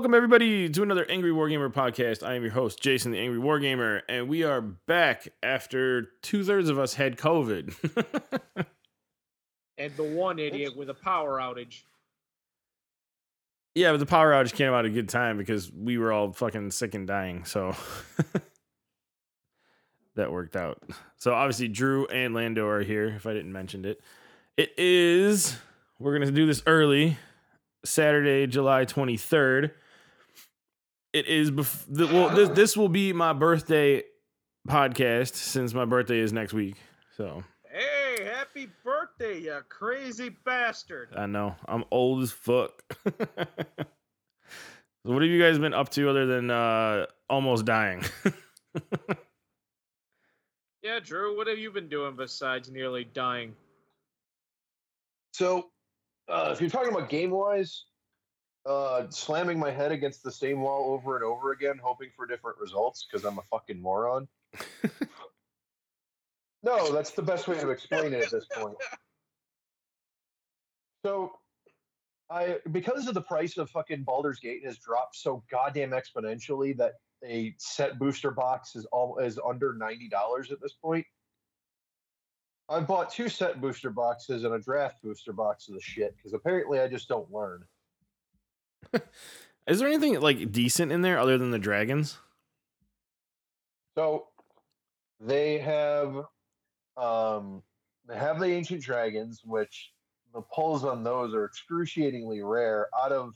[0.00, 2.26] Welcome everybody to another Angry Wargamer podcast.
[2.26, 6.70] I am your host, Jason the Angry Wargamer, and we are back after two thirds
[6.70, 7.74] of us had COVID.
[9.76, 11.82] and the one idiot with a power outage.
[13.74, 16.32] yeah, but the power outage came out at a good time because we were all
[16.32, 17.76] fucking sick and dying, so
[20.14, 20.82] that worked out.
[21.18, 24.00] So obviously Drew and Lando are here, if I didn't mention it.
[24.56, 25.58] It is
[25.98, 27.18] we're gonna do this early
[27.84, 29.72] Saturday, July 23rd.
[31.12, 34.02] It is bef- the, well this this will be my birthday
[34.68, 36.76] podcast since my birthday is next week.
[37.16, 41.08] So, Hey, happy birthday, you crazy bastard.
[41.16, 42.82] I know I'm old as fuck.
[43.04, 43.12] so
[45.02, 48.02] what have you guys been up to other than uh almost dying?
[50.82, 53.54] Yeah, Drew, what have you been doing besides nearly dying?
[55.34, 55.70] So,
[56.28, 57.84] uh, if you're talking about game wise,
[58.66, 62.58] uh, slamming my head against the same wall over and over again, hoping for different
[62.58, 64.28] results because I'm a fucking moron.
[66.62, 68.76] no, that's the best way to explain it at this point.
[71.04, 71.32] So,
[72.28, 76.94] I because of the price of fucking Baldur's Gate has dropped so goddamn exponentially that
[77.24, 81.06] a set booster box is all is under ninety dollars at this point.
[82.68, 86.34] I bought two set booster boxes and a draft booster box of the shit because
[86.34, 87.64] apparently I just don't learn.
[89.66, 92.18] Is there anything like decent in there other than the dragons?
[93.96, 94.28] So
[95.20, 96.24] they have
[96.96, 97.62] um
[98.08, 99.92] they have the ancient dragons, which
[100.32, 102.88] the pulls on those are excruciatingly rare.
[103.00, 103.34] Out of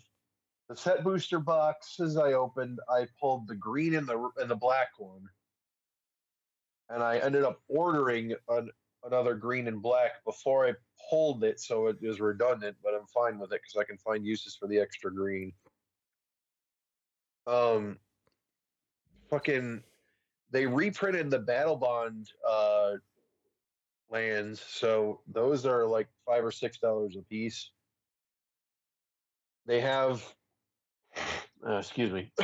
[0.68, 4.88] the set booster boxes I opened, I pulled the green and the and the black
[4.98, 5.28] one,
[6.88, 8.70] and I ended up ordering an,
[9.04, 10.72] another green and black before I
[11.10, 12.76] pulled it, so it is redundant.
[12.82, 15.52] But I'm fine with it because I can find uses for the extra green.
[17.46, 17.98] Um,
[19.28, 19.82] fucking,
[20.50, 22.92] they reprinted the Battle Bond uh
[24.10, 27.70] lands, so those are like five or six dollars a piece.
[29.66, 30.22] They have
[31.66, 32.30] uh, excuse me.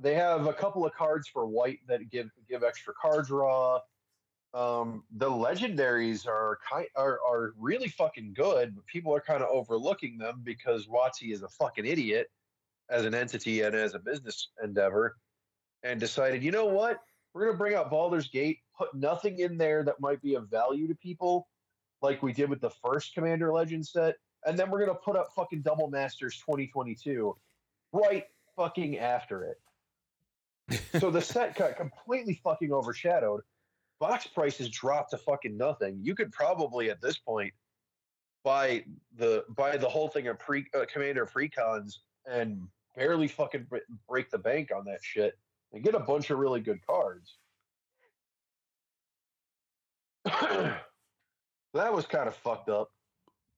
[0.00, 3.80] they have a couple of cards for white that give give extra card draw.
[4.54, 9.48] Um, the legendaries are kind are, are really fucking good, but people are kind of
[9.50, 12.30] overlooking them because WotC is a fucking idiot
[12.88, 15.16] as an entity and as a business endeavor,
[15.82, 17.00] and decided, you know what,
[17.34, 20.88] we're gonna bring out Baldur's Gate, put nothing in there that might be of value
[20.88, 21.46] to people,
[22.00, 24.16] like we did with the first Commander Legend set,
[24.46, 27.36] and then we're gonna put up fucking Double Masters 2022
[27.92, 28.24] right
[28.56, 30.80] fucking after it.
[31.00, 33.42] so the set got completely fucking overshadowed.
[34.00, 35.98] Box prices dropped to fucking nothing.
[36.02, 37.52] You could probably at this point
[38.44, 38.84] buy
[39.16, 41.98] the buy the whole thing of pre uh, Commander precons
[42.30, 42.62] and
[42.96, 43.78] barely fucking bre-
[44.08, 45.38] break the bank on that shit
[45.72, 47.36] and get a bunch of really good cards.
[50.24, 52.90] that was kind of fucked up.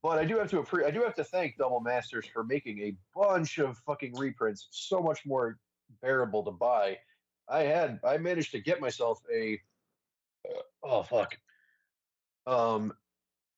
[0.03, 2.81] But I do have to appre- I do have to thank Double Masters for making
[2.81, 5.59] a bunch of fucking reprints so much more
[6.01, 6.97] bearable to buy.
[7.49, 9.61] I had I managed to get myself a
[10.83, 11.37] oh fuck
[12.47, 12.93] um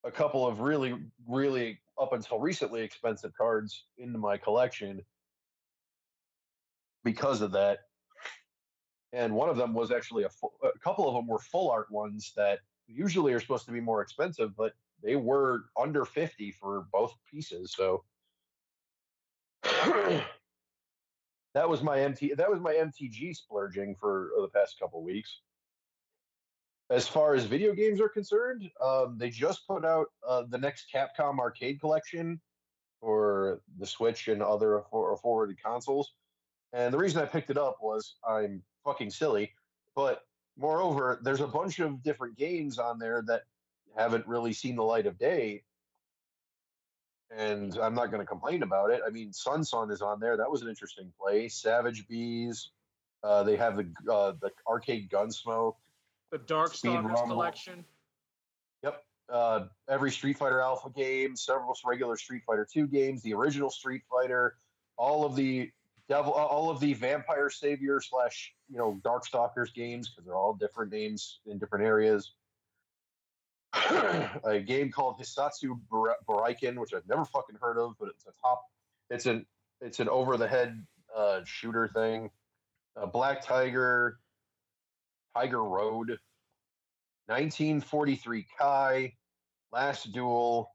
[0.04, 0.94] a couple of really
[1.28, 5.02] really up until recently expensive cards into my collection
[7.04, 7.80] because of that.
[9.12, 11.90] And one of them was actually a, full, a couple of them were full art
[11.90, 14.72] ones that usually are supposed to be more expensive, but
[15.02, 18.04] they were under 50 for both pieces so
[19.62, 20.24] that
[21.68, 25.40] was my mt that was my mtg splurging for the past couple weeks
[26.92, 30.86] as far as video games are concerned um, they just put out uh, the next
[30.94, 32.40] capcom arcade collection
[33.00, 36.12] for the switch and other for- forwarded consoles
[36.72, 39.52] and the reason i picked it up was i'm fucking silly
[39.96, 40.22] but
[40.56, 43.42] moreover there's a bunch of different games on there that
[43.96, 45.62] haven't really seen the light of day.
[47.34, 49.00] And I'm not going to complain about it.
[49.06, 50.36] I mean, SonSon is on there.
[50.36, 51.48] That was an interesting play.
[51.48, 52.70] Savage Bees.
[53.24, 55.76] Uh, they have the uh, the arcade Gunsmoke.
[56.32, 57.84] The Dark Speed Stalkers collection.
[58.82, 59.04] Yep.
[59.28, 64.02] Uh, every Street Fighter Alpha game, several regular Street Fighter Two games, the original Street
[64.10, 64.56] Fighter,
[64.96, 65.70] all of the
[66.08, 70.90] devil, all of the Vampire Savior slash you know Darkstalkers games because they're all different
[70.90, 72.32] names in different areas.
[74.44, 78.32] a game called Hisatsu Bar- Baraiken, which I've never fucking heard of, but it's a
[78.42, 78.64] top.
[79.10, 79.44] It's an
[79.82, 80.82] it's an over the head
[81.14, 82.30] uh, shooter thing.
[82.96, 84.18] Uh, Black Tiger,
[85.34, 86.18] Tiger Road,
[87.26, 89.14] 1943 Kai,
[89.72, 90.70] Last Duel,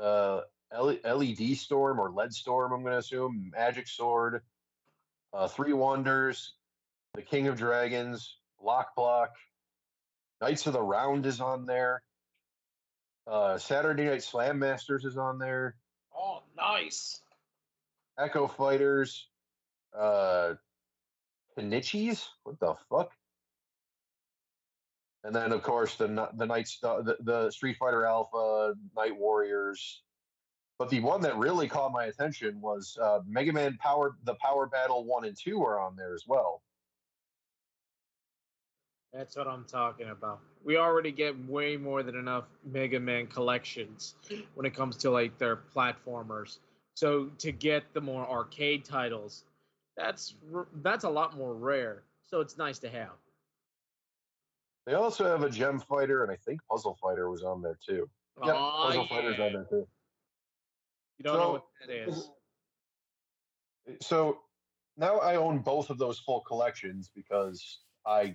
[0.00, 0.40] uh,
[0.74, 4.42] LED Storm or Lead Storm, I'm going to assume, Magic Sword,
[5.34, 6.54] uh, Three Wonders,
[7.14, 9.30] The King of Dragons, Lock Block,
[10.40, 12.02] Knights of the Round is on there.
[13.26, 15.76] Uh, Saturday Night Slam Masters is on there.
[16.16, 17.20] Oh, nice.
[18.22, 19.28] Eco Fighters,
[19.96, 20.54] uh,
[21.56, 22.26] Kenichis.
[22.44, 23.12] What the fuck?
[25.24, 30.02] And then, of course, the the Knights, the, the Street Fighter Alpha, Night Warriors.
[30.78, 34.16] But the one that really caught my attention was uh, Mega Man Power.
[34.24, 36.62] The Power Battle One and Two are on there as well.
[39.12, 40.40] That's what I'm talking about.
[40.64, 44.14] We already get way more than enough Mega Man collections
[44.54, 46.58] when it comes to like their platformers.
[46.94, 49.44] So to get the more arcade titles,
[49.96, 50.34] that's
[50.82, 52.02] that's a lot more rare.
[52.28, 53.10] So it's nice to have.
[54.86, 58.08] They also have a Gem Fighter, and I think Puzzle Fighter was on there too.
[58.44, 59.86] Yeah, Aw, Puzzle Fighter's on there too.
[61.18, 62.30] You don't know what that is.
[64.00, 64.38] So
[64.96, 68.34] now I own both of those full collections because I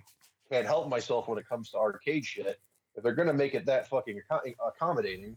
[0.50, 2.58] can't help myself when it comes to arcade shit.
[2.94, 4.20] If they're gonna make it that fucking
[4.66, 5.36] accommodating,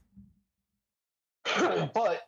[1.93, 2.21] but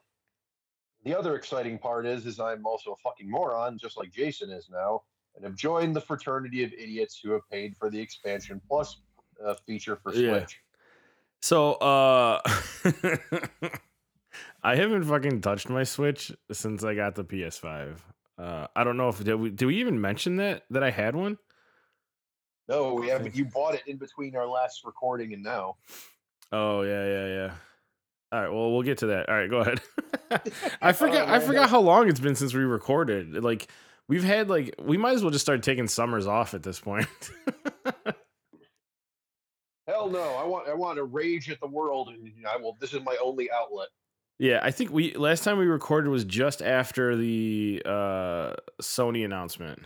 [1.04, 4.70] the other exciting part is, is I'm also a fucking moron, just like Jason is
[4.70, 5.04] now,
[5.36, 8.98] and have joined the fraternity of idiots who have paid for the expansion plus
[9.46, 10.40] uh, feature for Yeah.
[10.40, 10.60] Switch.
[11.42, 12.40] So, uh,
[14.64, 17.98] I haven't fucking touched my Switch since I got the PS5.
[18.38, 21.16] Uh, I don't know if did we did we even mention that that I had
[21.16, 21.38] one?
[22.68, 23.36] No, we haven't.
[23.36, 25.76] You bought it in between our last recording and now.
[26.52, 27.52] Oh yeah, yeah, yeah.
[28.32, 29.30] All right, well we'll get to that.
[29.30, 29.82] All right, go ahead.
[30.82, 31.30] I forgot.
[31.30, 33.44] I forgot how long it's been since we recorded.
[33.44, 33.68] Like
[34.14, 37.08] we've had like we might as well just start taking summers off at this point.
[39.88, 40.36] Hell no!
[40.36, 42.78] I want I want to rage at the world, and I will.
[42.80, 43.88] This is my only outlet.
[44.38, 49.80] yeah, I think we last time we recorded was just after the uh Sony announcement.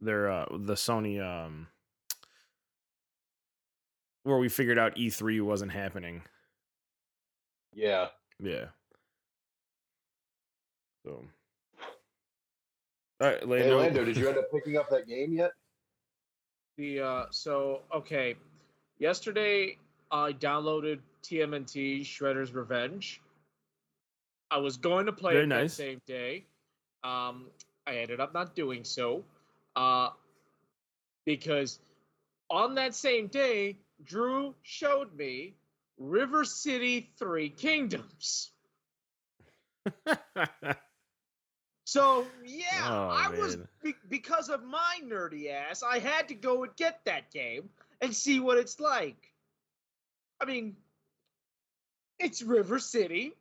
[0.00, 1.66] Their uh the Sony um
[4.22, 6.22] where we figured out E3 wasn't happening.
[7.74, 8.06] Yeah.
[8.40, 8.66] Yeah.
[11.04, 11.24] So.
[13.24, 13.78] All right, Hey, Lando.
[13.78, 15.52] Lando, did you end up picking up that game yet?
[16.76, 18.34] The uh, so okay,
[18.98, 19.78] yesterday
[20.10, 23.22] I downloaded TMNT Shredder's Revenge.
[24.50, 25.74] I was going to play Very it nice.
[25.74, 26.44] that same day.
[27.02, 27.46] Um,
[27.86, 29.24] I ended up not doing so,
[29.74, 30.10] uh,
[31.24, 31.78] because
[32.50, 35.54] on that same day, Drew showed me
[35.96, 38.50] River City Three Kingdoms.
[41.94, 45.84] So yeah, Oh, I was be- because of my nerdy ass.
[45.84, 47.70] I had to go and get that game
[48.00, 49.32] and see what it's like.
[50.40, 50.74] I mean,
[52.18, 53.34] it's River City.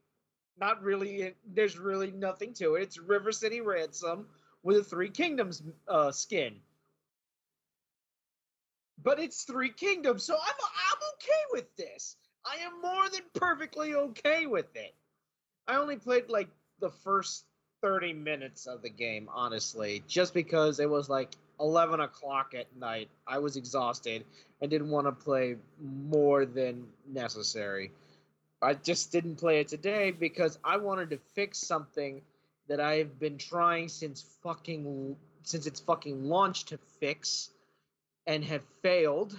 [0.60, 1.34] Not really.
[1.52, 2.84] There's really nothing to it.
[2.84, 4.28] It's River City Ransom
[4.62, 6.58] with a Three Kingdoms uh, skin.
[9.02, 10.56] But it's Three Kingdoms, so I'm
[10.92, 12.18] I'm okay with this.
[12.46, 14.94] I am more than perfectly okay with it.
[15.68, 17.46] I only played like the first
[17.84, 23.10] 30 minutes of the game, honestly, just because it was like 11 o'clock at night.
[23.28, 24.24] I was exhausted
[24.62, 27.92] and didn't want to play more than necessary.
[28.62, 32.22] I just didn't play it today because I wanted to fix something
[32.70, 37.50] that I've been trying since fucking since its fucking launch to fix
[38.26, 39.38] and have failed.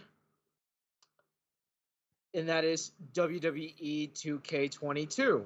[2.34, 5.44] And that is WWE 2K22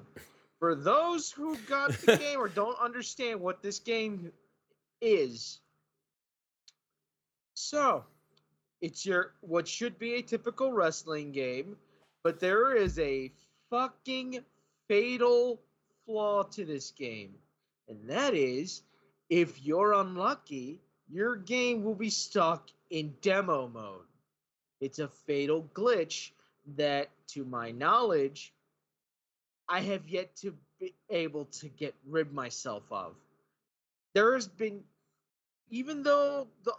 [0.58, 4.32] for those who got the game or don't understand what this game
[5.00, 5.60] is
[7.54, 8.04] so
[8.80, 11.76] it's your what should be a typical wrestling game
[12.24, 13.32] but there is a
[13.70, 14.40] fucking
[14.88, 15.60] fatal
[16.06, 17.34] flaw to this game
[17.88, 18.82] and that is
[19.30, 24.04] if you're unlucky your game will be stuck in demo mode.
[24.80, 26.30] It's a fatal glitch
[26.76, 28.52] that to my knowledge
[29.68, 33.14] I have yet to be able to get rid myself of.
[34.14, 34.82] There has been,
[35.70, 36.72] even though the,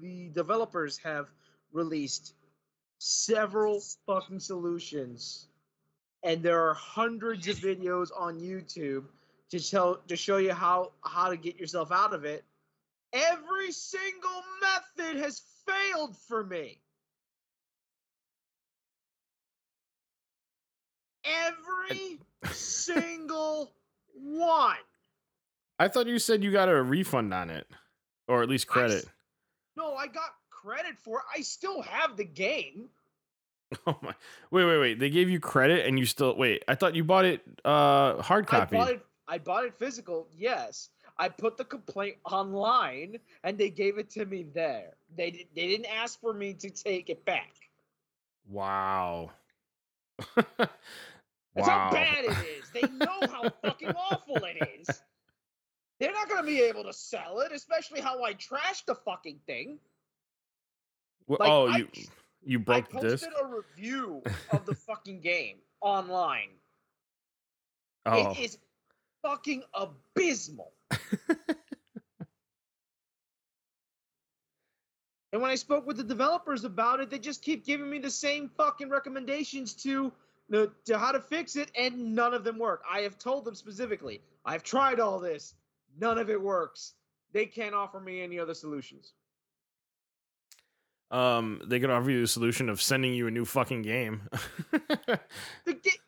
[0.00, 1.28] the developers have
[1.72, 2.34] released
[2.98, 5.48] several fucking solutions,
[6.22, 9.04] and there are hundreds of videos on YouTube
[9.50, 12.44] to tell to show you how how to get yourself out of it.
[13.12, 16.78] Every single method has failed for me.
[21.24, 22.18] Every
[22.52, 23.72] single
[24.14, 24.76] one.
[25.78, 27.66] I thought you said you got a refund on it,
[28.28, 29.04] or at least credit.
[29.04, 29.10] s-
[29.76, 31.24] No, I got credit for it.
[31.36, 32.88] I still have the game.
[33.86, 34.12] Oh my!
[34.50, 34.98] Wait, wait, wait.
[34.98, 36.64] They gave you credit, and you still wait.
[36.66, 38.76] I thought you bought it uh hard copy.
[38.76, 39.06] I bought it.
[39.28, 40.26] I bought it physical.
[40.36, 44.94] Yes, I put the complaint online, and they gave it to me there.
[45.16, 47.52] They they didn't ask for me to take it back.
[48.48, 49.30] Wow.
[51.54, 52.70] That's how bad it is.
[52.72, 55.02] They know how fucking awful it is.
[55.98, 59.78] They're not gonna be able to sell it, especially how I trashed the fucking thing.
[61.26, 61.88] Wha- Like, oh, I- you
[62.42, 63.28] you I broke the posted disc.
[63.42, 64.22] a review
[64.52, 66.48] of the fucking game online.
[68.06, 68.58] Oh, It is
[69.22, 70.72] fucking abysmal.
[75.32, 78.10] and when I spoke with the developers about it, they just keep giving me the
[78.10, 80.12] same fucking recommendations to
[80.52, 82.82] to how to fix it, and none of them work.
[82.90, 85.54] I have told them specifically, I've tried all this,
[86.00, 86.94] none of it works.
[87.32, 89.12] They can't offer me any other solutions.
[91.12, 94.22] um, they could offer you the solution of sending you a new fucking game.
[95.64, 96.00] The ga-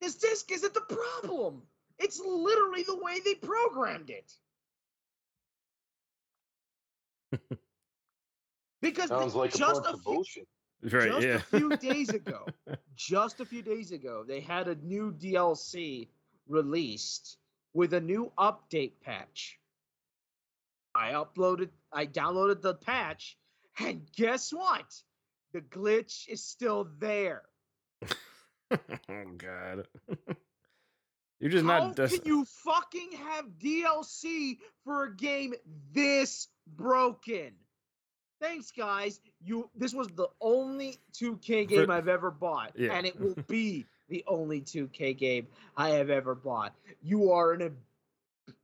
[0.00, 1.62] this disc isn't the problem.
[1.98, 4.32] It's literally the way they programmed it.
[8.90, 10.48] because Sounds the- like a just bunch a of few, bullshit.
[10.82, 11.10] right?
[11.10, 11.34] just yeah.
[11.36, 12.46] a few days ago,
[12.96, 16.08] just a few days ago, they had a new DLC
[16.48, 17.36] released
[17.74, 19.58] with a new update patch.
[20.94, 23.36] I uploaded, I downloaded the patch,
[23.78, 24.84] and guess what?
[25.52, 27.42] The glitch is still there.
[28.70, 28.76] oh
[29.36, 29.86] god.
[31.40, 31.96] You're just How not.
[31.96, 35.54] Des- can you fucking have DLC for a game
[35.92, 37.52] this broken?
[38.40, 39.20] Thanks, guys.
[39.44, 39.68] You.
[39.76, 42.92] This was the only 2K game For- I've ever bought, Yeah.
[42.92, 46.74] and it will be the only 2K game I have ever bought.
[47.02, 47.76] You are an.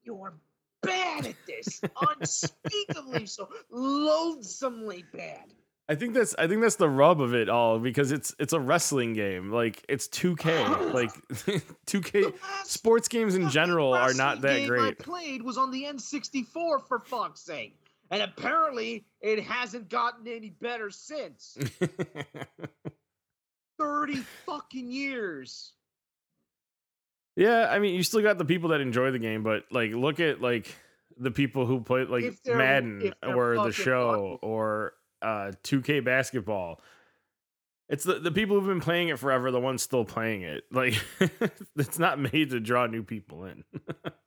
[0.05, 0.35] You are
[0.83, 1.81] bad at this,
[2.21, 5.53] unspeakably so, loathsomely bad.
[5.89, 8.61] I think that's I think that's the rub of it all because it's it's a
[8.61, 9.51] wrestling game.
[9.51, 10.95] Like it's 2K.
[10.95, 11.11] like
[11.87, 12.33] 2K
[12.65, 14.99] sports games in general are not that game I great.
[14.99, 17.77] played was on the N64 for fuck's sake.
[18.11, 21.57] And apparently it hasn't gotten any better since.
[23.79, 25.73] 30 fucking years.
[27.37, 30.21] yeah, I mean you still got the people that enjoy the game, but like look
[30.21, 30.75] at like
[31.17, 34.39] the people who play like Madden or the show lucky.
[34.43, 34.93] or
[35.23, 36.81] uh 2K basketball.
[37.89, 40.65] It's the, the people who've been playing it forever, the ones still playing it.
[40.71, 40.95] Like
[41.77, 43.65] it's not made to draw new people in.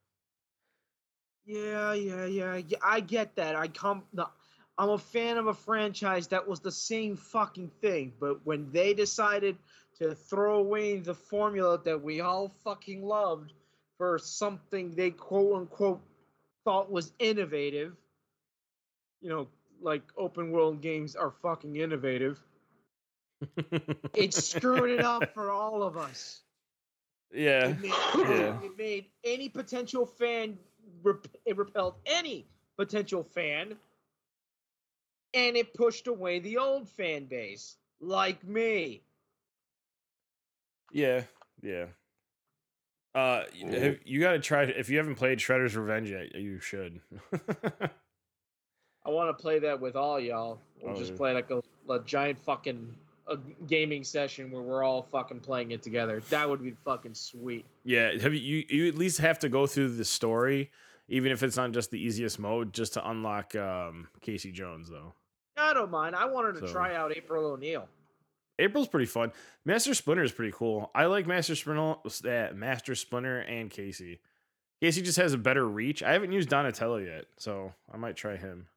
[1.48, 2.56] Yeah, yeah, yeah.
[2.58, 3.56] yeah, I get that.
[3.56, 4.28] I come no,
[4.78, 8.94] I'm a fan of a franchise that was the same fucking thing, but when they
[8.94, 9.58] decided
[10.00, 13.54] to throw away the formula that we all fucking loved
[13.98, 16.02] for something they quote unquote
[16.66, 17.96] thought was innovative,
[19.22, 19.48] you know,
[19.82, 22.40] like open world games are fucking innovative.
[24.16, 26.42] It screwed it up for all of us.
[27.32, 27.70] yeah.
[27.70, 28.60] It made, Yeah.
[28.64, 30.58] it made any potential fan
[31.46, 32.46] it repelled any
[32.78, 33.76] potential fan,
[35.34, 39.02] and it pushed away the old fan base, like me.
[40.92, 41.24] Yeah,
[41.62, 41.86] yeah.
[43.16, 46.36] Uh, y- you got to try if you haven't played Shredder's Revenge yet.
[46.36, 47.02] You should.
[49.06, 50.60] I want to play that with all y'all.
[50.82, 52.94] We'll Oh, just play like a, a giant fucking
[53.30, 53.38] a
[53.68, 56.22] gaming session where we're all fucking playing it together.
[56.30, 57.66] That would be fucking sweet.
[57.84, 58.66] yeah, have you, you?
[58.70, 60.72] You at least have to go through the story,
[61.08, 65.14] even if it's not just the easiest mode, just to unlock um, Casey Jones though.
[65.56, 66.16] I don't mind.
[66.16, 67.88] I wanted to So- try out April O'Neil.
[68.60, 69.32] April's pretty fun.
[69.66, 70.90] Master Splinter is pretty cool.
[70.96, 71.96] I like Master Splinter,
[72.26, 74.20] uh, Master Splinter, and Casey.
[74.82, 76.02] Casey just has a better reach.
[76.02, 78.68] I haven't used Donatello yet, so I might try him.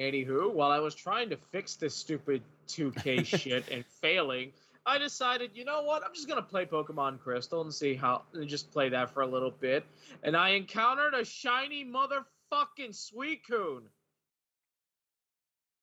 [0.00, 4.52] Anywho, while I was trying to fix this stupid 2K shit and failing,
[4.84, 6.04] I decided, you know what?
[6.04, 9.26] I'm just gonna play Pokemon Crystal and see how, and just play that for a
[9.26, 9.84] little bit.
[10.22, 13.82] And I encountered a shiny motherfucking Suicune.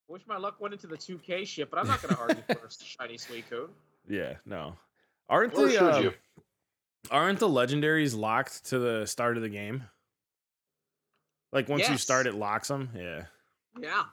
[0.08, 2.72] Wish my luck went into the 2K shit, but I'm not gonna argue for a
[2.84, 3.70] shiny Suicune.
[4.08, 4.76] Yeah, no.
[5.30, 6.12] Aren't Or the should uh,
[7.12, 9.84] aren't the legendaries locked to the start of the game?
[11.54, 12.90] Like once you start, it locks them.
[12.96, 13.26] Yeah,
[13.80, 14.04] Yeah,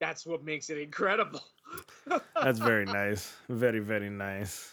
[0.00, 1.40] that's what makes it incredible.
[2.42, 3.32] That's very nice.
[3.48, 4.70] Very very nice.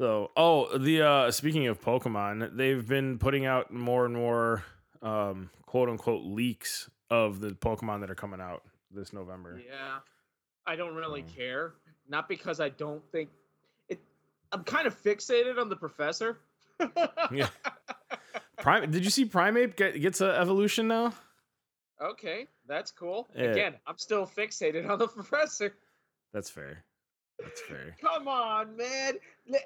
[0.00, 4.64] So, oh, the uh speaking of Pokemon, they've been putting out more and more
[5.00, 9.60] um quote unquote leaks of the Pokemon that are coming out this November.
[9.64, 9.98] Yeah,
[10.66, 11.72] I don't really So- care.
[12.08, 13.30] Not because I don't think
[13.88, 14.00] it.
[14.50, 16.38] I'm kind of fixated on the professor.
[17.30, 17.48] Yeah.
[18.58, 21.14] Prime did you see Primeape get, gets a evolution now?
[22.02, 23.28] Okay, that's cool.
[23.36, 23.44] Yeah.
[23.44, 25.74] Again, I'm still fixated on the professor.
[26.32, 26.84] That's fair.
[27.38, 27.96] That's fair.
[28.00, 29.14] Come on, man.
[29.52, 29.58] Eh,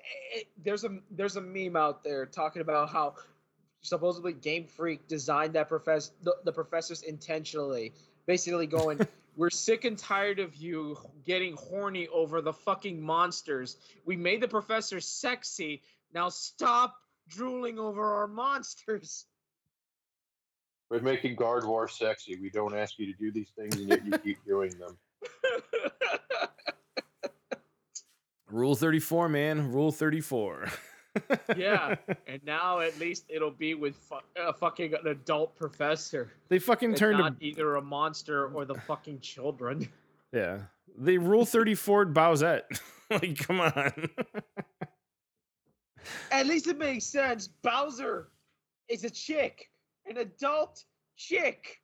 [0.63, 3.15] There's a there's a meme out there talking about how
[3.83, 7.93] supposedly Game Freak designed that professor the, the professors intentionally,
[8.27, 9.01] basically going,
[9.37, 13.77] "We're sick and tired of you getting horny over the fucking monsters.
[14.05, 15.83] We made the professor sexy.
[16.15, 16.97] Now stop
[17.29, 19.27] drooling over our monsters."
[20.91, 22.39] We're making Gardevoir sexy.
[22.41, 24.97] We don't ask you to do these things, and yet you keep doing them.
[28.51, 29.73] Rule 34, man.
[29.73, 30.69] Rule 34.
[31.57, 36.31] yeah, and now at least it'll be with fu- uh, fucking an adult professor.
[36.49, 39.89] They fucking and turned not to either a monster or the fucking children.
[40.33, 40.59] yeah.
[40.97, 42.63] They rule 34 Bowsette.
[43.11, 44.09] like, come on.
[46.31, 47.49] At least it makes sense.
[47.63, 48.29] Bowser
[48.89, 49.71] is a chick,
[50.09, 50.85] an adult
[51.17, 51.81] chick.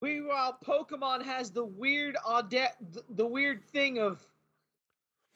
[0.00, 2.16] Meanwhile, Pokemon has the weird
[2.50, 2.70] th-
[3.10, 4.24] the weird thing of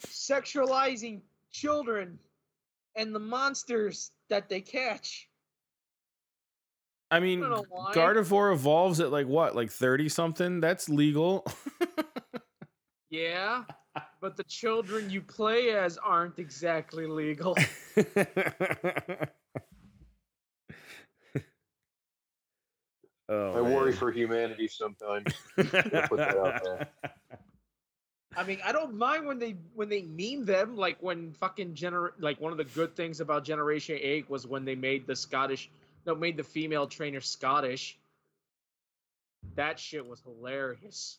[0.07, 2.19] sexualizing children
[2.95, 5.29] and the monsters that they catch.
[7.11, 7.93] I mean, why.
[7.93, 10.61] Gardevoir evolves at like what, like 30 something?
[10.61, 11.45] That's legal.
[13.13, 13.65] Yeah,
[14.23, 17.55] but the children you play as aren't exactly legal.
[23.33, 25.33] oh, I worry for humanity sometimes.
[25.57, 26.89] put that out there.
[28.37, 32.11] I mean, I don't mind when they when they meme them, like when fucking gener
[32.19, 35.71] like one of the good things about Generation Eight was when they made the Scottish,
[36.07, 37.99] no, made the female trainer Scottish.
[39.55, 41.19] That shit was hilarious.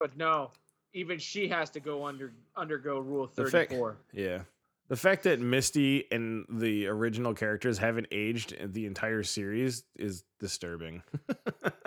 [0.00, 0.50] But no,
[0.92, 3.96] even she has to go under undergo Rule The Thirty fact- Four.
[4.12, 4.40] Yeah.
[4.88, 10.22] The fact that Misty and the original characters haven't aged in the entire series is
[10.38, 11.02] disturbing.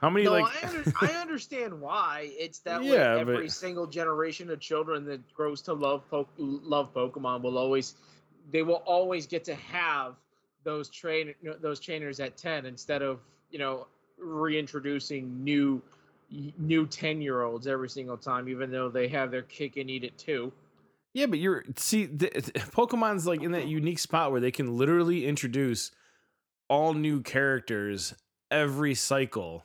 [0.00, 2.30] How many No, like I, under, I understand why.
[2.32, 6.28] It's that Yeah, way but- every single generation of children that grows to love po-
[6.38, 7.96] love Pokemon will always
[8.50, 10.14] they will always get to have
[10.64, 13.86] those train those trainers at 10 instead of, you know,
[14.18, 15.82] reintroducing new
[16.58, 20.02] new 10 year olds every single time even though they have their kick and eat
[20.04, 20.50] it too.
[21.14, 22.28] Yeah, but you're see the,
[22.72, 25.90] Pokemon's like in that unique spot where they can literally introduce
[26.68, 28.14] all new characters
[28.50, 29.64] every cycle.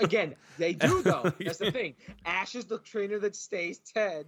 [0.00, 1.32] Again, they do though.
[1.40, 1.94] That's the thing.
[2.24, 4.24] Ash is the trainer that stays 10.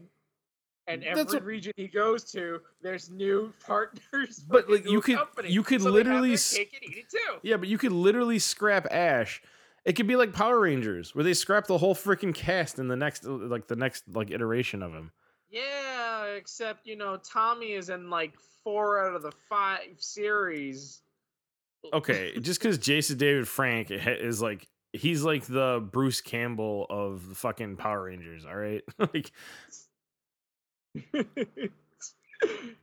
[0.89, 4.41] And That's every what- region he goes to, there's new partners.
[4.49, 5.51] But, like, you could- company.
[5.51, 7.39] you could So literally cake and eat it too.
[7.43, 9.41] Yeah, but you could literally scrap Ash.
[9.85, 12.95] It could be like Power Rangers, where they scrap the whole freaking cast in the
[12.97, 15.11] next, like the next like iteration of him.
[15.53, 18.33] Yeah, except you know Tommy is in like
[18.65, 21.03] four out of the five series.
[21.93, 27.35] Okay, just because Jason David Frank is like he's like the Bruce Campbell of the
[27.35, 28.47] fucking Power Rangers.
[28.47, 29.31] All right, like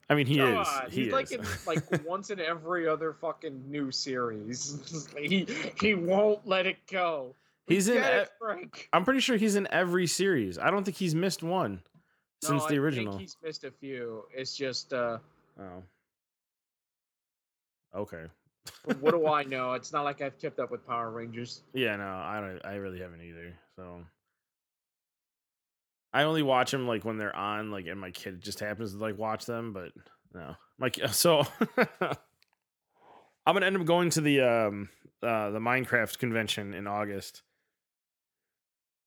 [0.08, 0.67] I mean he Come is.
[0.89, 1.13] He he's is.
[1.13, 5.08] like in like once in every other fucking new series.
[5.17, 5.47] he
[5.82, 7.34] he won't let it go.
[7.65, 8.89] He's in get it, e- Frank.
[8.93, 10.60] I'm pretty sure he's in every series.
[10.60, 11.82] I don't think he's missed one
[12.43, 13.17] No, since I the think original.
[13.17, 14.23] he's missed a few.
[14.34, 15.17] It's just uh,
[15.60, 15.84] Oh.
[17.95, 18.25] Okay.
[18.99, 19.73] what do I know?
[19.73, 21.63] It's not like I've kept up with Power Rangers.
[21.73, 22.65] Yeah, no, I don't.
[22.65, 23.54] I really haven't either.
[23.75, 24.02] So
[26.13, 28.99] I only watch them like when they're on, like, and my kid just happens to
[28.99, 29.73] like watch them.
[29.73, 29.91] But
[30.34, 31.45] no, my ki- so
[32.02, 34.89] I'm gonna end up going to the um
[35.23, 37.41] uh the Minecraft convention in August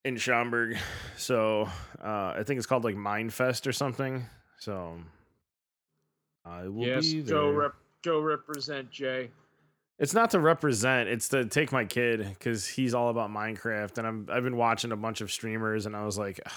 [0.05, 0.79] in Schaumburg.
[1.17, 1.69] So
[2.03, 4.25] uh I think it's called like Mindfest or something.
[4.59, 4.99] So
[6.45, 7.37] I will yes, be there.
[7.37, 9.31] go rep, go represent Jay.
[9.99, 14.07] It's not to represent; it's to take my kid because he's all about Minecraft, and
[14.07, 16.53] I'm I've been watching a bunch of streamers, and I was like, "Ugh."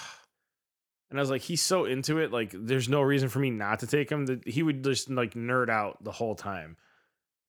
[1.10, 3.80] and I was like, he's so into it, like there's no reason for me not
[3.80, 4.26] to take him.
[4.26, 6.78] That he would just like nerd out the whole time.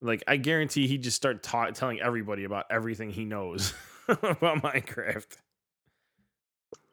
[0.02, 3.72] Like I guarantee he'd just start ta- telling everybody about everything he knows
[4.08, 5.26] about Minecraft.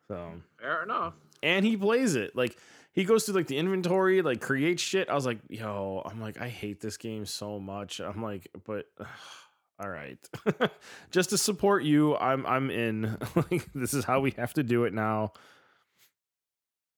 [0.10, 1.14] So Fair enough.
[1.42, 2.36] and he plays it.
[2.36, 2.58] Like
[2.92, 5.10] he goes through like the inventory like creates shit.
[5.10, 8.00] I was like yo i'm like i hate this game so much.
[8.00, 8.86] I'm like but
[9.80, 10.20] all right.
[11.12, 13.18] Just to support you i'm i'm in.
[13.36, 15.34] Like this is how we have to do it now.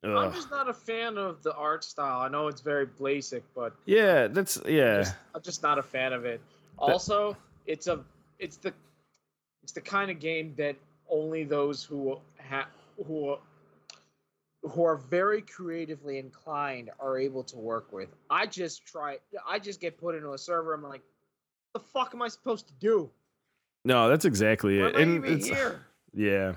[0.03, 2.21] I'm just not a fan of the art style.
[2.21, 4.99] I know it's very basic, but yeah that's yeah.
[4.99, 6.41] just, I'm just not a fan of it.
[6.77, 8.01] Also, it's a
[8.37, 8.71] it's the
[9.63, 10.75] it's the kind of game that
[11.09, 12.67] only those who ha-
[13.05, 13.37] who
[14.63, 18.09] who are very creatively inclined are able to work with.
[18.29, 21.03] I just try I just get put into a server I'm like
[21.73, 23.09] the fuck am I supposed to do?
[23.83, 24.95] No, that's exactly Why it.
[24.95, 25.85] And even it's here?
[26.13, 26.53] yeah.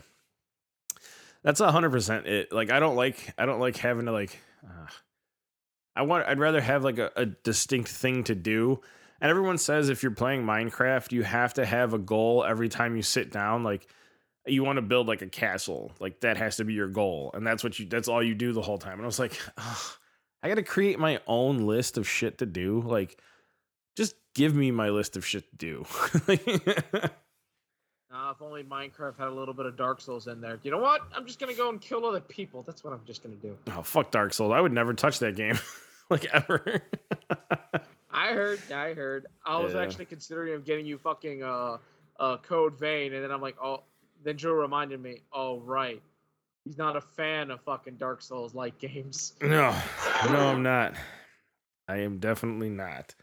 [1.43, 2.53] That's a hundred percent it.
[2.53, 4.87] Like I don't like I don't like having to like uh,
[5.95, 8.81] I want I'd rather have like a, a distinct thing to do.
[9.21, 12.97] And everyone says if you're playing Minecraft, you have to have a goal every time
[12.97, 13.65] you sit down.
[13.65, 13.89] Like
[14.51, 15.93] you want to build like a castle.
[16.01, 17.31] Like that has to be your goal.
[17.35, 18.95] And that's what you that's all you do the whole time.
[18.95, 19.39] And I was like,
[20.43, 22.81] I gotta create my own list of shit to do.
[22.83, 23.21] Like
[23.97, 25.87] just give me my list of shit to do.
[28.11, 30.59] Nah, if only Minecraft had a little bit of Dark Souls in there.
[30.63, 31.03] You know what?
[31.15, 32.63] I'm just gonna go and kill other people.
[32.63, 33.55] That's what I'm just gonna do.
[33.77, 34.51] oh fuck Dark Souls.
[34.51, 35.59] I would never touch that game.
[36.11, 36.81] like ever.
[38.11, 39.27] I heard, I heard.
[39.45, 39.83] I was Yeah.
[39.83, 41.77] actually considering of getting you fucking uh,
[42.19, 43.83] uh, Code Vein, and then I'm like, oh.
[44.25, 46.03] Then Joe reminded me, oh right,
[46.65, 49.35] he's not a fan of fucking Dark Souls like games.
[49.43, 49.75] no.
[50.31, 50.95] No, I'm not.
[51.89, 53.15] I am definitely not.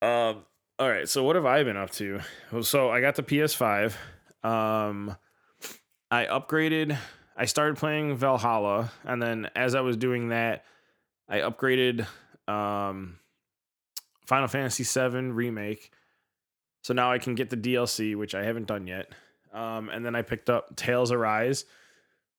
[0.00, 0.44] Um
[0.80, 2.20] all right, so what have I been up to?
[2.62, 3.94] So I got the PS5.
[4.44, 5.16] Um
[6.10, 6.96] I upgraded
[7.36, 10.64] I started playing Valhalla and then as I was doing that,
[11.28, 12.06] I upgraded
[12.46, 13.18] um
[14.26, 15.90] Final Fantasy VII remake.
[16.82, 19.12] So now I can get the DLC, which I haven't done yet.
[19.52, 21.64] Um, and then I picked up Tales Arise,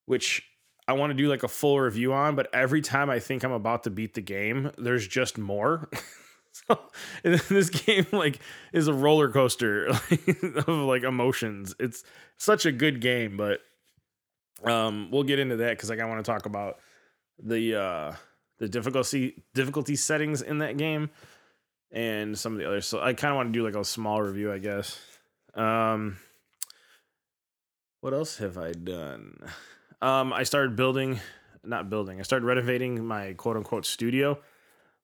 [0.06, 0.42] which
[0.88, 3.52] I want to do like a full review on, but every time I think I'm
[3.52, 5.88] about to beat the game, there's just more.
[6.52, 6.80] so
[7.22, 8.40] this game like
[8.72, 11.74] is a roller coaster of like emotions.
[11.78, 12.02] It's
[12.38, 13.60] such a good game, but
[14.64, 16.78] um we'll get into that because like I want to talk about
[17.42, 18.12] the uh
[18.58, 21.10] the difficulty difficulty settings in that game
[21.92, 22.86] and some of the others.
[22.86, 24.98] So I kind of want to do like a small review, I guess.
[25.54, 26.18] Um
[28.00, 29.38] what else have I done?
[30.00, 31.20] Um I started building
[31.62, 32.18] not building.
[32.18, 34.38] I started renovating my quote unquote studio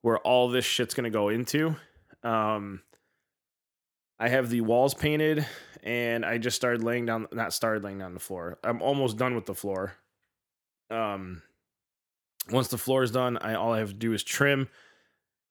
[0.01, 1.75] where all this shit's to go into.
[2.23, 2.81] Um
[4.19, 5.45] I have the walls painted
[5.83, 8.57] and I just started laying down not started laying down the floor.
[8.63, 9.93] I'm almost done with the floor.
[10.89, 11.41] Um
[12.49, 14.69] once the floor is done, I all I have to do is trim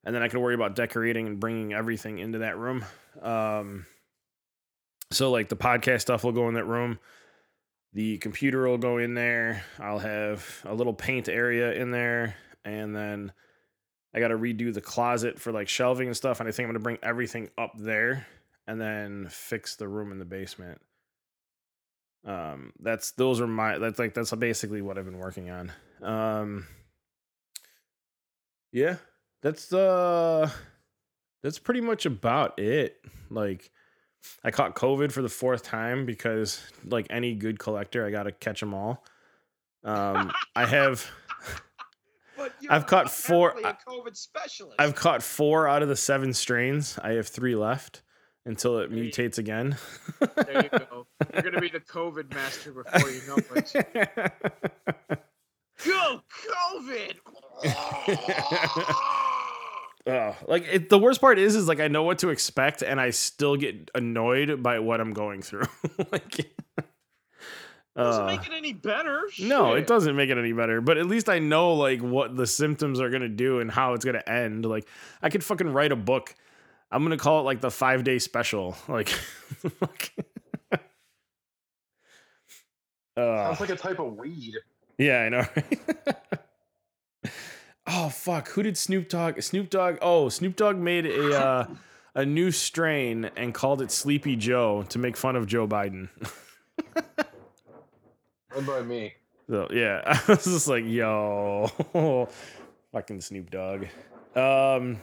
[0.07, 2.85] and then I can worry about decorating and bringing everything into that room.
[3.21, 3.87] Um,
[5.11, 7.01] so like the podcast stuff will go in that room.
[7.93, 9.65] The computer will go in there.
[9.81, 13.33] I'll have a little paint area in there, and then
[14.15, 16.39] I got to redo the closet for like shelving and stuff.
[16.39, 18.27] And I think I'm gonna bring everything up there,
[18.67, 20.81] and then fix the room in the basement.
[22.25, 25.73] Um, that's those are my that's like that's basically what I've been working on.
[26.03, 26.67] Um,
[28.73, 28.97] yeah,
[29.43, 30.51] that's uh
[31.43, 32.97] that's pretty much about it.
[33.31, 33.71] Like
[34.43, 38.33] I caught COVID for the fourth time because like any good collector, I got to
[38.33, 39.05] catch them all.
[39.85, 41.09] Um I have
[42.37, 44.77] But you're I've caught four- a COVID specialist.
[44.79, 46.99] I've caught 4 out of the 7 strains.
[47.03, 48.03] I have 3 left
[48.45, 49.77] until it There you- mutates again.
[50.21, 51.07] There you go.
[51.33, 53.73] You're gonna be the COVID master before you know it.
[55.85, 57.17] Go COVID!
[60.09, 63.01] Oh, like it, the worst part is, is like I know what to expect, and
[63.01, 65.65] I still get annoyed by what I'm going through.
[66.13, 66.49] like,
[67.97, 69.23] Doesn't uh, make it any better.
[69.41, 70.81] no, it doesn't make it any better.
[70.81, 74.05] But at least I know like what the symptoms are gonna do and how it's
[74.05, 74.65] gonna end.
[74.65, 74.87] Like,
[75.23, 76.37] I could fucking write a book.
[76.93, 78.77] I'm gonna call it like the five day special.
[78.89, 80.11] Like, fuck.
[83.17, 84.55] uh, Sounds like a type of weed.
[84.99, 85.39] yeah, I know.
[85.57, 86.19] right?
[87.87, 88.49] Oh fuck!
[88.49, 89.41] Who did Snoop Dogg?
[89.43, 89.99] Snoop Dogg.
[90.03, 91.67] Oh, Snoop Dogg made a uh,
[92.15, 96.09] a new strain and called it Sleepy Joe to make fun of Joe Biden.
[98.55, 99.15] Run by me.
[99.49, 101.71] So yeah, I was just like, yo,
[102.93, 103.87] fucking Snoop Dogg.
[104.35, 105.01] Um,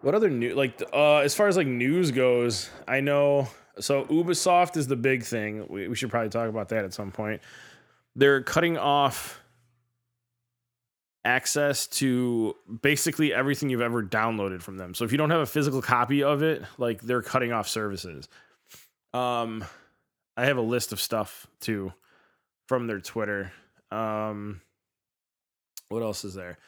[0.00, 4.76] what other new like uh as far as like news goes, I know so Ubisoft
[4.76, 5.66] is the big thing.
[5.68, 7.42] We, we should probably talk about that at some point.
[8.14, 9.42] They're cutting off
[11.26, 14.94] access to basically everything you've ever downloaded from them.
[14.94, 18.28] So if you don't have a physical copy of it, like they're cutting off services.
[19.12, 19.64] Um
[20.36, 21.92] I have a list of stuff too
[22.66, 23.52] from their Twitter.
[23.90, 24.60] Um,
[25.88, 26.58] what else is there?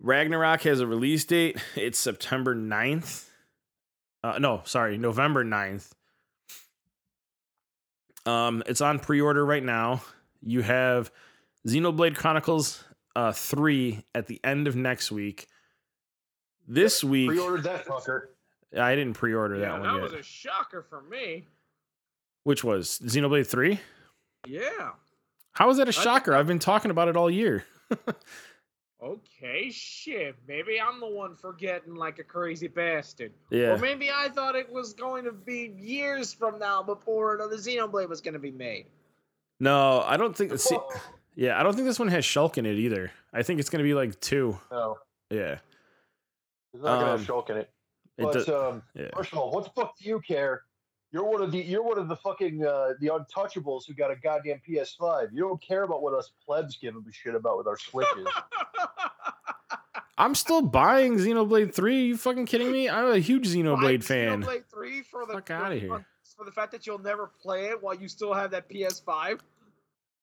[0.00, 1.56] Ragnarok has a release date.
[1.76, 3.26] It's September 9th.
[4.22, 5.90] Uh, no, sorry, November 9th.
[8.26, 10.02] Um, it's on pre-order right now.
[10.42, 11.10] You have
[11.66, 12.84] Xenoblade Chronicles
[13.16, 15.46] uh 3 at the end of next week.
[16.66, 18.28] This week Pre-ordered that fucker.
[18.76, 20.02] I didn't pre-order Yeah, that that one yet.
[20.02, 21.46] was a shocker for me.
[22.44, 23.78] Which was Xenoblade 3?
[24.46, 24.90] Yeah.
[25.52, 26.32] How is that a think shocker?
[26.32, 27.64] that- I've been talking about it all year.
[29.02, 30.34] Okay, shit.
[30.48, 33.32] Maybe I'm the one forgetting like a crazy bastard.
[33.50, 33.72] Yeah.
[33.74, 38.08] Or maybe I thought it was going to be years from now before another Xenoblade
[38.08, 38.86] was going to be made.
[39.60, 40.58] No, I don't think.
[40.58, 40.88] See, Well,
[41.34, 43.10] yeah, I don't think this one has Shulk in it either.
[43.32, 44.58] I think it's gonna be like two.
[44.70, 44.98] no,
[45.30, 45.58] Yeah.
[46.72, 47.70] it's not gonna Um, have Shulk in it.
[48.16, 49.08] It But does, um, yeah.
[49.16, 50.62] first of all, what the fuck do you care?
[51.10, 54.16] You're one of the you're one of the fucking uh, the untouchables who got a
[54.16, 55.28] goddamn PS5.
[55.32, 58.26] You don't care about what us plebs give a shit about with our switches.
[60.18, 62.04] I'm still buying Xenoblade 3.
[62.06, 62.88] you fucking kidding me?
[62.88, 64.42] I'm a huge Xenoblade fan.
[64.44, 66.06] Xenoblade 3 for the Fuck outta for- here.
[66.36, 69.38] For the fact that you'll never play it while you still have that PS5.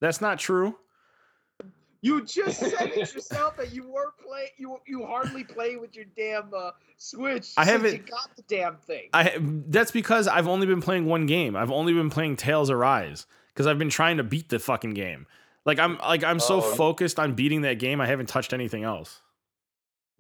[0.02, 0.78] That's not true.
[2.02, 6.06] You just said it yourself that you weren't play you you hardly play with your
[6.18, 7.54] damn uh, Switch.
[7.58, 9.10] I haven't- You got the damn thing.
[9.14, 11.56] I that's because I've only been playing one game.
[11.56, 15.28] I've only been playing Tales Arise because I've been trying to beat the fucking game.
[15.66, 16.62] Like I'm like I'm so Oh.
[16.62, 19.22] focused on beating that game, I haven't touched anything else.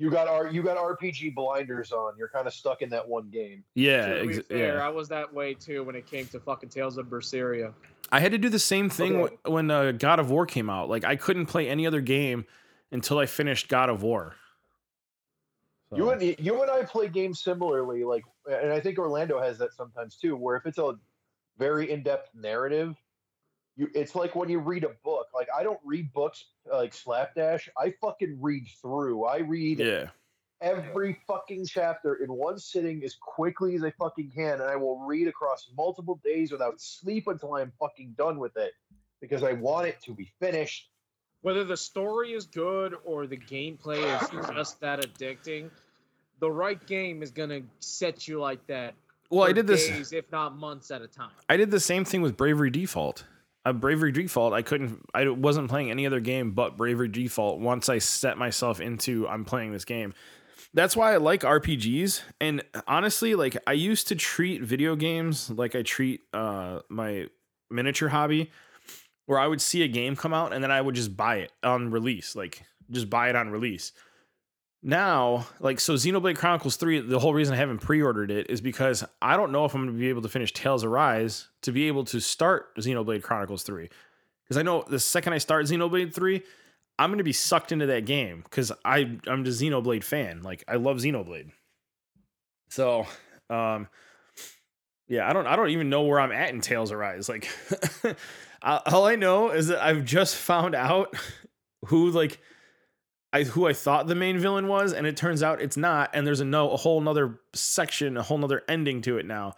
[0.01, 2.13] You got our you got RPG blinders on.
[2.17, 3.63] You're kind of stuck in that one game.
[3.75, 4.85] Yeah, to be ex- fair, yeah.
[4.85, 7.71] I was that way too when it came to fucking Tales of Berseria.
[8.11, 9.35] I had to do the same thing Okay.
[9.45, 10.89] wh- when uh, God of War came out.
[10.89, 12.45] Like I couldn't play any other game
[12.91, 14.33] until I finished God of War.
[15.95, 19.73] You and you and I play games similarly, like, and I think Orlando has that
[19.73, 20.35] sometimes too.
[20.35, 20.95] Where if it's a
[21.59, 22.95] very in-depth narrative,
[23.75, 25.27] you it's like when you read a book.
[25.33, 27.69] Like I don't read books uh, like slapdash.
[27.77, 29.25] I fucking read through.
[29.25, 30.07] I read yeah,
[30.61, 34.99] every fucking chapter in one sitting as quickly as I fucking can, and I will
[34.99, 38.73] read across multiple days without sleep until I'm fucking done with it
[39.21, 40.89] because I want it to be finished.
[41.41, 45.71] Whether the story is good or the gameplay is just that addicting,
[46.39, 48.93] the right game is gonna set you like that.
[49.29, 50.11] well, I for did this.
[50.11, 51.31] if not months at a time.
[51.49, 53.25] I did the same thing with Bravely Default.
[53.63, 55.05] Uh, Bravely Default, I couldn't.
[55.13, 57.59] I wasn't playing any other game but Bravely Default.
[57.59, 60.13] Once I set myself into, I'm playing this game.
[60.73, 62.21] That's why I like RPGs.
[62.39, 67.27] And honestly, like I used to treat video games like I treat uh, my
[67.69, 68.51] miniature hobby,
[69.25, 71.51] where I would see a game come out and then I would just buy it
[71.63, 73.91] on release, like just buy it on release.
[74.83, 79.03] Now, like so Xenoblade Chronicles 3, the whole reason I haven't pre-ordered it is because
[79.21, 81.71] I don't know if I'm going to be able to finish Tales of Arise to
[81.71, 83.89] be able to start Xenoblade Chronicles 3.
[84.47, 86.41] Cuz I know the second I start Xenoblade 3,
[86.97, 88.43] I'm going to be sucked into that game
[88.83, 90.41] I I'm just Xenoblade fan.
[90.41, 91.51] Like I love Xenoblade.
[92.69, 93.05] So,
[93.49, 93.87] um
[95.07, 97.29] yeah, I don't I don't even know where I'm at in Tales of Arise.
[97.29, 97.47] Like
[98.63, 101.13] all I know is that I've just found out
[101.85, 102.39] who like
[103.33, 106.09] I who I thought the main villain was, and it turns out it's not.
[106.13, 109.53] And there's a no a whole nother section, a whole nother ending to it now.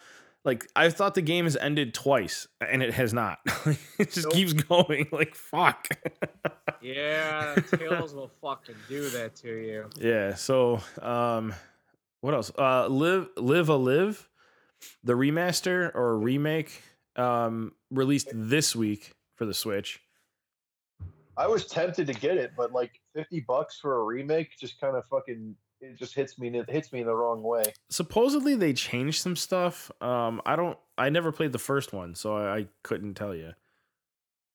[0.46, 3.40] Like I thought the game has ended twice, and it has not.
[3.98, 4.34] it just Nope.
[4.34, 5.08] keeps going.
[5.12, 5.88] Like fuck.
[6.82, 9.90] Yeah, Tales will fucking do that to you.
[9.98, 10.36] yeah.
[10.36, 11.54] So um,
[12.20, 12.52] what else?
[12.58, 14.28] Uh, live live a live,
[15.02, 16.82] the remaster or remake
[17.16, 20.02] um released this week for the Switch.
[21.38, 24.96] I was tempted to get it, but like fifty bucks for a remake just kind
[24.96, 27.64] of fucking it just hits me it hits me in the wrong way.
[27.90, 29.92] supposedly they changed some stuff.
[30.02, 30.78] Um, I don't.
[30.98, 33.52] I never played the first one, so I, I couldn't tell you.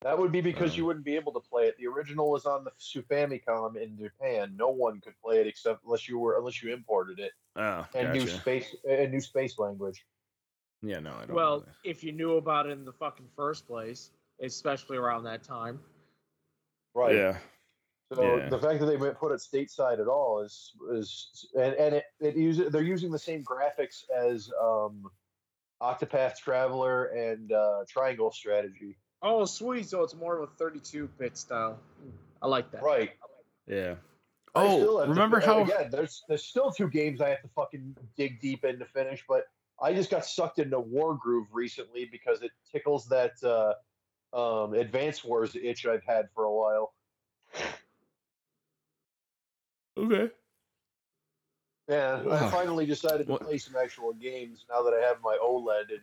[0.03, 0.77] That would be because Uh.
[0.77, 1.77] you wouldn't be able to play it.
[1.77, 2.71] The original was on the
[3.11, 4.55] Famicom in Japan.
[4.57, 8.13] No one could play it except unless you were unless you imported it Oh, and
[8.13, 10.07] new space and new space language.
[10.83, 11.35] Yeah, no, I don't.
[11.35, 11.75] Well, know that.
[11.91, 15.81] if you knew about it in the fucking first place, especially around that time.
[16.95, 17.17] Right.
[17.17, 17.37] yeah,
[18.13, 18.49] So Yeah.
[18.49, 22.37] the fact that they put it stateside at all is is and and it, it
[22.37, 25.11] use they're using the same graphics as um,
[25.83, 28.97] Octopath Traveler and uh, Triangle Strategy.
[29.21, 29.89] Oh, sweet.
[29.89, 31.79] So it's more of a 32-bit style.
[32.41, 32.83] I like that.
[32.83, 33.11] Right.
[33.67, 33.97] yeah.
[34.55, 35.63] I still Oh, have to- remember how?
[35.65, 39.23] Again, there's there's still two games I have to fucking dig deep in to finish,
[39.29, 39.45] but
[39.83, 43.75] I just got sucked into Wargroove recently because it tickles that uh,
[44.65, 46.95] um, Advance Wars itch I've had for a while.
[49.99, 50.31] Okay.
[51.89, 55.39] Yeah, I finally decided to What- play some actual games now that I have my
[55.43, 56.03] OLED and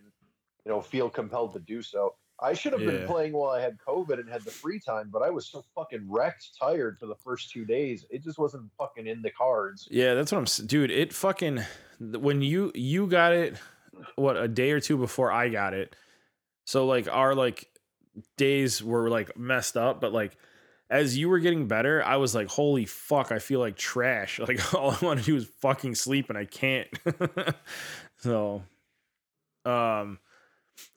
[0.66, 2.16] you know feel compelled to do so.
[2.40, 5.22] I should have been playing while I had COVID and had the free time, but
[5.22, 8.06] I was so fucking wrecked, tired for the first two days.
[8.10, 9.88] It just wasn't fucking in the cards.
[9.90, 10.68] Yeah, that's what I'm.
[10.68, 11.62] Dude, it fucking
[12.00, 13.56] when you you got it,
[14.16, 15.96] what a day or two before I got it.
[16.66, 17.70] So like our like
[18.38, 20.36] days were like messed up, but like
[20.90, 24.40] as you were getting better, I was like, holy fuck, I feel like trash.
[24.48, 26.88] Like all I want to do is fucking sleep, and I can't.
[28.18, 28.64] so,
[29.66, 30.20] um,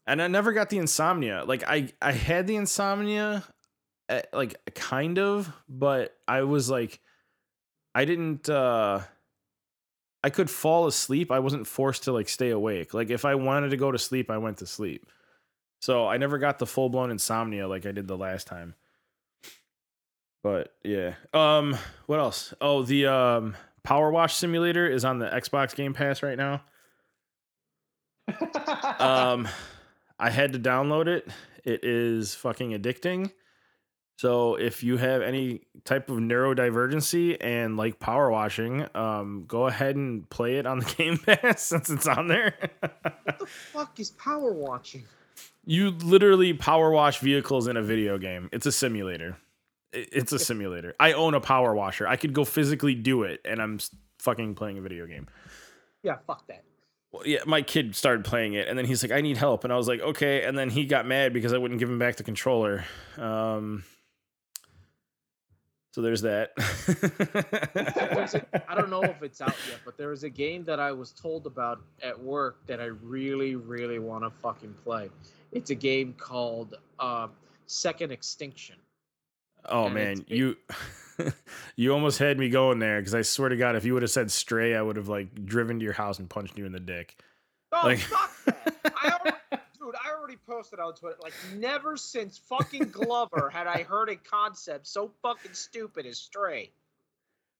[0.06, 1.44] and I never got the insomnia.
[1.44, 3.44] Like I I had the insomnia,
[4.08, 7.00] eh, like kind of, but I was like
[7.94, 9.00] I didn't uh
[10.22, 11.30] I could fall asleep.
[11.30, 12.92] I wasn't forced to like stay awake.
[12.92, 15.06] Like if I wanted to go to sleep, I went to sleep.
[15.80, 18.74] So I never got the full blown insomnia like I did the last time.
[20.42, 21.14] But yeah.
[21.34, 22.54] Um what else?
[22.60, 26.62] Oh, the um Power Wash Simulator is on the Xbox Game Pass right now.
[28.98, 29.48] Um
[30.20, 31.28] I had to download it.
[31.64, 33.30] It is fucking addicting.
[34.16, 39.94] So if you have any type of neurodivergency and like power washing, um, go ahead
[39.94, 42.54] and play it on the Game Pass since it's on there.
[42.80, 45.04] What the fuck is power washing?
[45.64, 48.48] you literally power wash vehicles in a video game.
[48.52, 49.36] It's a simulator.
[49.92, 50.94] It's a simulator.
[51.00, 52.06] I own a power washer.
[52.06, 53.78] I could go physically do it, and I'm
[54.18, 55.26] fucking playing a video game.
[56.02, 56.64] Yeah, fuck that.
[57.10, 59.72] Well, yeah, my kid started playing it, and then he's like, "I need help," and
[59.72, 62.16] I was like, "Okay." And then he got mad because I wouldn't give him back
[62.16, 62.84] the controller.
[63.16, 63.84] Um,
[65.92, 66.52] so there's that.
[68.68, 71.12] I don't know if it's out yet, but there is a game that I was
[71.12, 75.10] told about at work that I really, really want to fucking play.
[75.50, 77.28] It's a game called uh,
[77.66, 78.76] Second Extinction.
[79.68, 80.56] Oh man, you
[81.76, 84.10] you almost had me going there because I swear to God, if you would have
[84.10, 86.80] said stray, I would have like driven to your house and punched you in the
[86.80, 87.16] dick.
[87.72, 88.74] Oh, Like- fuck that!
[89.02, 89.36] I already,
[89.78, 91.16] dude, I already posted on Twitter.
[91.22, 96.70] Like, never since fucking Glover had I heard a concept so fucking stupid as Stray.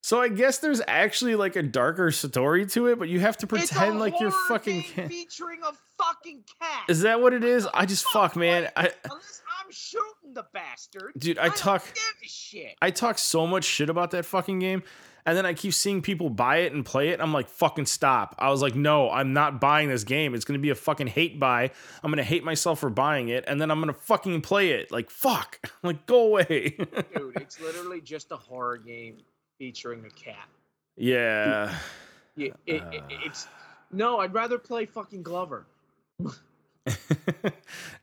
[0.01, 3.47] So I guess there's actually like a darker story to it, but you have to
[3.47, 4.85] pretend like you're fucking.
[4.95, 6.85] game featuring a fucking cat.
[6.89, 7.67] Is that what it is?
[7.75, 8.71] I just fuck, man.
[8.77, 11.85] I Unless I'm shooting the bastard, dude, I don't talk.
[11.85, 12.77] give a shit.
[12.81, 14.83] I talk so much shit about that fucking game,
[15.27, 17.21] and then I keep seeing people buy it and play it.
[17.21, 18.37] I'm like, fucking stop.
[18.39, 20.33] I was like, no, I'm not buying this game.
[20.35, 21.71] It's gonna be a fucking hate buy.
[22.03, 24.93] I'm gonna hate myself for buying it, and then I'm gonna fucking play it.
[24.93, 25.61] Like, fuck.
[25.83, 26.77] like, go away.
[27.17, 29.19] Dude, it's literally just a horror game
[29.59, 30.49] featuring a cat.
[30.97, 31.75] yeah.
[32.37, 33.09] Yeah, it, it, Uh.
[33.27, 33.49] it's
[33.91, 34.19] no.
[34.21, 35.67] I'd rather play fucking Glover.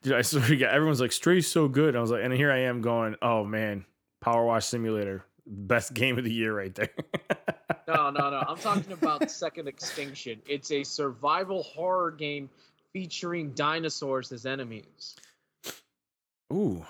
[0.01, 1.95] Dude, I swear to God, everyone's like, Stray's so good.
[1.95, 3.85] I was like, and here I am going, oh man,
[4.21, 6.89] Power Wash Simulator, best game of the year right there.
[7.87, 8.43] No, no, no.
[8.47, 10.41] I'm talking about Second Extinction.
[10.47, 12.49] It's a survival horror game
[12.93, 15.15] featuring dinosaurs as enemies.
[16.53, 16.85] Ooh.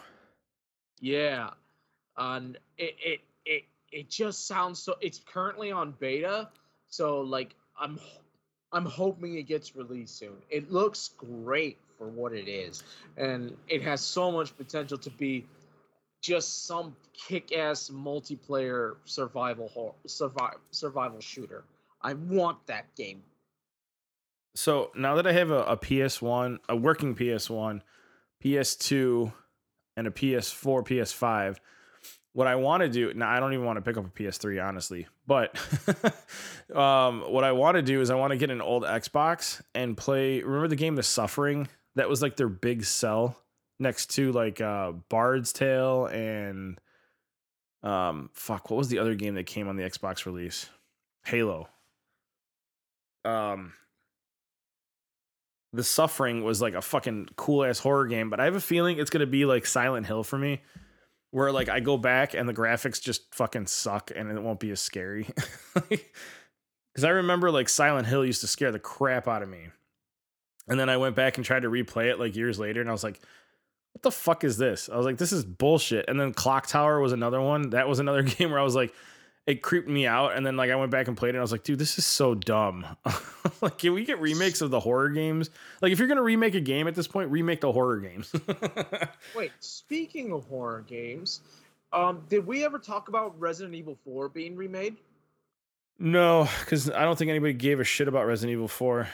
[1.00, 1.52] Yeah,
[2.18, 4.96] and it it it it just sounds so.
[5.02, 6.50] It's currently on beta,
[6.88, 8.00] so like I'm
[8.72, 10.36] I'm hoping it gets released soon.
[10.50, 12.84] It looks great for what it is,
[13.18, 15.46] and it has so much potential to be
[16.22, 21.64] just some kick-ass multiplayer survival horror, survival survival shooter.
[22.02, 23.24] I want that game.
[24.56, 27.82] So now that I have a, a PS1, a working PS1,
[28.44, 29.34] PS2,
[29.98, 31.58] and a PS4, PS5,
[32.36, 34.62] what I want to do now, I don't even want to pick up a PS3,
[34.62, 35.58] honestly, but
[36.76, 39.96] um, what I want to do is I want to get an old Xbox and
[39.96, 40.42] play.
[40.42, 41.70] Remember the game The Suffering?
[41.96, 43.38] That was like their big sell
[43.80, 46.78] next to like uh, Bard's Tale and
[47.84, 50.70] um, fuck, what was the other game that came on the Xbox release?
[51.24, 51.70] Halo.
[53.24, 53.72] Um,
[55.72, 58.98] the suffering was like a fucking cool ass horror game but i have a feeling
[58.98, 60.62] it's gonna be like silent hill for me
[61.36, 64.72] where like i go back and the graphics just fucking suck and it won't be
[64.72, 65.28] as scary.
[66.94, 69.68] Because i remember like silent hill used to scare the crap out of me.
[70.70, 72.94] And then i went back and tried to replay it like years later and i
[72.94, 73.20] was like
[73.92, 74.90] what the fuck is this?
[74.90, 76.06] I was like this is bullshit.
[76.08, 77.72] And then clock tower was another one.
[77.72, 78.94] That was another game where i was like
[79.48, 81.42] it creeped me out and then like i went back and played it and i
[81.42, 82.86] was like dude this is so dumb
[83.62, 85.50] like can we get remakes of the horror games
[85.82, 88.34] like if you're gonna remake a game at this point remake the horror games
[89.36, 91.42] Wait, speaking of horror games,
[91.94, 94.96] um, did we ever talk about Resident Evil 4 being remade?
[96.00, 99.08] no because i don't think anybody gave a shit about resident evil 4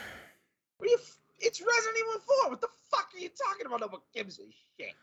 [0.78, 2.50] What are you f- it's Resident Evil 4.
[2.50, 3.80] What the fuck are you talking about?
[3.80, 4.42] Nobody gives a
[4.78, 4.94] shit.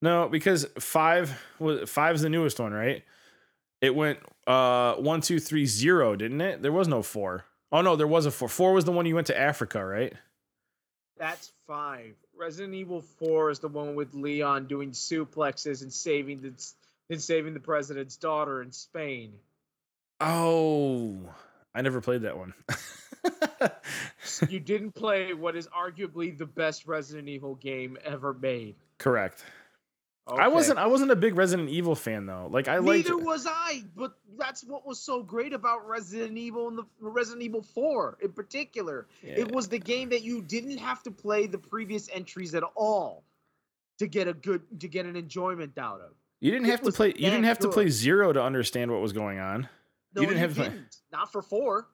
[0.00, 3.04] no because five was five's the newest one right
[3.82, 7.44] it went uh one two three zero didn't it there was no four.
[7.70, 10.14] Oh no there was a four four was the one you went to africa right
[11.18, 12.14] That's five.
[12.36, 16.52] Resident Evil 4 is the one with Leon doing suplexes and saving the
[17.10, 19.34] and saving the president's daughter in Spain.
[20.20, 21.18] oh
[21.74, 22.52] i never played that one
[24.48, 28.74] you didn't play what is arguably the best Resident Evil game ever made.
[28.98, 29.44] correct
[30.28, 33.46] i wasn't i wasn't a big resident evil fan though like i liked Neither was
[33.48, 38.18] I, but that's what was so great about Resident Evil and the Resident Evil 4
[38.22, 39.06] in particular.
[39.22, 39.40] Yeah.
[39.40, 43.24] It was the game that you didn't have to play the previous entries at all
[43.98, 46.12] to get a good to get an enjoyment out of.
[46.40, 47.08] You didn't It have to play.
[47.08, 49.68] You didn't have to play zero to understand what was going on.
[50.14, 50.96] No, You didn't have to didn't.
[51.12, 51.88] Not for four.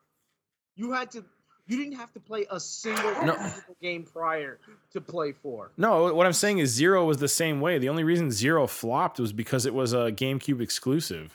[0.76, 1.24] You had to.
[1.68, 3.52] You didn't have to play a single No.
[3.80, 4.58] game prior
[4.92, 5.70] to play four.
[5.76, 7.78] No, what I'm saying is Zero was the same way.
[7.78, 11.34] The only reason Zero flopped was because it was a GameCube exclusive.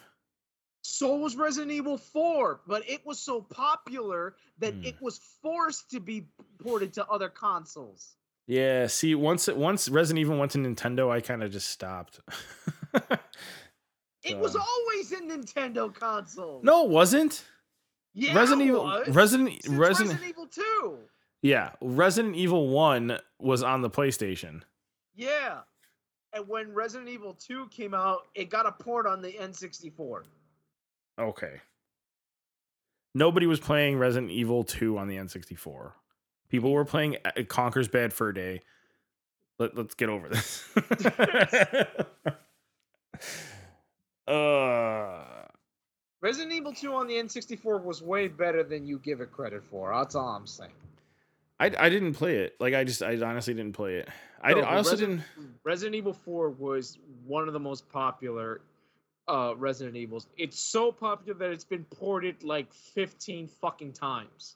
[0.81, 4.84] So was Resident Evil 4, but it was so popular that Hmm.
[4.84, 6.27] it was forced to be
[6.61, 8.15] ported to other consoles.
[8.47, 12.19] Yeah, see, once it once Resident Evil went to Nintendo, I kind of just stopped.
[14.25, 16.63] It was always in Nintendo consoles.
[16.63, 17.43] no, it wasn't.
[18.14, 19.03] Yeah, Resident Evil.
[19.07, 20.97] Resident Since Resident Resident Evil 2.
[21.41, 24.61] Yeah, Resident Evil 1 was on the PlayStation.
[25.16, 25.59] Yeah.
[26.32, 30.24] And when Resident Evil 2 came out, it got a port on the N64.
[31.20, 31.61] Okay.
[33.14, 35.91] Nobody was playing Resident Evil 2 on the N64.
[36.49, 38.61] People were playing uh, Conker's Bad Fur Day.
[39.59, 40.68] Let, let's get over this.
[44.28, 45.26] uh,
[46.24, 49.93] Resident Evil 2 on the N64 was way better than you give it credit for.
[49.93, 50.71] That's all I'm saying.
[51.59, 52.55] I, I didn't play it.
[52.61, 54.07] Like I just I honestly didn't play it.
[54.41, 55.55] I, No, did, I also Resident- didn't.
[55.65, 56.97] Resident Evil 4 was
[57.28, 58.61] one of the most popular
[59.28, 60.28] uh, Resident Evils.
[60.38, 64.55] It's so popular that it's been ported like 15 fucking times.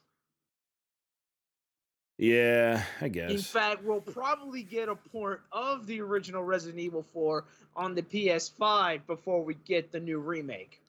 [2.17, 3.29] Yeah, I guess.
[3.29, 7.43] In fact, we'll probably get a port of the original Resident Evil 4
[7.75, 10.81] on the PS5 before we get the new remake.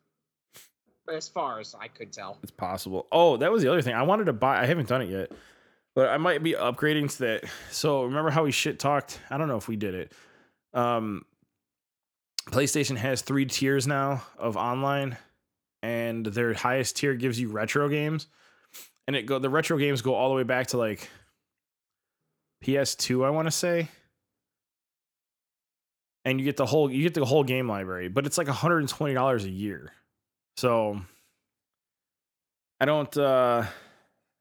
[1.13, 2.39] As far as I could tell.
[2.43, 3.07] It's possible.
[3.11, 3.95] Oh, that was the other thing.
[3.95, 4.61] I wanted to buy.
[4.61, 5.33] I haven't done it yet,
[5.95, 7.45] but I might be upgrading to that.
[7.71, 9.21] So remember how we shit talked?
[9.31, 10.13] I don't know if we did it.
[10.75, 11.25] Um,
[12.51, 15.17] PlayStation has three tiers now of online,
[15.83, 18.27] and their highest tier gives you retro games,
[19.07, 21.09] and it go the retro games go all the way back to like
[22.65, 23.89] PS2, I want to say.
[26.25, 29.45] And you get the whole you get the whole game library, but it's like $120
[29.45, 29.93] a year.
[30.59, 31.01] So
[32.81, 33.65] I don't uh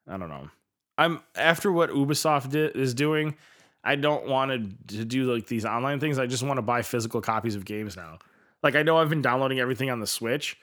[0.10, 0.50] I don't know.
[0.98, 3.36] I'm after what Ubisoft di- is doing,
[3.84, 4.50] I don't want
[4.88, 6.18] to, do like these online things.
[6.18, 8.18] I just want to buy physical copies of games now.
[8.64, 10.58] Like I know I've been downloading everything on the Switch,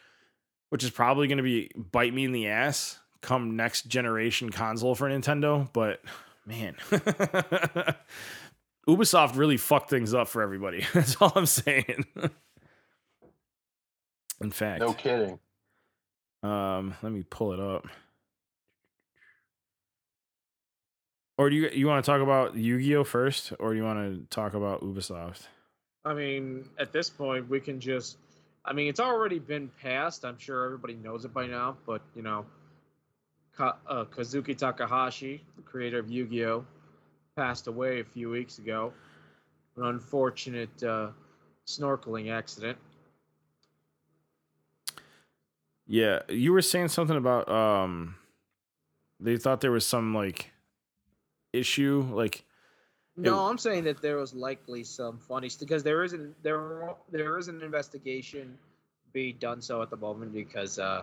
[0.70, 4.96] which is probably going to be bite me in the ass come next generation console
[4.96, 6.00] for Nintendo, but
[6.44, 6.74] man.
[8.88, 10.84] Ubisoft really fucked things up for everybody.
[10.92, 12.06] That's all I'm saying.
[14.40, 15.38] in fact, No kidding.
[16.44, 17.86] Um, let me pull it up.
[21.36, 24.26] Or do you you want to talk about Yu-Gi-Oh first, or do you want to
[24.34, 25.48] talk about Ubisoft?
[26.04, 28.18] I mean, at this point, we can just.
[28.64, 30.24] I mean, it's already been passed.
[30.24, 32.46] I'm sure everybody knows it by now, but, you know,
[33.54, 36.66] Ka- uh, Kazuki Takahashi, the creator of Yu Gi Oh!,
[37.36, 38.92] passed away a few weeks ago.
[39.76, 41.08] An unfortunate uh,
[41.66, 42.78] snorkeling accident.
[45.86, 48.16] Yeah, you were saying something about um,
[49.20, 50.50] they thought there was some like
[51.52, 52.44] issue, like
[53.16, 57.48] No, I'm saying that there was likely some funny because there isn't there there is
[57.48, 58.58] an investigation
[59.12, 61.02] being done so at the moment because uh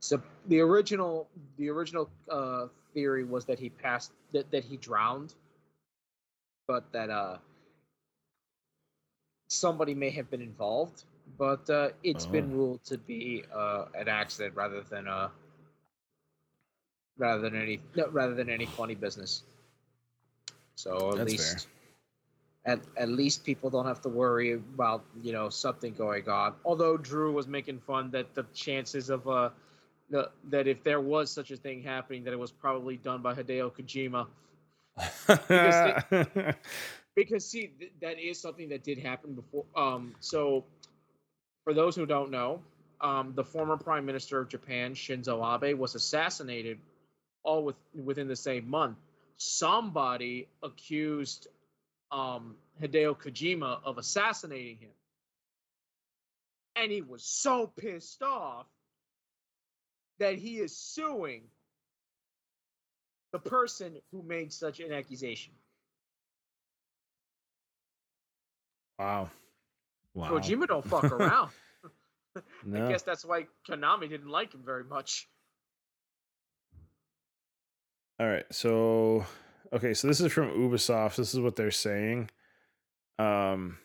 [0.00, 5.34] so the original the original uh theory was that he passed that, that he drowned
[6.66, 7.38] but that uh
[9.48, 11.04] somebody may have been involved
[11.36, 12.52] but uh it's been Oh.
[12.52, 15.28] ruled to be uh an accident rather than uh
[17.18, 19.42] rather than any no, rather than any funny business.
[20.74, 21.68] So at That's least
[22.64, 26.54] at, at least people don't have to worry about you know something going on.
[26.64, 29.50] Although drew was making fun that the chances of uh
[30.10, 33.34] the, that if there was such a thing happening that it was probably done by
[33.34, 34.26] hideo kojima.
[35.52, 35.98] Because see
[37.78, 40.64] th- that is something that did happen before um so
[41.68, 42.62] for those who don't know
[43.02, 46.78] um the former prime minister of japan shinzo abe was assassinated
[47.48, 48.98] all with, within the same month.
[49.36, 51.48] Somebody accused
[52.10, 54.90] um hideo kojima of assassinating him.
[56.76, 58.66] And he was so pissed off
[60.18, 61.42] that he is suing
[63.32, 65.52] the person who made such an accusation.
[68.98, 69.30] Wow,
[70.18, 70.30] wow.
[70.30, 71.50] Kojima don't fuck around.
[72.64, 72.86] No.
[72.86, 75.28] I guess that's why Konami didn't like him very much.
[78.20, 78.44] All right.
[78.52, 79.26] So,
[79.72, 79.92] okay.
[79.92, 81.16] So this is from Ubisoft.
[81.16, 82.30] This is what they're saying.
[83.18, 83.78] Um,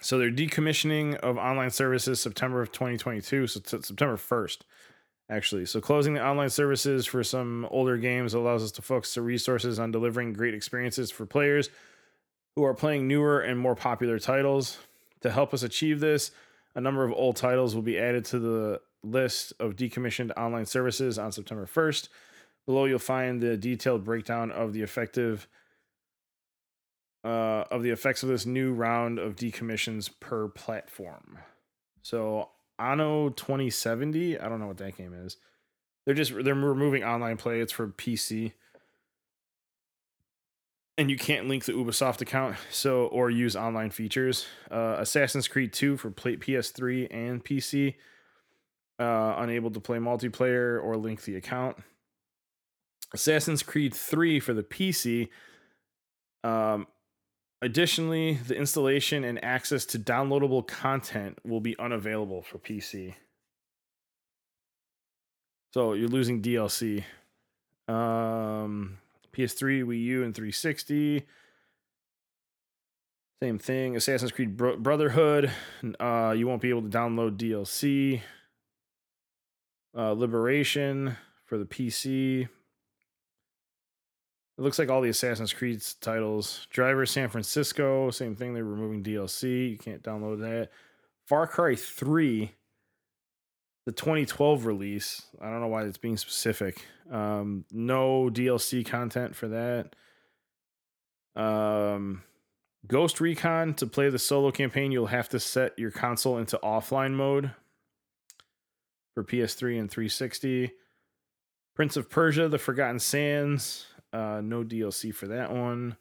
[0.00, 3.46] so they're decommissioning of online services September of 2022.
[3.46, 4.58] So t- September 1st,
[5.30, 5.66] actually.
[5.66, 9.78] So closing the online services for some older games allows us to focus the resources
[9.78, 11.70] on delivering great experiences for players
[12.56, 14.78] who are playing newer and more popular titles.
[15.20, 16.30] To help us achieve this,
[16.74, 21.18] A number of old titles will be added to the list of decommissioned online services
[21.18, 22.08] on September 1st.
[22.66, 25.48] Below, you'll find the detailed breakdown of the effective
[27.24, 31.38] uh, of the effects of this new round of decommissions per platform.
[32.02, 35.38] So, Anno 2070, I don't know what that game is.
[36.04, 37.60] They're just they're removing online play.
[37.60, 38.52] It's for PC
[40.98, 44.46] and you can't link the Ubisoft account, so or use online features.
[44.70, 47.94] Uh, Assassin's Creed 2 for play, PS3 and PC,
[48.98, 51.76] uh, unable to play multiplayer or link the account.
[53.12, 55.28] Assassin's Creed 3 for the PC.
[56.42, 56.86] Um,
[57.60, 63.14] additionally, the installation and access to downloadable content will be unavailable for PC.
[65.74, 67.04] So you're losing DLC.
[67.86, 68.98] Um,
[69.36, 71.26] PS3, Wii U, and 360.
[73.42, 73.96] Same thing.
[73.96, 75.50] Assassin's Creed Bro- Brotherhood.
[76.00, 78.22] Uh, you won't be able to download DLC.
[79.96, 82.48] Uh, Liberation for the PC.
[84.58, 86.66] It looks like all the Assassin's Creed titles.
[86.70, 88.54] Driver San Francisco, same thing.
[88.54, 89.70] They're removing DLC.
[89.70, 90.70] You can't download that.
[91.26, 92.52] Far Cry 3
[93.86, 95.22] the 2012 release.
[95.40, 96.84] I don't know why it's being specific.
[97.10, 99.94] Um, no DLC content for that.
[101.40, 102.24] Um,
[102.86, 107.12] Ghost Recon to play the solo campaign, you'll have to set your console into offline
[107.12, 107.52] mode
[109.14, 110.72] for PS3 and 360.
[111.74, 115.96] Prince of Persia: The Forgotten Sands, uh, no DLC for that one.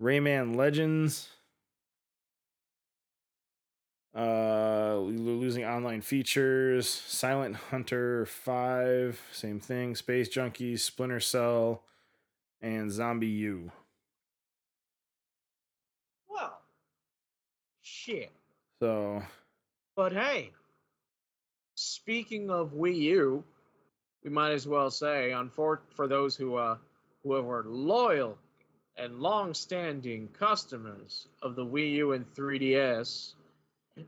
[0.00, 1.28] Rayman Legends,
[4.14, 6.88] uh, losing online features.
[6.88, 9.94] Silent Hunter 5, same thing.
[9.96, 11.82] Space Junkies, Splinter Cell,
[12.60, 13.70] and ZombiU.
[16.28, 16.58] Well,
[17.82, 18.30] shit.
[18.80, 19.22] So,
[19.96, 20.50] But hey,
[21.74, 23.44] speaking of Wii U,
[24.24, 26.76] we might as well say, on for, for those who uh
[27.22, 28.36] who are loyal
[28.96, 33.34] and long-standing customers of the Wii U and 3DS,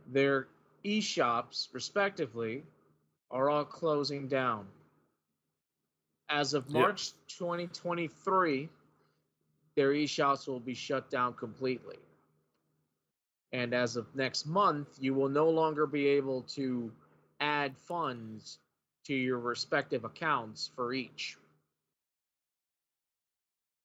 [0.07, 0.49] their
[0.85, 2.62] e-shops, respectively,
[3.30, 4.66] are all closing down.
[6.28, 6.72] As of Yep.
[6.72, 8.68] March 2023,
[9.76, 11.99] their e-shops will be shut down completely.
[13.53, 16.93] And as of next month, you will no longer be able to
[17.41, 18.59] add funds
[19.05, 21.37] to your respective accounts for each.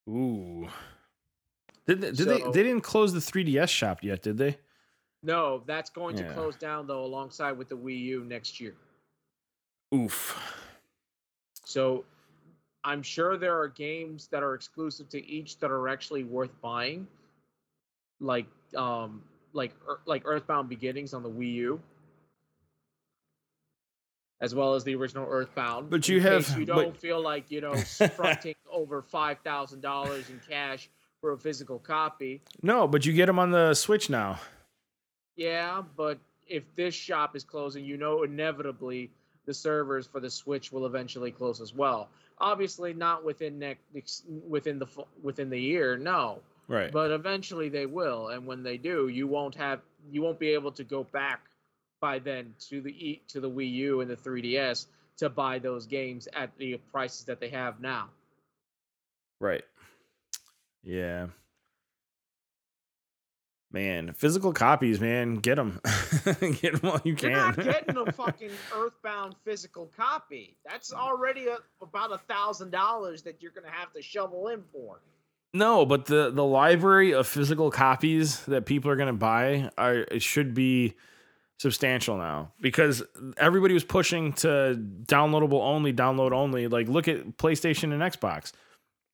[0.09, 0.67] ooh.
[1.85, 4.57] Did they, did they they didn't close the 3DS shop yet, did they?
[5.21, 6.33] No, that's going to Yeah.
[6.33, 8.75] close down though alongside with the Wii U next year.
[9.93, 10.37] Oof.
[11.65, 12.05] So
[12.83, 17.07] I'm sure there are games that are exclusive to each that are actually worth buying,
[18.19, 18.45] like
[18.75, 19.21] um
[19.53, 19.73] like
[20.05, 21.81] like Earthbound Beginnings on the Wii U,
[24.41, 25.89] as well as the original Earthbound.
[25.89, 27.75] But you have- you don't feel like you know
[28.15, 30.89] fronting over five thousand dollars in cash
[31.19, 32.41] for a physical copy.
[32.61, 34.39] No, but you get them on the Switch now.
[35.39, 36.19] Yeah, but
[36.49, 39.09] if this shop is closing, you know inevitably
[39.45, 42.09] the servers for the Switch will eventually close as well.
[42.37, 44.87] Obviously, not within next within the
[45.23, 46.39] within the year, no.
[46.67, 46.91] Right.
[46.91, 49.79] But eventually they will, and when they do, you won't have
[50.11, 51.39] you won't be able to go back
[52.01, 54.87] by then to the E to the Wii U and the 3DS
[55.19, 58.09] to buy those games at the prices that they have now.
[59.39, 59.63] Right.
[60.83, 61.27] Yeah.
[63.71, 65.79] Man, physical copies, man, get them.
[66.61, 67.29] get them while you can.
[67.29, 70.57] You're not getting a fucking Earthbound physical copy.
[70.67, 75.01] That's already a, about a thousand dollars that you're gonna have to shovel in for.
[75.53, 79.97] no, but the the library of physical copies that people are going to buy are
[79.97, 80.95] it should be
[81.59, 83.03] substantial now because
[83.37, 86.67] everybody was pushing to downloadable only, download only.
[86.67, 88.51] Like look at PlayStation and Xbox.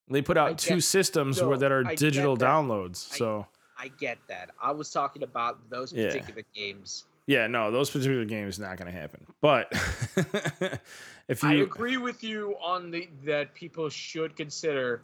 [0.10, 2.46] They put out I two systems no, where that are I digital that.
[2.46, 2.98] downloads.
[2.98, 3.55] So I
[3.98, 4.50] get that.
[4.62, 6.08] I was talking about those Yeah.
[6.08, 7.06] particular games.
[7.28, 9.26] Yeah, no, those particular games not going to happen.
[9.42, 9.72] But
[11.28, 15.02] if you I agree with you on the that people should consider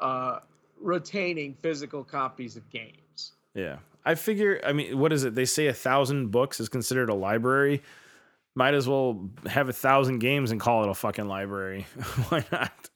[0.00, 0.40] uh,
[0.80, 3.32] retaining physical copies of games.
[3.54, 4.60] yeah, I figure.
[4.64, 5.34] I mean, what is it?
[5.34, 7.82] They say a thousand books is considered a library.
[8.54, 11.82] Might as well have a thousand games and call it a fucking library.
[12.28, 12.90] Why not?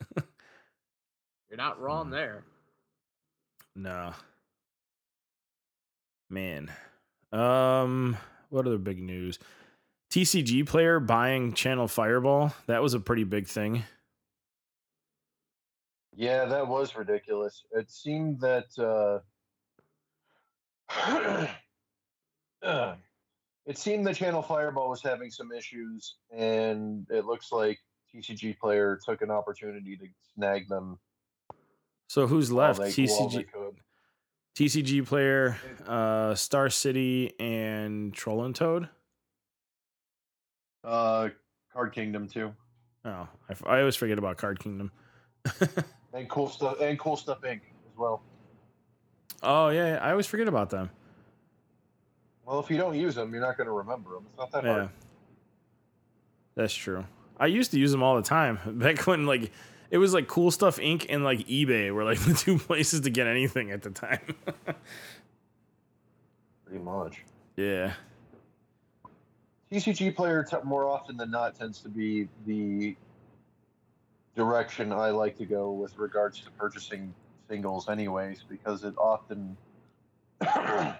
[1.48, 2.12] You're not wrong Hmm.
[2.12, 2.44] there.
[3.74, 4.12] no,
[6.30, 6.70] man.
[7.32, 8.16] Um,
[8.48, 9.38] what other big news?
[10.10, 12.52] TCG player buying Channel Fireball.
[12.66, 13.84] That was a pretty big thing.
[16.16, 17.62] Yeah, that was ridiculous.
[17.70, 19.20] It seemed that uh,
[22.62, 22.94] uh,
[23.66, 27.78] it seemed that channel Fireball was having some issues, and it looks like
[28.12, 30.98] TCG player took an opportunity to snag them.
[32.08, 32.80] So who's left?
[32.80, 33.46] they- TCG.
[34.56, 38.88] TCG player, uh, Star City, and Troll and Toad.
[40.84, 41.28] Uh,
[41.72, 42.52] Card Kingdom too,
[43.04, 44.90] Oh, I, f- I always forget about Card Kingdom.
[46.14, 47.56] and cool stuff, and cool stuff Inc.
[47.60, 48.22] as well.
[49.42, 50.90] oh yeah, yeah, I always forget about them.
[52.44, 54.24] Well, if you don't use them, you're not going to remember them.
[54.30, 54.88] It's not that Yeah, hard.
[56.56, 57.04] that's true.
[57.38, 59.52] I used to use them all the time back when like
[59.90, 61.06] it was like Cool Stuff Inc.
[61.08, 64.20] and like eBay were like the two places to get anything at the time.
[66.64, 67.24] Pretty much.
[67.56, 67.94] yeah,
[69.72, 72.96] TCG player t- more often than not tends to be the
[74.36, 77.12] direction I like to go with regards to purchasing
[77.48, 79.56] singles, anyways, because it often
[80.40, 80.94] I,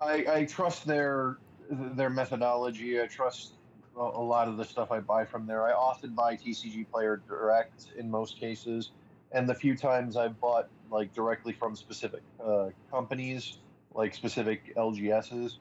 [0.00, 1.36] I trust their
[1.70, 3.00] their methodology.
[3.00, 3.52] I trust
[3.96, 5.66] a, lot of the stuff I buy from there.
[5.66, 8.90] I often buy TCG Player direct in most cases,
[9.32, 13.58] and the few times I've bought like directly from specific uh, companies,
[13.94, 15.56] like specific LGSs,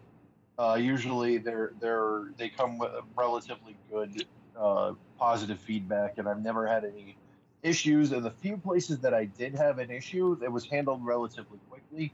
[0.57, 4.25] uh, usually they're they're they come with relatively good
[4.59, 7.17] uh, positive feedback, and I've never had any
[7.63, 8.11] issues.
[8.11, 12.13] And the few places that I did have an issue, it was handled relatively quickly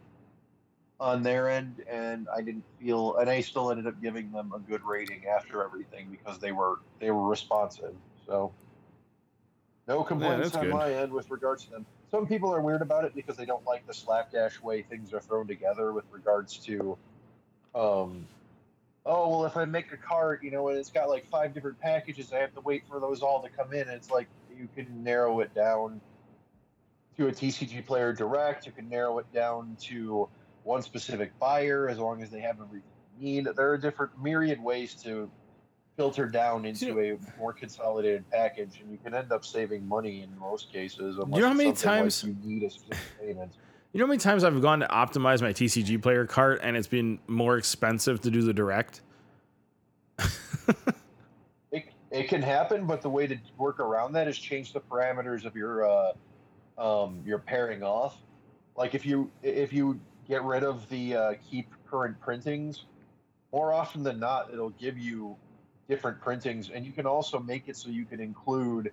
[1.00, 4.60] on their end, and I didn't feel, and I still ended up giving them a
[4.60, 7.94] good rating after everything because they were they were responsive.
[8.26, 8.52] So
[9.88, 10.74] no complaints that's on good.
[10.74, 11.86] my end with regards to them.
[12.10, 15.20] Some people are weird about it because they don't like the slapdash way things are
[15.20, 16.98] thrown together with regards to
[17.76, 18.26] um
[19.06, 21.80] oh well if i make a cart you know and it's got like five different
[21.80, 24.28] packages i have to wait for those all to come in and it's like
[24.58, 26.02] you can narrow it down
[27.18, 30.28] to a tcg player direct you can narrow it down to
[30.68, 32.84] one specific buyer as long as they have everything
[33.20, 35.30] you need there are different myriad ways to
[35.96, 40.40] filter down into a more consolidated package and you can end up saving money in
[40.40, 43.54] most cases You know how many something like times- you need a specific payment
[43.94, 46.88] you know how many times I've gone to optimize my TCG player cart and it's
[46.88, 49.02] been more expensive to do the direct.
[51.72, 55.46] It, it can happen, but the way to work around that is change the parameters
[55.46, 56.12] of your uh,
[56.78, 58.18] um, your pairing off.
[58.76, 62.86] Like if you if you get rid of the uh, keep current printings,
[63.52, 65.36] more often than not, it'll give you
[65.88, 68.92] different printings, and you can also make it so you can include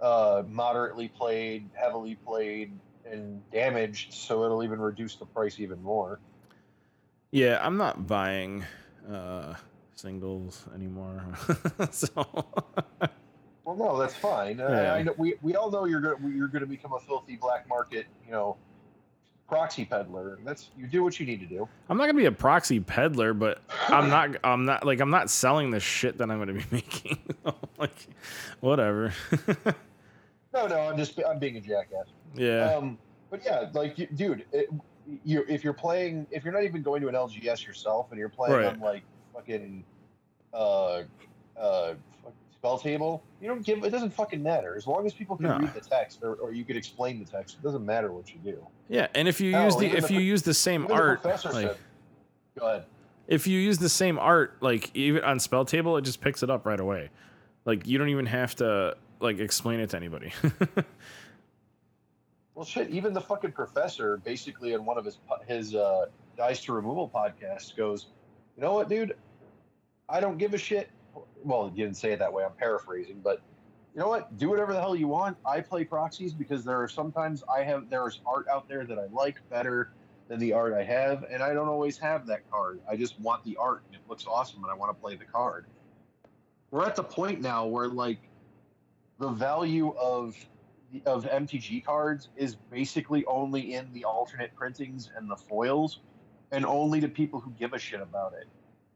[0.00, 2.72] uh, moderately played, heavily played,
[3.10, 6.20] and damaged, so it'll even reduce the price even more.
[7.32, 8.64] Yeah, I'm not buying
[9.10, 9.54] uh,
[9.94, 11.22] singles anymore.
[11.90, 12.26] so
[13.64, 14.60] Well, no, that's fine.
[14.60, 14.94] I- Yeah.
[14.94, 17.68] I, know, we, we all know you're going you're going to become a filthy black
[17.68, 18.56] market, you know,
[19.48, 20.38] proxy peddler.
[20.44, 21.68] That's you do what you need to do.
[21.88, 24.36] I'm not gonna be a proxy peddler, but I'm not.
[24.44, 27.18] I'm not like I'm not selling the shit that I'm gonna be making.
[27.78, 28.06] like,
[28.60, 29.12] whatever.
[30.54, 32.06] No, no, I'm just I'm being a jackass.
[32.34, 32.74] yeah.
[32.76, 32.96] Um,
[33.28, 34.70] but yeah, like, dude, it,
[35.22, 38.30] you if you're playing, if you're not even going to an LGS yourself, and you're
[38.30, 38.66] playing Right.
[38.66, 39.02] on like
[39.34, 39.84] fucking
[40.54, 41.02] uh
[41.60, 41.92] uh
[42.66, 43.84] SpellTable, you don't give.
[43.84, 45.58] It doesn't fucking matter as long as people can No.
[45.58, 47.56] read the text or, or you can explain the text.
[47.60, 48.66] It doesn't matter what you do.
[48.88, 51.02] yeah, and if you hell, use the if the you use the same Even the
[51.02, 51.76] art, like said.
[52.58, 52.84] Go ahead.
[53.26, 56.66] if you use the same art, like even on SpellTable, it just picks it up
[56.66, 57.10] right away.
[57.64, 60.32] Like you don't even have to like explain it to anybody.
[62.54, 62.88] Well, shit.
[62.88, 66.06] Even the fucking professor, basically, in one of his his uh,
[66.38, 68.06] dice to removal podcasts, goes,
[68.56, 69.14] "You know what, dude?
[70.08, 70.88] I don't give a shit."
[71.46, 72.44] Well, he didn't say it that way.
[72.44, 73.40] I'm paraphrasing, but
[73.94, 74.36] you know what?
[74.36, 75.36] Do whatever the hell you want.
[75.46, 79.06] I play proxies because there are sometimes I have there's art out there that I
[79.12, 79.92] like better
[80.28, 82.80] than the art I have, and I don't always have that card.
[82.90, 85.24] I just want the art, and it looks awesome, and I want to play the
[85.24, 85.66] card.
[86.72, 88.18] We're at the point now where like
[89.20, 90.34] the value of
[91.04, 96.00] of MTG cards is basically only in the alternate printings and the foils,
[96.50, 98.48] and only to people who give a shit about it.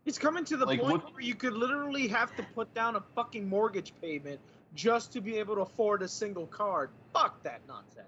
[0.06, 2.96] It's coming to the Like, point look- where you could literally have to put down
[2.96, 4.40] a fucking mortgage payment
[4.74, 6.90] just to be able to afford a single card.
[7.12, 8.06] Fuck that nonsense.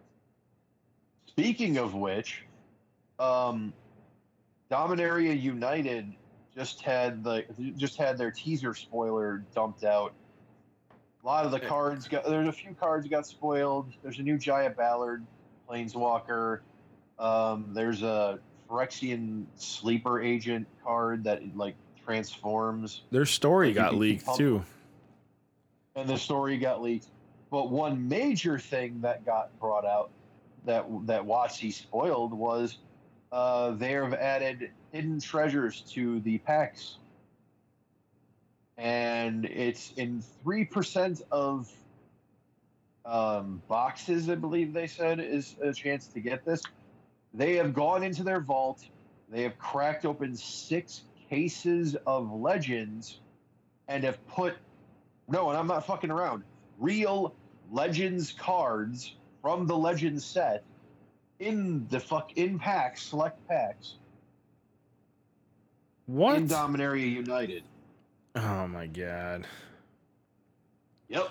[1.27, 2.45] Speaking of which,
[3.19, 3.73] um,
[4.71, 6.15] Dominaria United
[6.55, 7.45] just had the
[7.77, 10.13] just had their teaser spoiler dumped out.
[11.23, 13.93] A lot of the cards got there's a few cards got spoiled.
[14.03, 15.25] There's a new Jaya Ballard
[15.69, 16.61] Planeswalker.
[17.19, 18.41] Um, there's a
[18.73, 24.63] Phyrexian sleeper agent card that like transforms Their story Like got leaked pump- too.
[25.95, 27.07] and the story got leaked.
[27.51, 30.11] But one major thing that got brought out
[30.65, 32.79] that that WotC spoiled was
[33.31, 36.97] uh, they have added hidden treasures to the packs,
[38.79, 41.71] and it's in three percent of
[43.05, 44.31] um, boxes.
[44.31, 46.63] I believe they said is a chance to get this.
[47.35, 48.85] They have gone into their vault.
[49.31, 53.21] They have cracked open six cases of legends,
[53.89, 54.55] and have put
[55.29, 56.43] no, and I'm not fucking around.
[56.79, 57.35] Real
[57.71, 60.65] legends cards from the legends set
[61.39, 63.95] in the fuck in packs, select packs
[66.07, 66.37] What?
[66.37, 67.63] in Dominaria United.
[68.37, 69.47] oh my god.
[71.09, 71.31] Yep.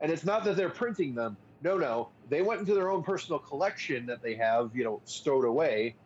[0.00, 1.36] And it's not that they're printing them.
[1.62, 2.08] No, no.
[2.32, 5.96] They went into their own personal collection that they have, you know, stowed away,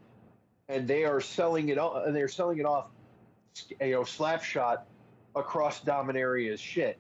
[0.69, 1.79] and they are selling it.
[1.79, 2.87] And they're selling it off,
[3.81, 4.87] you know, slap shot
[5.37, 6.99] across Dominaria's shit.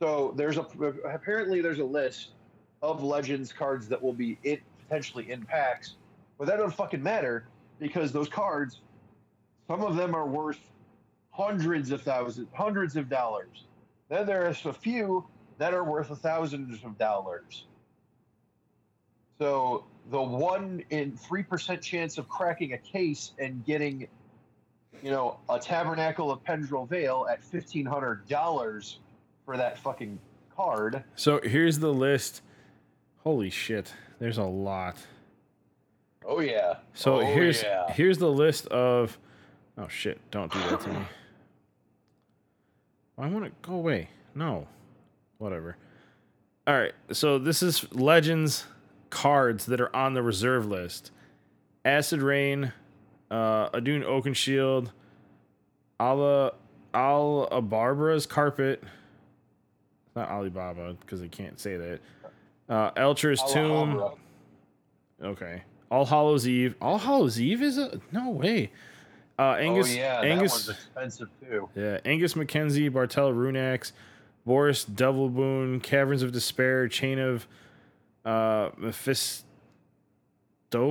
[0.00, 0.62] So there's a
[1.08, 2.30] apparently there's a list
[2.82, 5.94] of Legends cards that will be it potentially in packs,
[6.36, 7.46] but that don't fucking matter
[7.78, 8.80] because those cards,
[9.68, 10.58] some of them are worth
[11.30, 13.66] hundreds of thousands, hundreds of dollars.
[14.08, 15.24] Then there's a few
[15.58, 17.66] that are worth thousands of dollars.
[19.40, 24.06] So the one in three percent chance of cracking a case and getting,
[25.02, 28.98] you know, a Tabernacle of Pendrell Vale at fifteen hundred dollars
[29.46, 30.18] for that fucking
[30.54, 31.02] card.
[31.16, 32.42] So here's the list.
[33.24, 33.94] Holy shit.
[34.18, 34.98] There's a lot.
[36.26, 36.74] Oh yeah.
[36.92, 37.90] So Oh, here's yeah.
[37.92, 39.16] here's the list of
[39.78, 41.00] Oh shit, don't do that to me.
[43.16, 44.10] I want to go away.
[44.34, 44.66] No.
[45.38, 45.78] Whatever.
[46.66, 46.92] All right.
[47.12, 48.66] So this is legends
[49.10, 51.10] cards that are on the reserve list.
[51.84, 52.72] Acid Rain,
[53.30, 54.90] uh Adun Oakenshield,
[56.00, 56.52] Ala
[56.94, 58.82] Al Barbara's carpet.
[60.16, 62.00] Not Alibaba because they can't say that.
[62.68, 64.02] Uh Alchor's tomb.
[65.22, 65.62] Okay.
[65.90, 66.74] All Hallows Eve.
[66.80, 68.70] All Hallows Eve is a no way.
[69.38, 69.88] Uh, Angus.
[69.90, 70.66] oh yeah, Angus.
[70.66, 71.68] that one's expensive too.
[71.74, 73.92] Yeah, Angus McKenzie, Bartel Runeaxe,
[74.44, 77.46] Boris Devilboon, Caverns of Despair, Chain of
[78.24, 79.44] uh, Mephistopheles.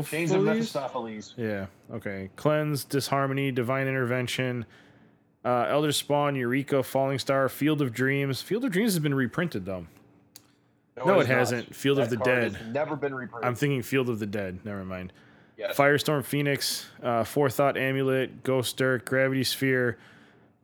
[0.09, 1.33] Chains of Mephistopheles.
[1.37, 1.67] Yeah.
[1.93, 2.29] Okay.
[2.35, 4.65] Cleanse, Disharmony, Divine Intervention,
[5.45, 8.41] uh, Elder Spawn, Eureka, Falling Star, Field of Dreams.
[8.41, 9.85] Field of Dreams has been reprinted though.
[10.97, 11.25] No, it not.
[11.27, 11.73] hasn't.
[11.73, 12.57] Field of the Dead.
[12.73, 13.47] never been reprinted.
[13.47, 14.59] I'm thinking Field of the Dead.
[14.65, 15.13] Never mind.
[15.57, 15.75] Yes.
[15.75, 19.97] Firestorm Phoenix, uh, Forethought Amulet, Ghost Dirk, Gravity Sphere,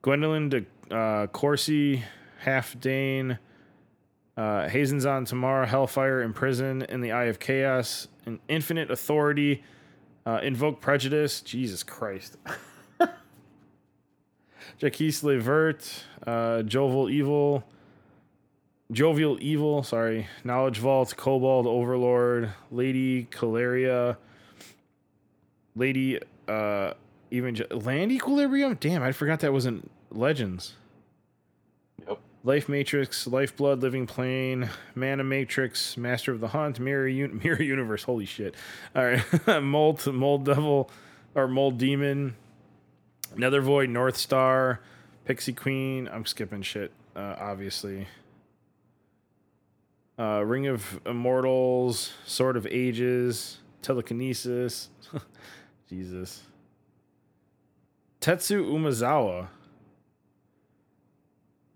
[0.04, 2.04] Gwendlyn de uh, Corci,
[2.40, 3.38] Half Dane,
[4.38, 9.64] uh, Hazezon Tamar, Hellfire, Imprison, in the Eye of Chaos, an Infinite Authority,
[10.26, 12.38] uh, Invoke Prejudice, Jesus Christ.
[14.80, 17.64] Jacques le Vert, uh, Jovial Evil,
[18.92, 24.18] Jovial Evil, sorry, Knowledge Vault, Kobold Overlord, Lady Caleria,
[25.76, 26.94] Lady, uh,
[27.32, 28.78] even Land Equilibrium.
[28.80, 30.76] Damn, I forgot that wasn't Legends.
[32.08, 32.20] Yep.
[32.46, 38.04] Life Matrix, Lifeblood, Living Plane, Mana Matrix, Master of the Hunt, Mirror Un- Mirror Universe.
[38.04, 38.54] Holy shit!
[38.96, 39.24] All right,
[39.64, 40.92] Mold Mold Devil
[41.34, 42.36] or Mold Demon,
[43.36, 44.80] Nether Void, North Star,
[45.26, 46.08] Pixie Queen.
[46.08, 48.08] I'm skipping shit, uh, obviously.
[50.20, 54.90] Uh, Ring of Immortals, Sword of Ages, Telekinesis.
[55.90, 56.44] Jesus.
[58.22, 59.48] Tetsu Umezawa.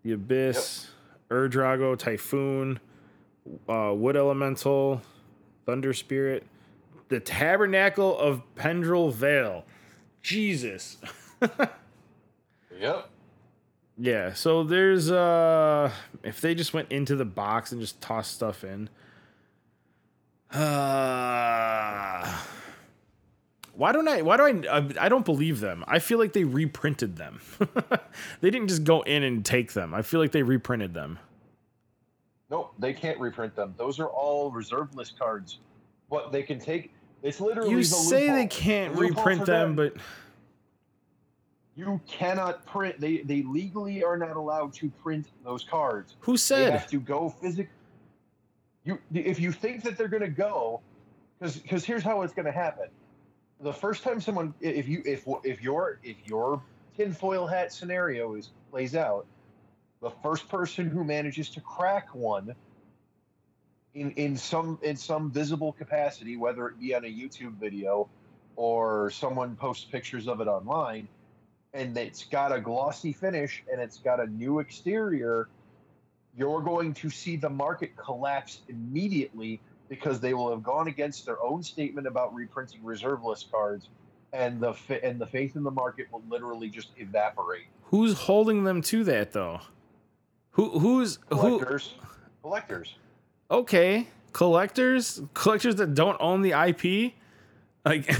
[0.03, 0.89] The Abyss,
[1.31, 2.79] Ur-Drago, Typhoon,
[3.67, 5.01] uh, Wood Elemental,
[5.65, 6.45] Thunder Spirit,
[7.09, 9.65] the Tabernacle of Pendrell Vale.
[10.21, 10.97] Jesus.
[12.79, 13.09] Yep.
[13.97, 15.91] Yeah, so there's uh
[16.23, 18.89] if they just went into the box and just tossed stuff in.
[20.51, 22.41] Uh
[23.79, 25.85] why don't I why do I I, don't believe them.
[25.87, 27.39] I feel like they reprinted them.
[28.41, 29.93] they didn't just go in and take them.
[29.93, 31.17] I feel like they reprinted them.
[32.49, 33.73] Nope, they can't reprint them.
[33.77, 35.59] Those are all reserve list cards.
[36.09, 36.91] What they can take,
[37.23, 39.93] it's literally You the say they can't The reprint for them, but
[41.77, 42.99] You cannot print.
[42.99, 46.17] They they legally are not allowed to print those cards.
[46.19, 46.73] who They said?
[46.73, 47.69] have to go physic.
[48.83, 50.81] You if you think that they're going to go,
[51.39, 52.89] because because here's how it's going to happen.
[53.61, 56.61] The first time someone, if you if if your if your
[56.95, 59.25] tinfoil hat scenario is plays out,
[60.01, 62.55] the first person who manages to crack one
[63.93, 68.09] in in some in some visible capacity, whether it be on a YouTube video
[68.55, 71.07] or someone posts pictures of it online,
[71.73, 75.49] and it's got a glossy finish and it's got a new exterior,
[76.35, 79.59] you're going to see the market collapse immediately
[79.89, 83.89] because they will have gone against their own statement about reprinting reserve list cards,
[84.33, 87.65] and the fa- and the faith in the market will literally just evaporate.
[87.85, 89.59] Who's holding them to that though?
[90.51, 91.35] Who who's who?
[91.59, 91.95] Collectors,
[92.41, 92.95] collectors.
[93.51, 97.13] Okay, collectors, collectors that don't own the IP,
[97.85, 98.09] like.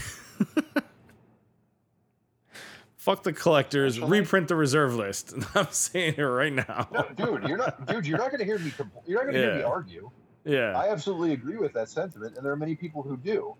[2.97, 3.99] Fuck the collectors.
[3.99, 5.33] Reprint the reserve list.
[5.55, 6.87] I'm saying it right now.
[6.91, 8.05] No, dude, you're not, dude.
[8.05, 8.71] You're not going to hear me.
[8.71, 10.11] compl- You're not going to hear me argue.
[10.49, 10.77] Yeah.
[10.77, 13.55] I absolutely agree with that sentiment, and there are many people who do.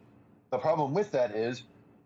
[0.50, 1.64] The problem with that is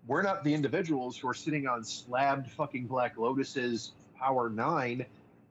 [0.08, 5.06] we're not the individuals who are sitting on slabbed fucking Black Lotuses Power Nine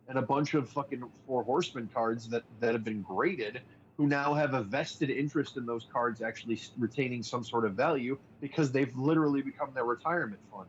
[0.09, 3.63] and a bunch of fucking Four Horsemen cards that that have been graded,
[3.97, 8.19] who now have a vested interest in those cards actually retaining some sort of value
[8.43, 10.69] because they've literally become their retirement fund.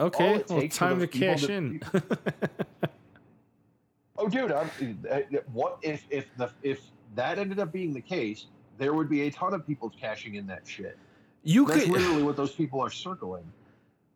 [0.00, 0.42] okay.
[0.48, 1.82] Well, time to cash to- in.
[4.22, 4.68] Oh, dude, I'm,
[5.10, 6.82] uh, what if if the if
[7.14, 8.46] that ended up being the case?
[8.78, 10.96] There would be a ton of people cashing in that shit.
[11.42, 11.92] you That's could.
[11.92, 13.44] literally what those people are circling.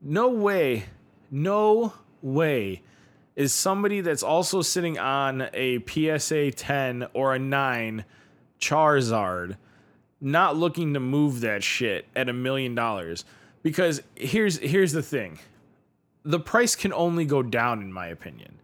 [0.01, 0.85] No way.
[1.31, 1.93] No
[2.23, 2.83] way
[3.37, 8.05] is somebody that's also sitting on a PSA 10 or a 9
[8.61, 9.57] Charizard
[10.21, 13.25] not looking to move that shit at a million dollars
[13.63, 15.39] because here's here's the thing.
[16.23, 18.59] The price can only go down in my opinion.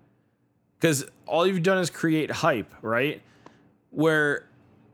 [0.80, 3.20] Cuz all you've done is create hype, right?
[3.90, 4.48] Where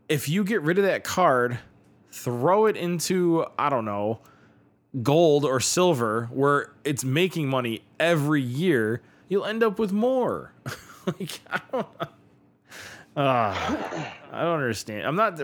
[0.09, 1.59] if you get rid of that card,
[2.11, 4.20] throw it into I don't know,
[5.03, 10.53] gold or silver where it's making money every year, you'll end up with more.
[11.07, 11.88] like I don't
[13.18, 15.07] Ah, I don't understand.
[15.07, 15.40] I'm not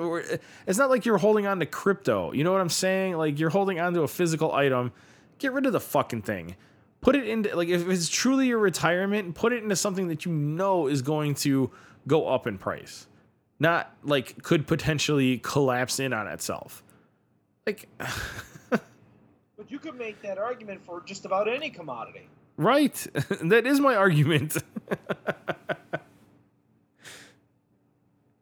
[0.66, 2.32] it's not like you're holding on to crypto.
[2.32, 3.16] You know what I'm saying?
[3.16, 4.92] Like you're holding on to a physical item.
[5.38, 6.56] Get rid of the fucking thing.
[7.00, 10.32] Put it into like if it's truly your retirement, put it into something that you
[10.32, 11.70] know is going to
[12.06, 13.06] go up in price.
[13.62, 16.82] Not like could potentially collapse in on itself.
[17.64, 17.88] Like
[18.70, 22.28] But you could make that argument for just about any commodity.
[22.56, 22.94] Right.
[23.40, 24.56] that is my argument.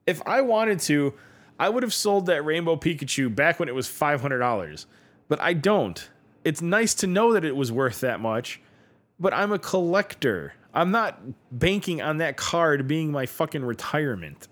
[0.06, 1.12] if I wanted to,
[1.58, 4.86] I would have sold that Rainbow Pikachu back when it was $500.
[5.28, 6.08] But I don't.
[6.42, 8.62] It's nice to know that it was worth that much,
[9.18, 10.54] but I'm a collector.
[10.72, 11.20] I'm not
[11.52, 14.48] banking on that card being my fucking retirement.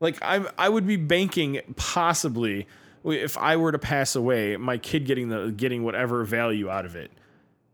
[0.00, 2.66] Like I'm I would be banking possibly
[3.04, 6.96] if I were to pass away, my kid getting the getting whatever value out of
[6.96, 7.10] it.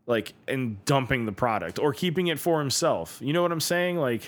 [0.06, 3.18] Like and dumping the product or keeping it for himself.
[3.22, 3.96] You know what I'm saying?
[3.96, 4.22] Like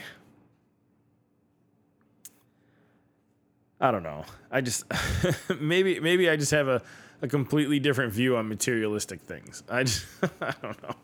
[3.81, 4.25] I don't know.
[4.51, 4.85] I just
[5.61, 6.83] maybe maybe I just have a,
[7.21, 9.65] a completely different view on materialistic things.
[9.69, 10.07] I just
[10.41, 10.95] I don't know.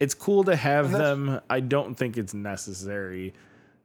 [0.00, 1.40] It's cool to have them.
[1.50, 3.34] I don't think it's necessary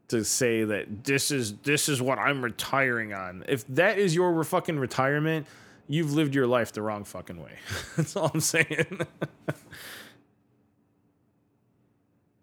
[0.07, 3.43] to say that this is this is what I'm retiring on.
[3.47, 5.45] If that is your fucking retirement,
[5.87, 7.53] you've lived your life the wrong fucking way.
[7.97, 9.01] That's all I'm saying.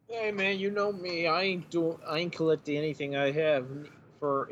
[0.08, 1.26] Hey man, you know me.
[1.26, 1.96] I ain't doing.
[2.06, 3.66] I ain't collecting anything I have
[4.20, 4.48] for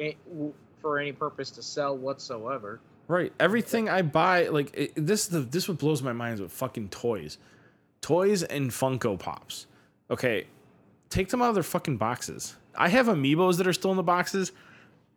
[0.80, 2.80] for any purpose to sell whatsoever.
[3.08, 3.32] right.
[3.38, 6.88] Everything I buy, like it, this, the this what blows my mind is with fucking
[6.88, 7.36] toys,
[8.00, 9.66] toys and Funko Pops.
[10.10, 10.46] Okay,
[11.08, 12.56] take them out of their fucking boxes.
[12.76, 14.52] I have amiibos that are still in the boxes,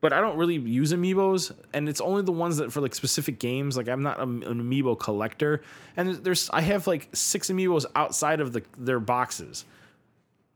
[0.01, 3.39] but I don't really use amiibos, and it's only the ones that for like specific
[3.39, 3.77] games.
[3.77, 5.61] Like I'm not a- an amiibo collector,
[5.95, 9.65] and there's I have like six amiibos outside of the their boxes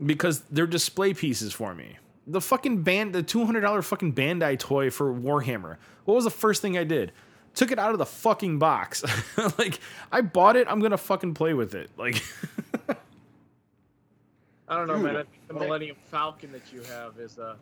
[0.05, 1.97] because they're display pieces for me.
[2.27, 5.77] The fucking band, the two hundred dollar fucking Bandai toy for Warhammer.
[6.05, 7.11] What was the first thing I did?
[7.57, 9.03] Took it out of the fucking box.
[9.57, 9.79] like
[10.11, 10.67] I bought it.
[10.69, 11.89] I'm gonna fucking play with it.
[11.97, 12.21] Like
[14.67, 15.15] I don't know, Dude, man.
[15.17, 15.53] I think the.
[15.55, 17.55] Millennium Falcon that you have is a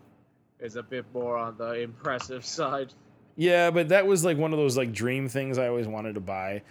[0.59, 2.93] is a bit more on the impressive side.
[3.37, 6.21] yeah, but that was like one of those like dream things I always wanted to
[6.21, 6.61] buy.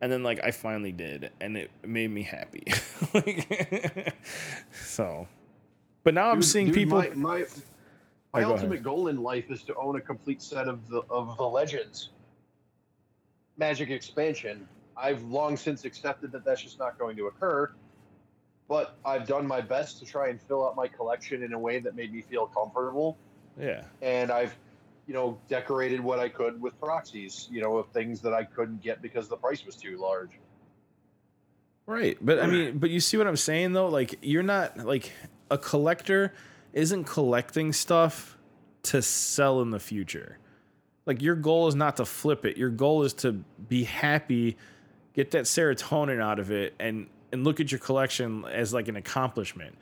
[0.00, 2.64] And then like I finally did, and it made me happy.
[3.14, 4.12] like,
[4.72, 5.28] so,
[6.02, 6.98] but now I'm seeing dude, people.
[6.98, 7.44] My, my,
[8.34, 8.82] my Yeah, go ultimate ahead.
[8.82, 12.08] goal in life is to own a complete set of the of the legends.
[13.56, 14.66] Magic expansion.
[14.96, 17.72] I've long since accepted that that's just not going to occur,
[18.68, 21.78] but I've done my best to try and fill out my collection in a way
[21.80, 23.18] that made me feel comfortable.
[23.58, 24.56] yeah, and I've,
[25.06, 28.82] you know, decorated what I could with proxies, you know, of things that I couldn't
[28.82, 30.30] get because the price was too large.
[31.86, 32.16] Right.
[32.20, 33.88] But I mean, but you see what I'm saying though?
[33.88, 35.12] Like you're not like
[35.50, 36.32] a collector
[36.72, 38.38] isn't collecting stuff
[38.84, 40.38] to sell in the future.
[41.06, 42.56] Like your goal is not to flip it.
[42.56, 43.32] Your goal is to
[43.68, 44.56] be happy,
[45.14, 48.96] get that serotonin out of it and and look at your collection as like an
[48.96, 49.76] accomplishment.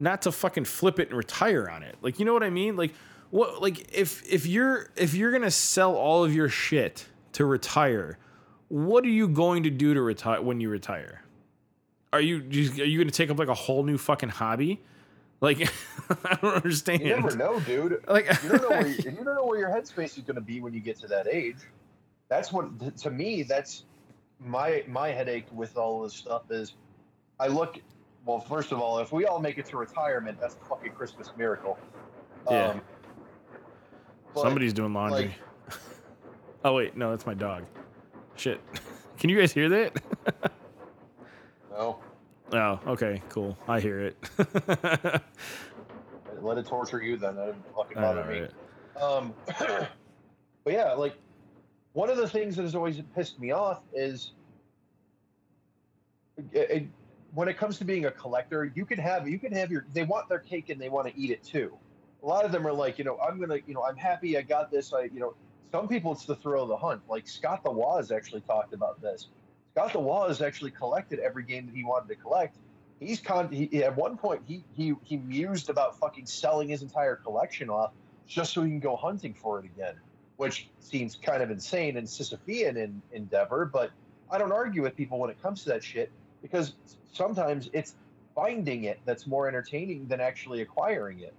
[0.00, 1.96] not to fucking flip it and retire on it.
[2.02, 2.76] Like, you know what I mean?
[2.76, 2.92] Like,
[3.30, 3.62] what?
[3.62, 8.18] Like, if if you're if you're gonna sell all of your shit to retire,
[8.68, 11.22] what are you going to do to retire when you retire?
[12.12, 14.80] Are you are you gonna take up like a whole new fucking hobby?
[15.42, 15.68] Like,
[16.24, 17.02] I don't understand.
[17.02, 18.02] You never know, dude.
[18.08, 20.40] Like, You don't know where you, you don't know where your headspace is going to
[20.40, 21.56] be when you get to that age.
[22.28, 23.42] That's what to me.
[23.42, 23.84] That's
[24.40, 26.74] my my headache with all this stuff is.
[27.38, 27.78] I look.
[28.24, 31.30] Well, first of all, if we all make it to retirement, that's a fucking Christmas
[31.36, 31.76] miracle.
[32.48, 32.68] Yeah.
[32.68, 32.80] Um,
[34.32, 35.34] but, Somebody's doing laundry.
[35.68, 35.76] like-
[36.64, 37.64] oh wait, no, that's my dog.
[38.36, 38.60] Shit.
[39.18, 40.00] Can you guys hear that?
[41.70, 41.98] No,
[42.52, 43.56] oh, okay, cool.
[43.68, 44.16] I hear it.
[46.40, 47.36] let it torture you then.
[47.36, 48.40] That doesn't fucking bother me.
[48.40, 49.02] right?
[49.02, 49.34] Um,
[50.64, 51.16] but yeah, like
[51.92, 54.32] one of the things that has always pissed me off is
[56.36, 56.88] it, it-
[57.34, 60.02] when it comes to being a collector, you can have you can have your they
[60.02, 61.72] want their cake and they want to eat it too.
[62.22, 64.42] A lot of them are like, you know, I'm gonna, you know, I'm happy I
[64.42, 64.92] got this.
[64.92, 65.34] I, you know,
[65.70, 67.00] some people it's the thrill of the hunt.
[67.08, 69.28] Like Scott the Woz actually talked about this.
[69.74, 72.56] Scott the wall has actually collected every game that he wanted to collect.
[73.00, 73.50] He's con.
[73.50, 77.92] He, at one point, he he he mused about fucking selling his entire collection off
[78.26, 79.94] just so he can go hunting for it again,
[80.36, 83.64] which seems kind of insane and Sisyphean in endeavor.
[83.64, 83.90] But
[84.30, 86.10] I don't argue with people when it comes to that shit
[86.42, 86.74] because
[87.12, 87.94] sometimes it's
[88.34, 91.34] finding it that's more entertaining than actually acquiring it.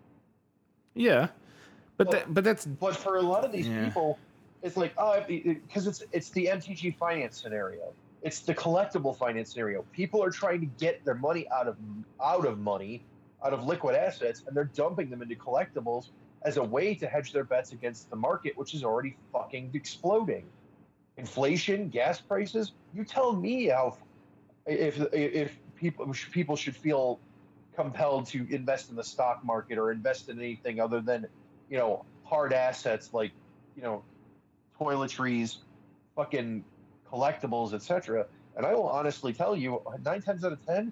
[0.95, 1.29] Yeah,
[1.97, 3.85] but Well, that but that's But for a lot of these Yeah.
[3.85, 4.19] people,
[4.63, 7.93] it's like oh, because it's it's the MTG finance scenario.
[8.23, 9.83] It's the collectible finance scenario.
[9.91, 11.75] People are trying to get their money out of
[12.23, 13.03] out of money,
[13.43, 16.09] out of liquid assets, and they're dumping them into collectibles
[16.43, 20.45] as a way to hedge their bets against the market, which is already fucking exploding.
[21.17, 22.71] Inflation, gas prices.
[22.93, 23.97] You tell me how
[24.65, 27.19] if if people people should feel
[27.75, 31.27] compelled to invest in the stock market or invest in anything other than
[31.69, 33.31] you know hard assets like
[33.75, 34.03] you know
[34.79, 35.57] toiletries
[36.15, 36.63] fucking
[37.13, 38.25] collectibles etc
[38.57, 40.91] and i will honestly tell you nine times out of ten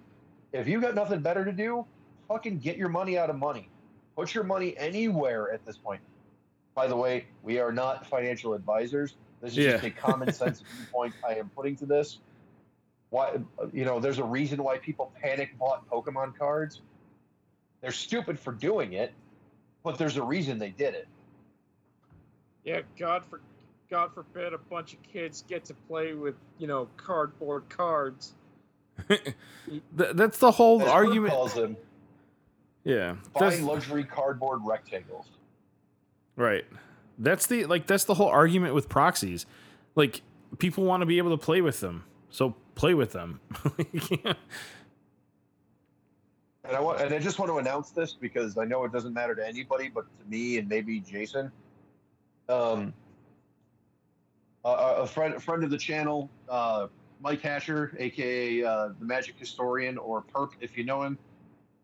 [0.53, 1.86] if you got nothing better to do
[2.32, 3.67] fucking get your money out of money.
[4.15, 6.01] Put your money anywhere at this point.
[6.76, 9.15] By the way we are not financial advisors.
[9.41, 12.19] This is just a common sense viewpoint i am putting to this.
[13.09, 13.39] Why
[13.74, 16.82] you know there's a reason why people panic bought pokemon cards.
[17.82, 19.13] They're stupid for doing it
[19.84, 21.07] but there's a reason they did it.
[22.63, 23.41] Yeah, God for
[23.92, 28.34] God forbid a bunch of kids get to play with, you know, cardboard cards.
[29.94, 31.34] that's the whole As argument.
[31.34, 31.76] calls them
[32.84, 35.28] Yeah, that's, luxury cardboard rectangles
[36.36, 36.66] right.
[37.18, 39.46] That's the like that's the whole argument with proxies.
[39.96, 40.22] Like
[40.60, 43.39] people want to be able to play with them, so play with them.
[43.94, 44.34] Yeah.
[46.66, 49.14] and i want and i just want to announce this because i know it doesn't
[49.14, 51.52] matter to anybody but to me and maybe jason
[52.50, 52.94] um
[54.66, 56.88] a, a a friend a friend of the channel uh
[57.22, 61.18] mike hasher aka uh, the magic historian or perp if you know him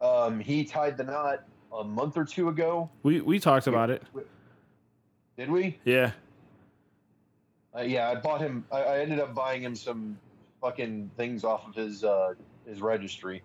[0.01, 1.43] um he tied the knot
[1.79, 4.01] a month or two ago We we talked about it.
[5.37, 6.11] did we Yeah.
[7.75, 8.65] Uh, yeah, I bought him.
[8.71, 10.17] I, I ended up buying him some
[10.61, 12.33] fucking things off of his uh,
[12.65, 13.43] his registry.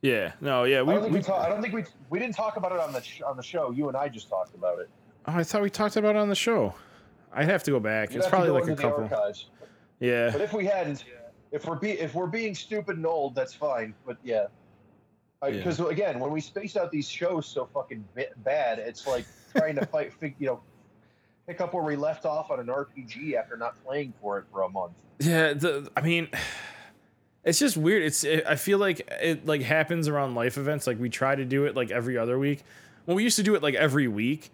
[0.00, 0.32] Yeah.
[0.40, 0.64] No.
[0.64, 0.78] Yeah.
[0.78, 0.92] I We.
[0.94, 2.92] don't think we, we ta- I don't think we we didn't talk about it on
[2.94, 3.72] the sh- on the show.
[3.72, 4.88] You and I just talked about it.
[5.26, 6.72] oh, I thought we talked about it on the show.
[7.32, 8.10] I'd have to go back.
[8.10, 9.04] You'd it's probably like a into the couple.
[9.04, 9.46] archives.
[10.00, 10.30] Yeah.
[10.30, 11.04] But if we hadn't,
[11.52, 13.94] if we're be if we're being stupid and old, that's fine.
[14.06, 14.46] But yeah,
[15.42, 15.50] Yeah.
[15.50, 19.24] because again, when we space out these shows so fucking bi- bad, it's like
[19.56, 20.12] trying to fight.
[20.20, 20.60] You know,
[21.46, 24.62] pick up where we left off on an RPG after not playing for it for
[24.62, 24.92] a month.
[25.20, 26.28] Yeah, the, I mean,
[27.44, 28.02] it's just weird.
[28.02, 30.86] It's it, I feel like it like happens around life events.
[30.86, 32.62] Like we try to do it like every other week.
[33.04, 34.50] When we used to do it like every week,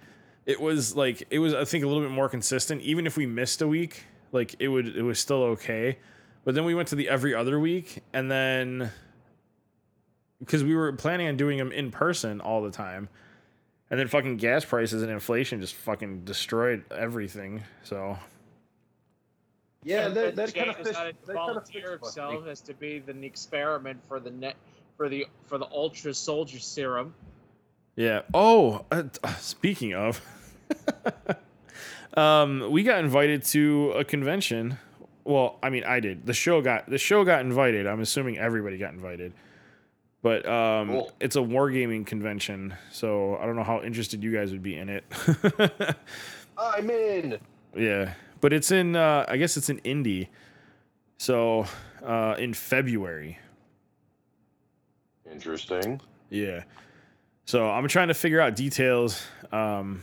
[0.47, 2.83] it was like it was I think a little bit more consistent.
[2.83, 5.99] Even if we missed a week, like it would it was still okay.
[6.45, 8.91] But then we went to the every other week, and then
[10.41, 13.09] because we were planning on doing them in person all the time.
[13.91, 17.63] And then fucking gas prices and inflation just fucking destroyed everything.
[17.85, 18.19] So
[19.85, 20.89] Yeah, And that, then that kind of Jay fits.
[20.91, 24.31] decided to That kind of volunteer fits himself as to be the experiment for the
[24.31, 24.57] net
[24.97, 27.15] for the for the ultra soldier serum.
[27.97, 28.23] Yeah.
[28.33, 29.05] Oh, uh,
[29.39, 30.21] speaking of,
[32.17, 34.79] um, we got invited to a convention.
[35.25, 36.27] Well, I mean, I did.
[36.27, 37.87] The show got the show got invited.
[37.87, 39.33] I'm assuming everybody got invited.
[40.23, 41.13] But um, Cool.
[41.21, 44.89] it's a wargaming convention, so I don't know how interested you guys would be in
[44.89, 45.05] it.
[46.59, 47.39] I'm in.
[47.77, 48.97] yeah, but it's in.
[48.97, 50.31] Uh, I guess it's in Indy,
[51.19, 51.67] so
[52.03, 53.39] uh, in February.
[55.31, 56.01] Interesting.
[56.31, 56.65] Yeah.
[57.45, 60.03] So I'm trying to figure out details um,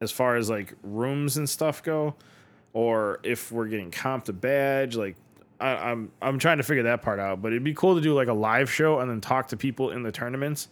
[0.00, 2.14] as far as like rooms and stuff go,
[2.72, 4.96] or if we're getting comped a badge.
[4.96, 5.16] Like
[5.60, 7.42] I, I'm I'm trying to figure that part out.
[7.42, 9.90] But it'd be cool to do like a live show and then talk to people
[9.90, 10.68] in the tournaments.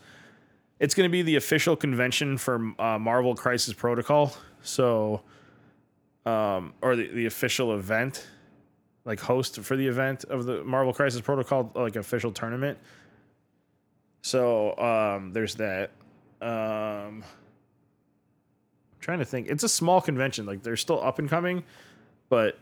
[0.78, 4.36] It's going to be the official convention for uh, Marvel Crisis Protocol.
[4.60, 5.22] So,
[6.26, 8.26] um, or the, the official event,
[9.06, 12.78] like host for the event of the Marvel Crisis Protocol, like official tournament.
[14.20, 15.92] So um, there's that.
[16.42, 17.24] Um,
[19.06, 19.46] trying to think.
[19.48, 20.46] It's a small convention.
[20.46, 21.62] Like they're still up and coming,
[22.28, 22.58] but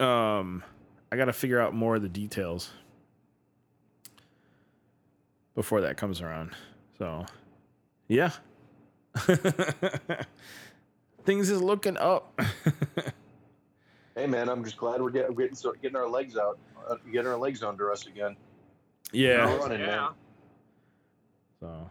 [0.00, 0.64] um,
[1.12, 2.72] I got to figure out more of the details
[5.54, 6.56] before that comes around.
[6.98, 7.24] So,
[8.08, 8.32] yeah.
[11.24, 12.40] Things is looking up.
[14.16, 17.28] Hey man, I'm just glad we're getting getting, so- getting our legs out, uh, getting
[17.28, 18.36] our legs under us again.
[19.12, 19.54] yeah.
[19.56, 19.86] Running, yeah.
[19.86, 20.08] man.
[21.60, 21.90] So,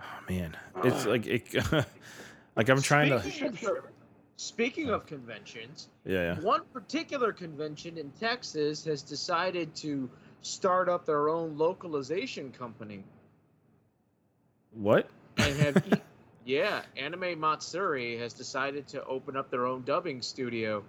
[0.00, 1.44] oh man, it's like it.
[2.56, 3.20] like I'm trying to.
[3.20, 3.84] Speaking of-
[4.36, 6.40] Speaking of conventions, Yeah, yeah.
[6.40, 13.04] one particular convention in Texas has decided to start up their own localization company
[14.72, 15.08] What?
[15.36, 16.00] and have
[16.44, 20.82] yeah, Anime Matsuri has decided to open up their own dubbing studio,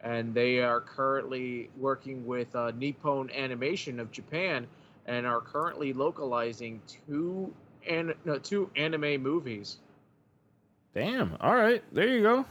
[0.00, 4.66] and they are currently working with uh, Nippon Animation of Japan,
[5.06, 7.54] and are currently localizing two
[7.88, 9.76] and no, two anime movies.
[10.98, 11.36] Damn.
[11.40, 11.80] All right.
[11.92, 12.44] There you go.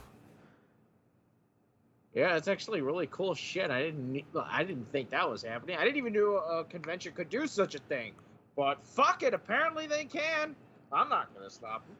[2.14, 3.70] Yeah, it's actually really cool shit.
[3.70, 5.76] I didn't I didn't think that was happening.
[5.76, 8.12] I didn't even know a convention could do such a thing.
[8.56, 10.56] But fuck it, apparently they can.
[10.90, 11.96] I'm not gonna stop them.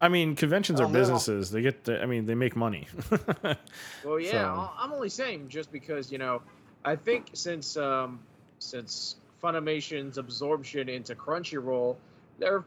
[0.00, 0.92] I mean, conventions Oh, are no.
[0.98, 1.52] businesses.
[1.52, 1.84] They get.
[1.84, 2.88] The, I mean, they make money.
[4.04, 6.42] Well, yeah, So- I'm only saying just because you know,
[6.84, 8.18] I think since um
[8.58, 11.96] since Funimation's absorption into Crunchyroll,
[12.40, 12.64] they're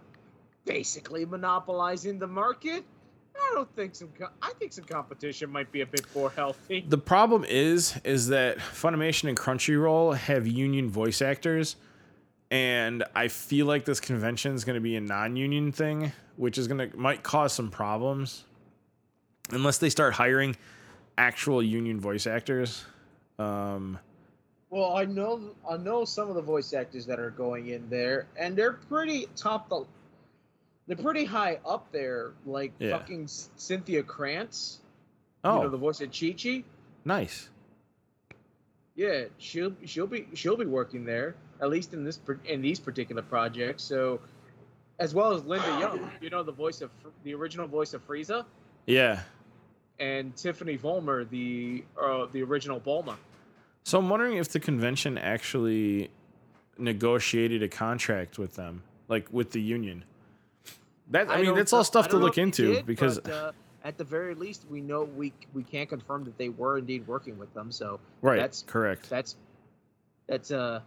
[0.65, 2.83] basically monopolizing the market.
[3.35, 4.09] I don't think some.
[4.17, 6.85] Co- I think some competition might be a bit more healthy.
[6.87, 11.75] the problem is, is that Funimation and Crunchyroll have union voice actors,
[12.51, 16.67] and I feel like this convention is going to be a non-union thing, which is
[16.67, 18.43] going to might cause some problems,
[19.49, 20.55] unless they start hiring
[21.17, 22.85] actual union voice actors.
[23.39, 23.97] Um,
[24.69, 28.27] Well, I know I know some of the voice actors that are going in there,
[28.37, 29.85] and they're pretty top the.
[30.87, 32.97] They're pretty high up there, like Yeah.
[32.97, 34.79] fucking Cynthia Cranz.
[35.43, 36.63] oh, You know the voice of Chi Chi.
[37.05, 37.49] nice.
[38.95, 43.21] Yeah, she'll she'll be she'll be working there at least in this in these particular
[43.23, 43.83] projects.
[43.83, 44.19] So,
[44.99, 46.91] as well as Linda Young, you know the voice of
[47.23, 48.45] the original voice of Frieza,
[48.85, 49.21] Yeah.
[49.99, 53.15] and Tiffany Vollmer, the uh, the original Bulma.
[53.83, 56.11] So I'm wondering if the convention actually
[56.77, 60.03] negotiated a contract with them, like with the union.
[61.13, 63.51] That I, mean, don't that's all stuff to look into did, because but, uh,
[63.83, 67.37] at the very least, we know we we can't confirm that they were indeed working
[67.37, 67.71] with them.
[67.71, 69.11] So right, that's- correct.
[69.11, 69.35] that's
[70.27, 70.81] that's uh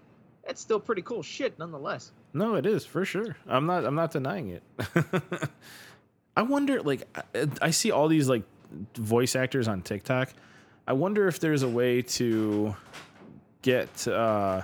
[0.44, 2.10] that's still pretty cool shit, nonetheless.
[2.32, 3.36] No, it is for sure.
[3.46, 3.84] I'm not.
[3.84, 4.62] I'm not denying it.
[6.36, 8.42] I wonder, like, I, I see all these like
[8.96, 10.34] voice actors on TikTok.
[10.88, 12.74] I wonder if there's a way to
[13.62, 14.62] get uh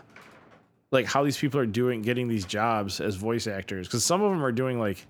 [0.91, 4.31] like how these people are doing getting these jobs as voice actors because some of
[4.31, 5.07] them are doing like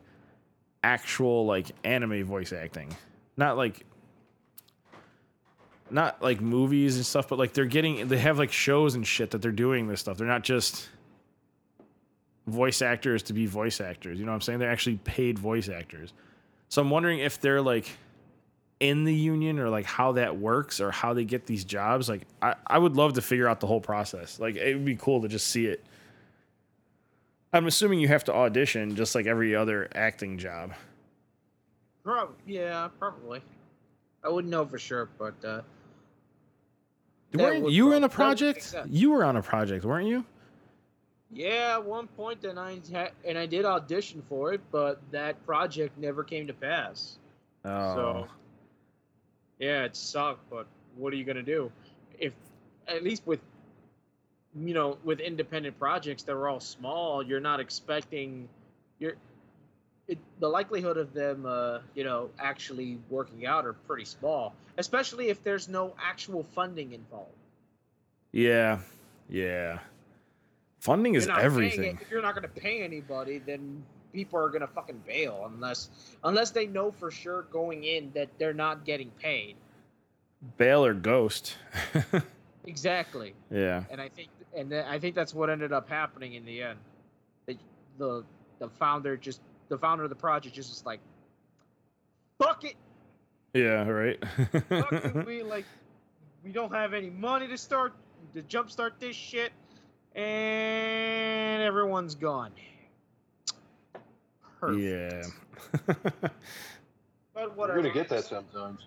[0.82, 2.94] actual like anime voice acting,
[3.36, 3.84] not like
[5.90, 9.30] not like movies and stuff, but like they're getting they have like shows and shit
[9.32, 10.16] that they're doing this stuff.
[10.16, 10.88] They're not just
[12.46, 14.18] voice actors to be voice actors.
[14.18, 14.58] You know what I'm saying?
[14.58, 16.12] They're actually paid voice actors.
[16.68, 17.88] So I'm wondering if they're like
[18.80, 22.08] in the union or like how that works or how they get these jobs.
[22.08, 24.40] Like I, I would love to figure out the whole process.
[24.40, 25.84] Like it would be cool to just see it.
[27.52, 30.72] I'm assuming you have to audition just like every other acting job.
[32.02, 33.42] Prob- yeah, probably.
[34.24, 35.60] I wouldn't know for sure, but uh,
[37.34, 38.88] Weren't you were in a prob- that would make project?
[38.90, 40.24] You were on a project, weren't you?
[41.34, 42.78] yeah, at one point, and I
[43.24, 47.18] and I did audition for it, but that project never came to pass.
[47.64, 47.94] Oh.
[47.94, 48.26] So,
[49.58, 50.48] yeah, it sucked.
[50.50, 50.66] But
[50.96, 51.70] what are you gonna do?
[52.18, 52.34] If
[52.86, 53.40] at least with
[54.54, 58.48] you know with independent projects that are all small, you're not expecting
[58.98, 59.14] you're
[60.08, 65.28] it, the likelihood of them uh, you know actually working out are pretty small, especially
[65.28, 67.30] if there's no actual funding involved.
[68.32, 68.78] yeah.
[69.30, 69.78] Yeah.
[70.80, 71.96] Funding is You're not paying everything.
[71.96, 75.48] it- if you're not going to pay anybody, then people are going to fucking bail
[75.54, 75.88] unless
[76.24, 79.54] unless they know for sure going in that they're not getting paid.
[80.58, 81.56] Bail or ghost.
[82.64, 83.34] Exactly.
[83.50, 83.84] yeah.
[83.90, 86.78] And I think and th- I think that's what ended up happening in the end.
[87.46, 87.56] They
[87.98, 88.24] the
[88.58, 91.00] the founder just the founder of the project just was like,
[92.38, 92.74] fuck it,
[93.54, 94.18] Yeah, right.
[94.68, 95.26] fuck it.
[95.26, 95.64] we like
[96.44, 97.92] we don't have any money to start
[98.34, 99.52] to jumpstart this shit,
[100.14, 102.52] and everyone's gone.
[104.60, 104.80] Perfect.
[104.82, 105.22] yeah.
[107.34, 107.82] But We're whatever.
[107.82, 108.86] gonna get that sometimes.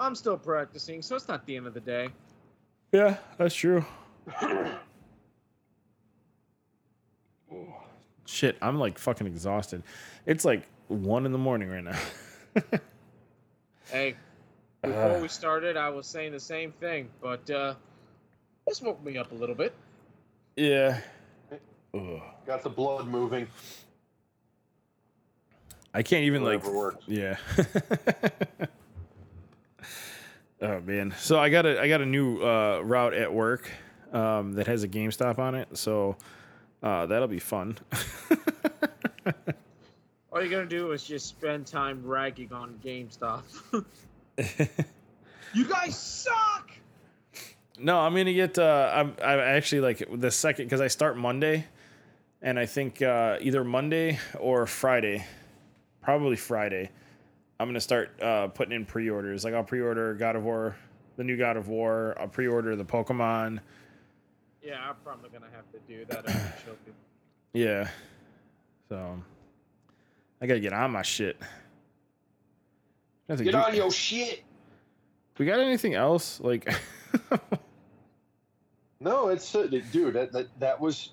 [0.00, 2.08] I'm still practicing, so it's not the end of the day.
[2.92, 3.84] yeah, that's true.
[8.26, 9.82] Shit, I'm like fucking exhausted.
[10.26, 11.98] It's like one in the morning right now.
[13.88, 14.16] Hey,
[14.82, 15.20] before Uh.
[15.20, 17.74] we started, I was saying the same thing, but uh,
[18.66, 19.72] this woke me up a little bit.
[20.56, 20.98] yeah.
[21.94, 22.20] Ugh.
[22.48, 23.46] Got the blood moving.
[25.94, 26.64] I can't even like.
[26.64, 27.04] Whatever works.
[27.06, 27.36] Yeah.
[30.62, 31.14] oh man.
[31.16, 33.70] So I got a I got a new uh, route at work
[34.12, 35.68] um, that has a GameStop on it.
[35.76, 36.16] So
[36.82, 37.78] uh, that'll be fun.
[40.32, 43.42] All you're gonna do is just spend time ragging on GameStop.
[45.54, 46.70] you guys suck.
[47.78, 48.58] No, I'm gonna get.
[48.58, 49.16] Uh, I'm.
[49.22, 51.64] I actually like the second because I start Monday,
[52.42, 55.24] and I think uh, either Monday or Friday,
[56.02, 56.90] probably Friday.
[57.58, 59.44] I'm gonna start uh, putting in pre-orders.
[59.44, 60.76] Like I'll pre-order God of War,
[61.16, 62.14] the new God of War.
[62.20, 63.60] I'll pre-order the Pokemon.
[64.66, 66.76] Yeah, I'm probably gonna have to do that eventually.
[67.52, 67.88] Yeah.
[68.88, 69.22] So
[70.42, 71.36] I gotta get on my shit.
[71.40, 74.42] I have to Get do- on your shit.
[75.38, 76.40] We got anything else?
[76.40, 76.68] Like,
[79.00, 80.14] No, it's uh, dude.
[80.14, 81.10] That, that that was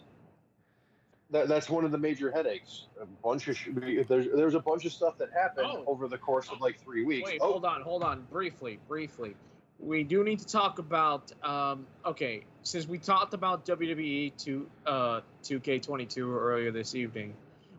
[1.31, 2.85] that, that's one of the major headaches.
[3.01, 5.83] A bunch of sh- there's there's a bunch of stuff that happened Oh.
[5.85, 7.29] over the course of like three weeks.
[7.29, 8.25] Wait, oh, hold on, hold on.
[8.31, 9.35] Briefly, briefly.
[9.79, 11.31] We do need to talk about.
[11.43, 17.33] Um, okay, since we talked about WWE to uh, 2K22 earlier this evening,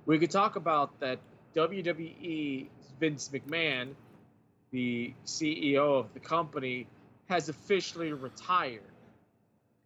[0.07, 1.19] we could talk about that
[1.57, 2.67] WWE
[3.01, 3.95] Vince McMahon,
[4.71, 6.87] the CEO of the company,
[7.29, 8.83] has officially retired.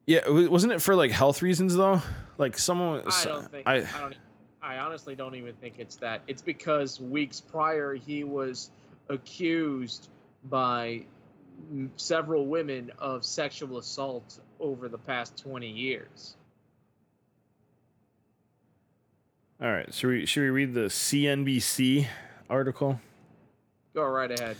[0.06, 2.02] yeah, wasn't it for like health reasons though?
[2.36, 3.02] Like someone.
[3.06, 3.66] I don't think.
[3.66, 4.16] I, I, don't.
[4.60, 6.22] I honestly don't even think it's that.
[6.26, 8.70] It's because weeks prior he was
[9.08, 10.08] accused
[10.44, 11.04] by
[11.96, 16.36] several women of sexual assault over the past 20 years.
[19.60, 19.92] all right.
[19.92, 22.06] Should we should we read the CNBC
[22.48, 23.00] article?
[23.94, 24.56] Go right ahead.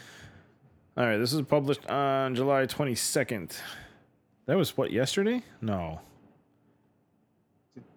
[0.97, 1.19] All right.
[1.19, 3.57] This is published on July 22nd.
[4.47, 5.43] That was what yesterday?
[5.61, 6.01] No,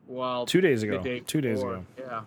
[0.06, 1.02] Well, two days ago.
[1.02, 1.86] day Two days ago.
[1.98, 2.22] Yeah.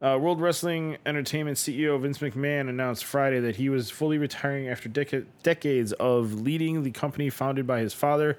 [0.00, 4.88] Uh, World Wrestling Entertainment CEO Vince McMahon announced Friday that he was fully retiring after
[4.88, 8.38] deca- decades of leading the company founded by his father.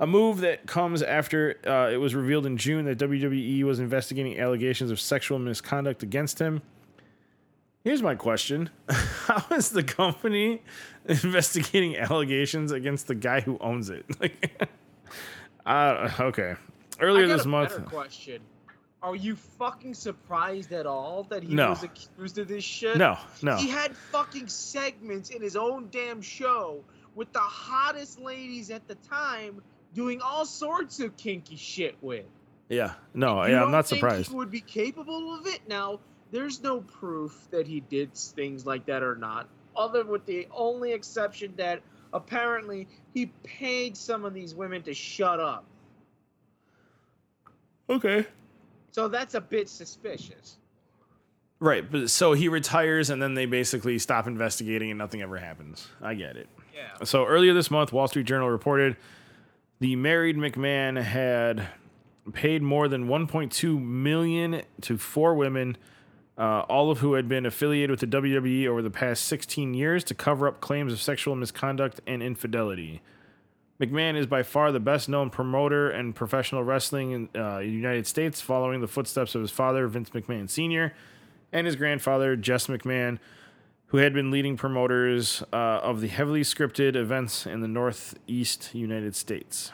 [0.00, 4.40] A move that comes after uh, it was revealed in June that WWE was investigating
[4.40, 6.62] allegations of sexual misconduct against him.
[7.84, 10.62] Here's my question How is the company
[11.06, 14.06] investigating allegations against the guy who owns it?
[14.20, 14.68] Like,
[15.66, 16.54] uh, okay.
[16.98, 17.84] Earlier this month.
[17.84, 18.40] question.
[19.02, 21.70] Are you fucking surprised at all that he No.
[21.70, 22.96] was accused of this shit?
[22.96, 23.56] No, no.
[23.56, 26.82] He had fucking segments in his own damn show
[27.14, 29.60] with the hottest ladies at the time
[29.94, 32.26] doing all sorts of kinky shit with.
[32.68, 34.30] Yeah, no, yeah, I'm don't surprised.
[34.30, 35.60] He would be capable of it.
[35.68, 35.98] Now,
[36.30, 40.92] there's no proof that he did things like that or not, other with the only
[40.92, 41.80] exception that
[42.12, 45.64] apparently he paid some of these women to shut up.
[47.88, 48.24] Okay.
[48.92, 50.56] So that's a bit suspicious.
[51.58, 55.88] Right, but so he retires and then they basically stop investigating and nothing ever happens.
[56.00, 56.48] I get it.
[56.74, 57.04] Yeah.
[57.04, 58.96] So earlier this month, Wall Street Journal reported
[59.80, 61.68] the married McMahon had
[62.32, 65.76] paid more than 1.2 million to four women,
[66.38, 70.04] uh, all of who had been affiliated with the WWE over the past 16 years
[70.04, 73.00] to cover up claims of sexual misconduct and infidelity.
[73.80, 78.06] McMahon is by far the best known promoter and professional wrestling in uh, the United
[78.06, 80.92] States, following the footsteps of his father, Vince McMahon Sr.,
[81.52, 83.18] and his grandfather, Jess McMahon,
[83.90, 89.16] who had been leading promoters uh, of the heavily scripted events in the Northeast United
[89.16, 89.72] States.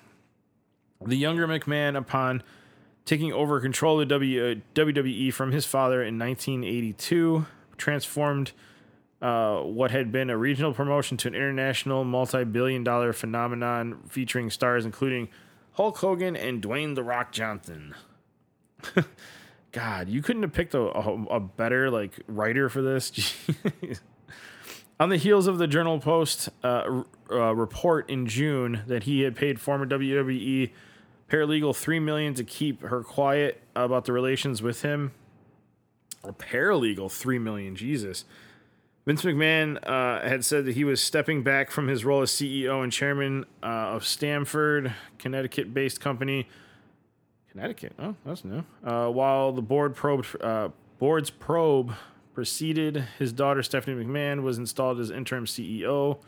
[1.05, 2.43] The younger McMahon, upon
[3.05, 7.45] taking over control of W- uh, WWE from his father in 1982,
[7.77, 8.53] transformed
[9.21, 14.51] uh, what had been a regional promotion to an international multi billion dollar phenomenon featuring
[14.51, 15.29] stars including
[15.73, 17.95] Hulk Hogan and Dwayne The Rock Johnson.
[19.77, 23.13] God, you couldn't have picked a, a, a better like writer for this.
[25.01, 29.37] On the heels of the Journal Post uh, uh, report in June that he had
[29.37, 30.71] paid former WWE
[31.31, 35.13] Paralegal three million to keep her quiet about the relations with him.
[36.25, 38.25] A paralegal three million, Jesus.
[39.05, 42.83] Vince McMahon uh, had said that he was stepping back from his role as CEO
[42.83, 46.49] and chairman uh, of Stamford, Connecticut-based company.
[47.57, 48.65] Connecticut, oh, that's new.
[48.85, 49.97] Uh, while the board
[50.43, 50.69] uh,
[50.99, 51.95] board's probe
[52.35, 56.19] proceeded, his daughter Stephanie McMahon was installed as interim CEO.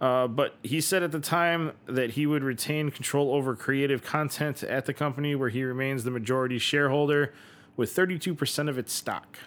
[0.00, 4.64] Uh, but he said at the time that he would retain control over creative content
[4.64, 7.32] at the company, where he remains the majority shareholder
[7.76, 9.38] with 32% of its stock.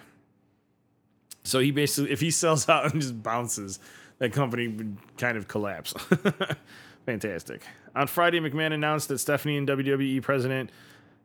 [1.44, 3.80] So he basically, if he sells out and just bounces,
[4.20, 5.94] that company would kind of collapse.
[7.06, 7.62] Fantastic.
[7.96, 10.70] On Friday, McMahon announced that Stephanie and WWE president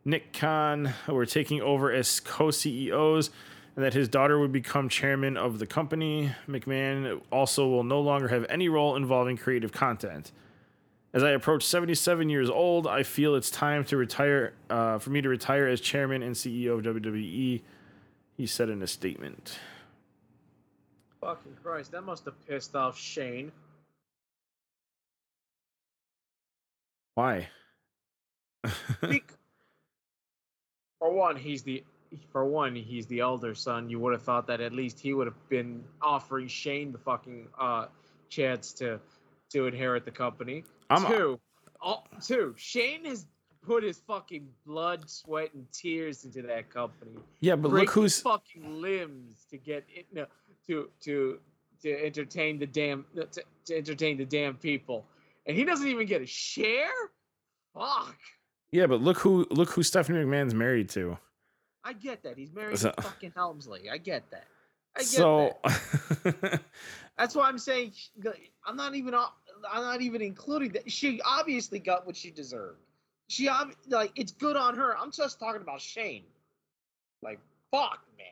[0.05, 3.31] Nick Khan were taking over as co CEOs
[3.75, 6.33] and that his daughter would become chairman of the company.
[6.49, 10.33] McMahon also will no longer have any role involving creative content.
[11.13, 15.21] As I approach 77 years old, I feel it's time to retire, uh, for me
[15.21, 17.63] to retire as chairman and CEO of WWE,
[18.37, 19.59] he said in a statement.
[21.21, 23.51] Fucking Christ, that must have pissed off Shane.
[27.17, 27.49] Why?
[30.99, 31.83] For one, he's the
[32.31, 33.91] for one, he's the elder son.
[33.91, 37.49] You would have thought that at least he would have been offering Shane the fucking
[37.59, 37.87] uh,
[38.29, 39.01] chance to
[39.51, 40.65] to inherit the company.
[40.91, 41.41] I'm- two,
[41.81, 42.55] all, two.
[42.57, 43.27] Shane has
[43.63, 47.13] put his fucking blood, sweat, and tears into that company.
[47.41, 50.27] yeah, but break look who's fucking limbs to get it, no,
[50.67, 51.39] to to
[51.83, 55.05] to entertain the damn to, to entertain the damn people,
[55.47, 56.89] and he doesn't even get a share.
[57.75, 58.17] Fuck.
[58.73, 61.19] yeah, but look who look who Stephanie McMahon's married to.
[61.85, 63.89] I get that he's married So- to fucking Helmsley.
[63.91, 64.47] I get that.
[64.97, 66.61] I get So that.
[67.19, 67.93] That's why I'm saying
[68.65, 70.91] I'm not even I'm not even including that.
[70.91, 72.81] She obviously got what she deserved.
[73.29, 73.49] She
[73.89, 74.97] like it's good on her.
[74.97, 76.25] I'm just talking about Shane.
[77.23, 77.39] Like
[77.71, 78.27] fuck, man.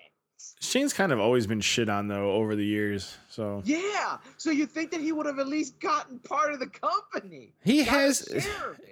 [0.60, 3.16] Shane's kind of always been shit on though over the years.
[3.28, 4.18] So Yeah.
[4.36, 7.52] So you think that he would have at least gotten part of the company?
[7.62, 8.46] he has it,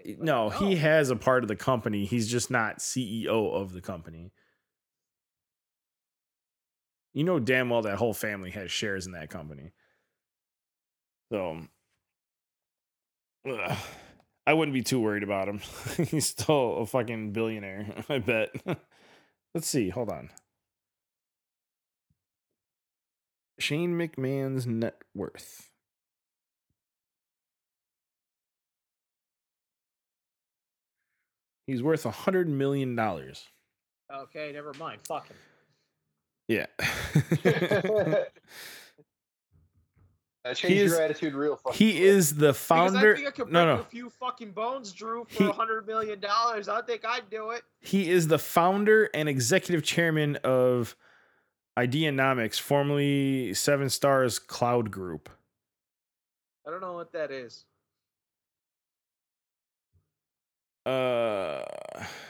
[0.04, 2.04] but no, he has a part of the company.
[2.04, 4.32] He's just not CEO of the company.
[7.14, 9.72] You know damn well that whole family has shares in that company.
[11.30, 11.62] So
[13.48, 13.78] ugh,
[14.46, 15.60] I wouldn't be too worried about him.
[16.08, 18.50] He's still a fucking billionaire, I bet.
[19.54, 20.30] Let's see, hold on.
[23.58, 25.70] Shane McMahon's net worth.
[31.66, 33.46] He's worth a hundred million dollars.
[34.12, 35.00] Okay, never mind.
[35.06, 35.36] Fuck him.
[36.48, 36.66] Yeah.
[40.44, 42.02] That changed is- your attitude real fucking he quick.
[42.02, 43.12] is the Because founder.
[43.12, 46.18] I think I could break No, a few fucking bones, Drew, for a hundred million
[46.18, 46.68] dollars.
[46.68, 47.62] I think I'd do it.
[47.80, 50.96] He is the founder and executive chairman of
[51.78, 55.30] Ideanomics, formerly Seven Stars Cloud Group.
[56.66, 57.64] I don't know what that is.
[60.84, 61.62] Uh,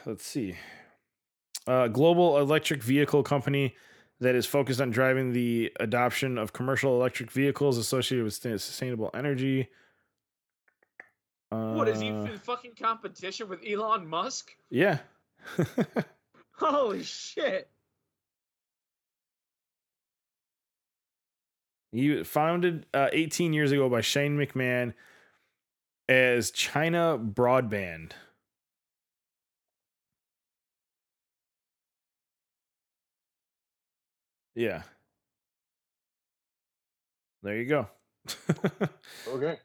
[0.07, 0.57] let's see.
[1.67, 3.75] Uh, global electric vehicle company
[4.21, 9.69] that is focused on driving the adoption of commercial electric vehicles associated with sustainable energy.
[11.51, 14.53] Uh, what is he in fucking competition with Elon Musk?
[14.71, 14.99] Yeah.
[16.53, 17.69] Holy shit!
[21.93, 24.95] He founded uh, 18 years ago by Shane McMahon
[26.09, 28.13] as China Broadband.
[34.55, 34.83] Yeah.
[37.43, 37.89] There you go.
[39.29, 39.59] okay.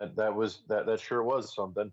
[0.00, 1.90] That, that was that that sure was something.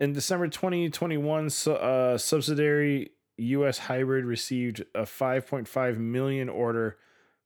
[0.00, 3.78] In December 2021, su- uh, subsidiary U.S.
[3.78, 6.98] Hybrid received a 5.5 million order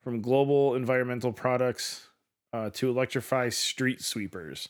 [0.03, 2.09] from Global Environmental Products
[2.53, 4.69] uh, to electrify street sweepers.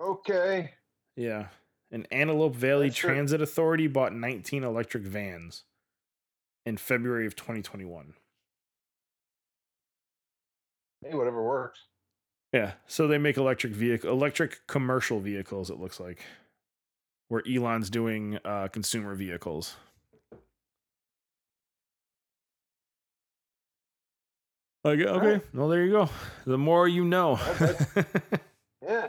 [0.00, 0.74] okay.
[1.16, 1.46] Yeah.
[1.90, 2.98] An Antelope Valley That's.
[2.98, 5.64] Transit Authority bought 19 electric vans
[6.66, 8.14] in February of 2021.
[11.02, 11.84] Hey, whatever works.
[12.52, 12.72] Yeah.
[12.86, 15.70] So they make electric vehicle, electric commercial vehicles.
[15.70, 16.22] It looks like,
[17.28, 19.76] where Elon's doing uh, consumer vehicles.
[24.84, 25.04] Okay.
[25.04, 25.08] Okay.
[25.10, 25.54] Alright.
[25.54, 26.08] Well, there you go.
[26.46, 27.38] The more you know.
[28.86, 29.08] Yeah.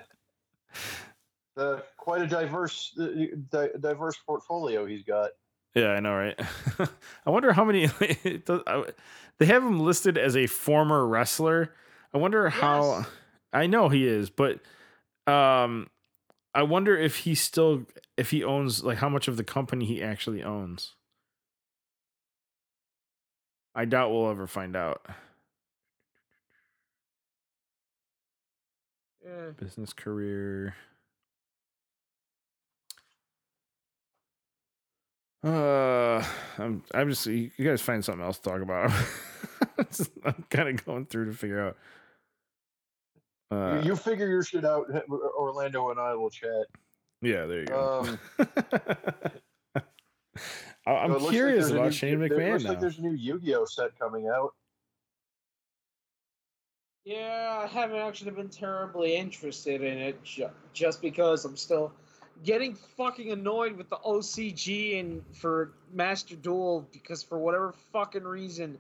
[1.56, 3.06] Uh, quite a diverse uh,
[3.52, 5.30] di- diverse portfolio he's got.
[5.74, 6.38] Yeah, I know, right?
[7.26, 7.88] I wonder how many.
[8.46, 8.86] does- I-
[9.38, 11.74] they have him listed as a former wrestler.
[12.14, 13.06] I wonder how.
[13.54, 14.60] I know he is, but
[15.28, 15.88] um,
[16.54, 17.86] I wonder if he still
[18.18, 20.96] if he owns like how much of the company he actually owns.
[23.76, 25.06] I doubt we'll ever find out.
[29.26, 30.76] Eh, Business career.
[35.44, 36.24] Uh,
[36.58, 38.92] I'm I'm just you guys find something else to talk about.
[40.26, 41.78] I'm kind of going through to figure out.
[43.52, 44.86] Uh, you, you figure your shit out.
[45.38, 46.66] Orlando and I will chat.
[47.22, 48.00] yeah, there you go.
[48.06, 48.20] Um,
[50.86, 52.70] I, I'm it looks like curious about new- Shane there- McMahon Looks now.
[52.72, 54.54] like there's a new Yu-Gi-Oh set coming out.
[57.06, 61.92] Yeah, I haven't actually been terribly interested in it ju- just because I'm still
[62.44, 68.78] getting fucking annoyed with the OCG and for Master Duel because for whatever fucking reason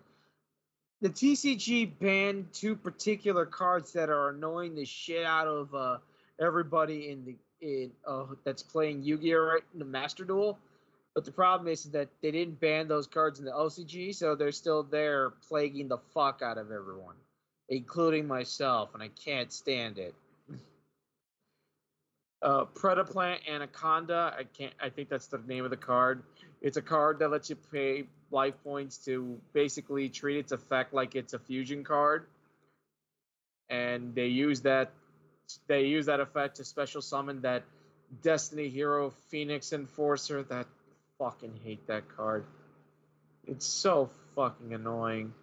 [1.01, 5.97] the TCG banned two particular cards that are annoying the shit out of uh,
[6.39, 10.57] everybody in the in uh, that's playing Yu-Gi-Oh right in the Master Duel.
[11.13, 14.51] But the problem is that they didn't ban those cards in the OCG, so they're
[14.51, 17.15] still there plaguing the fuck out of everyone
[17.69, 20.13] including myself, and I can't stand it.
[22.41, 24.34] Uh, Predaplant Anaconda.
[24.38, 24.73] I can't.
[24.81, 26.23] I think that's the name of the card.
[26.61, 31.15] It's a card that lets you pay life points to basically treat its effect like
[31.15, 32.26] it's a fusion card,
[33.69, 34.91] and they use that.
[35.68, 37.64] They use that effect to special summon that
[38.22, 40.44] Destiny Hero Phoenix Enforcer.
[40.44, 40.68] That
[41.18, 42.45] fucking hate that card.
[43.48, 45.34] It's so fucking annoying.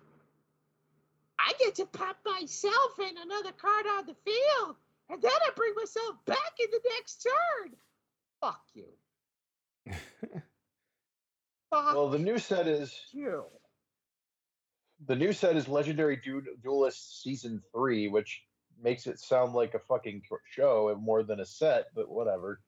[1.38, 4.76] I get to pop myself in another card on the field,
[5.08, 7.72] and then I bring myself back in the next turn.
[8.40, 8.84] Fuck you.
[11.72, 13.44] Well, the new set is you.
[15.06, 18.42] the new set is Legendary Du- Duelist Season Three, which
[18.82, 22.60] makes it sound like a fucking show and more than a set, but whatever.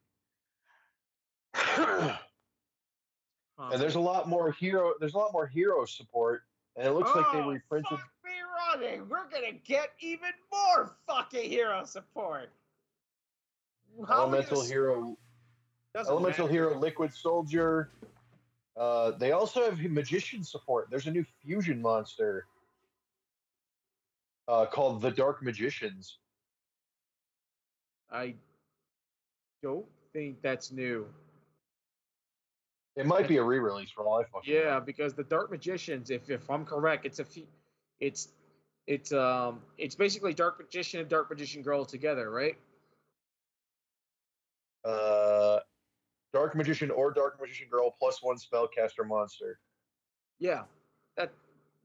[1.53, 2.17] and
[3.81, 4.93] there's a lot more hero.
[4.99, 6.43] There's a lot more hero support,
[6.75, 7.89] and it looks like they Oh, reprinted.
[7.99, 8.31] Fuck me
[8.81, 9.09] running.
[9.09, 12.49] We're gonna get even more fucking hero support.
[14.07, 15.17] How Elemental Hero,
[15.95, 16.53] Elemental matter.
[16.53, 17.89] Hero, Liquid Soldier.
[18.79, 20.87] Uh, they also have magician support.
[20.89, 22.45] There's a new fusion monster
[24.47, 26.17] uh, called the Dark Magicians.
[28.09, 28.35] I
[29.61, 31.05] don't think that's new.
[32.95, 34.59] It might be a re-release for all I fucking know.
[34.59, 37.47] Yeah, because the Dark Magicians, if if I'm correct, it's a fe-
[37.99, 38.29] it's
[38.87, 42.57] it's um it's basically Dark Magician and Dark Magician Girl together, right?
[44.85, 45.59] Uh,
[46.33, 49.59] Dark Magician or Dark Magician Girl plus one spellcaster monster.
[50.39, 50.63] Yeah,
[51.17, 51.31] that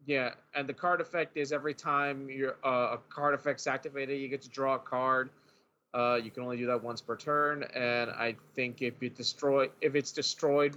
[0.06, 4.28] yeah, and the card effect is every time your uh, a card effect's activated, you
[4.28, 5.30] get to draw a card.
[5.94, 9.68] Uh, you can only do that once per turn, and I think if you destroy
[9.80, 10.76] if it's destroyed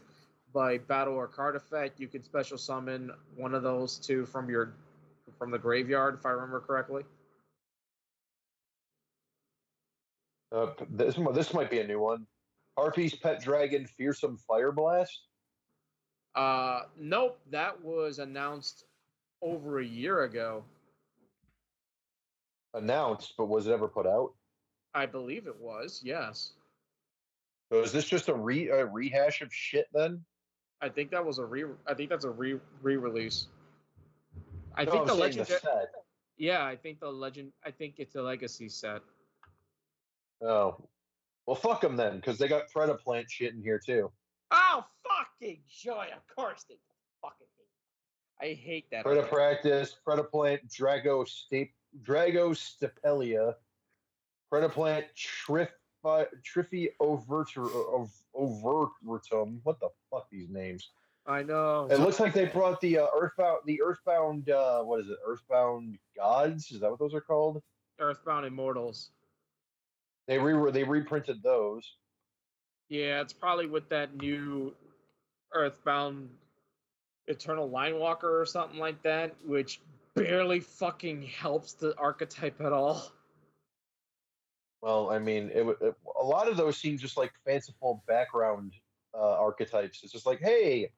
[0.53, 4.73] by battle or card effect, you can special summon one of those two from your
[5.38, 7.03] from the graveyard, if I remember correctly.
[10.52, 12.26] Uh, this this might be a new one.
[12.78, 15.24] Harpy's Pet Dragon Fearsome Fire Blast.
[16.36, 18.86] Uh, nope, that was announced
[19.41, 20.64] over a year ago.
[22.76, 24.34] Announced, but was it ever put out?
[24.94, 26.02] I believe it was.
[26.04, 26.54] Yes,
[27.72, 30.24] So is this just a re a rehash of shit then?
[30.82, 31.64] I think that was a re.
[31.88, 33.48] I think that's a re re-release.
[34.76, 35.48] I No, think I'm the legend.
[35.48, 35.64] set.
[36.38, 37.52] Yeah, I think the legend.
[37.66, 39.02] I think it's a legacy set.
[40.44, 40.78] Oh,
[41.48, 44.11] well, fuck them then, because they got Predaplant shit in here too.
[44.52, 46.07] Oh fucking joy!
[46.15, 46.78] Of course they
[47.22, 47.48] fucking
[48.40, 48.49] hate.
[48.49, 49.06] I hate that.
[49.06, 49.28] Preda.
[49.28, 53.56] Practice, Predaplant, Drago Stape, Drago Stapelia,
[54.53, 55.69] Predaplant, Trif,
[56.06, 59.60] Triffy Overtur, Ov- Overtum.
[59.64, 60.90] What the fuck these names?
[61.26, 61.88] I know.
[61.91, 65.18] It looks like they brought the uh, Earthbound, the Earthbound, uh, what is it?
[65.28, 66.72] Earthbound Gods?
[66.72, 67.61] Is that what those are called?
[67.99, 69.10] Earthbound Immortals.
[70.28, 71.84] They re they reprinted those.
[72.90, 74.74] Yeah, it's probably with that new
[75.54, 76.30] Earthbound
[77.28, 79.82] Eternal Line Walker or something like that, which
[80.16, 83.12] barely fucking helps the archetype at all.
[84.82, 88.74] Well, I mean, it, it a lot of those seem just like fanciful background
[89.14, 90.02] uh, archetypes.
[90.04, 90.91] It's just like, hey,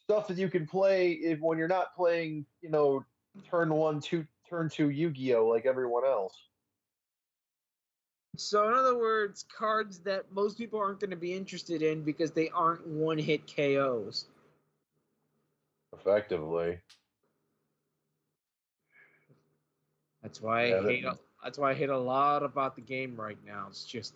[0.00, 3.04] stuff that you can play if when you're not playing, you know,
[3.48, 6.36] turn one, two, turn two Yu-Gi-Oh like everyone else.
[8.36, 12.30] So, in other words, cards that most people aren't going to be interested in because
[12.30, 14.26] they aren't one hit KOs.
[15.92, 16.78] Effectively,
[20.22, 21.04] That's why Yeah, I that- hate.
[21.04, 23.66] A, that's why I hate a lot about the game right now.
[23.68, 24.14] It's just,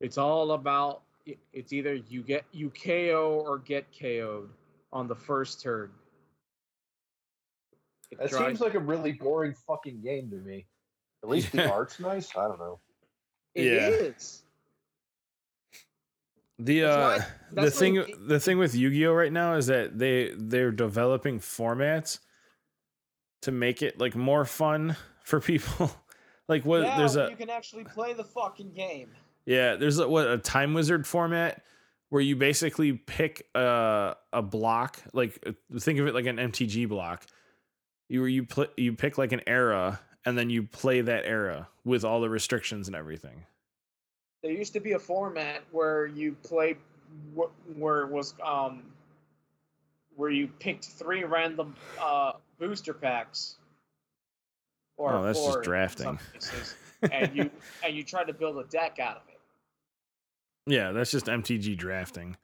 [0.00, 1.02] it's all about.
[1.26, 4.48] it- It's either you get you KO or get KO'd
[4.92, 5.92] on the first turn.
[8.12, 10.66] It That drives- seems like a really boring fucking game to me.
[11.24, 12.34] At least the art's nice.
[12.36, 12.80] I don't know.
[13.54, 13.88] It Yeah.
[13.88, 14.42] is.
[16.58, 17.20] The uh
[17.52, 22.18] the thing it- the thing with Yu-Gi-Oh right now is that they they're developing formats
[23.42, 25.90] to make it like more fun for people.
[26.48, 29.10] like what yeah, there's a you can actually play the fucking game.
[29.46, 31.64] yeah, there's a, what a time wizard format
[32.10, 36.86] where you basically pick a a block, like uh, think of it like an MTG
[36.88, 37.24] block.
[38.10, 42.04] You you pl- you pick like an era and then you play that era with
[42.04, 43.44] all the restrictions and everything.
[44.42, 46.76] There used to be a format where you played,
[47.34, 48.82] where it was um,
[50.16, 53.56] where you picked three random uh booster packs.
[54.96, 56.18] Or Oh, that's just drafting.
[56.32, 56.74] cases,
[57.10, 57.50] and you
[57.84, 59.40] and you try to build a deck out of it.
[60.66, 62.36] Yeah, that's just MTG drafting.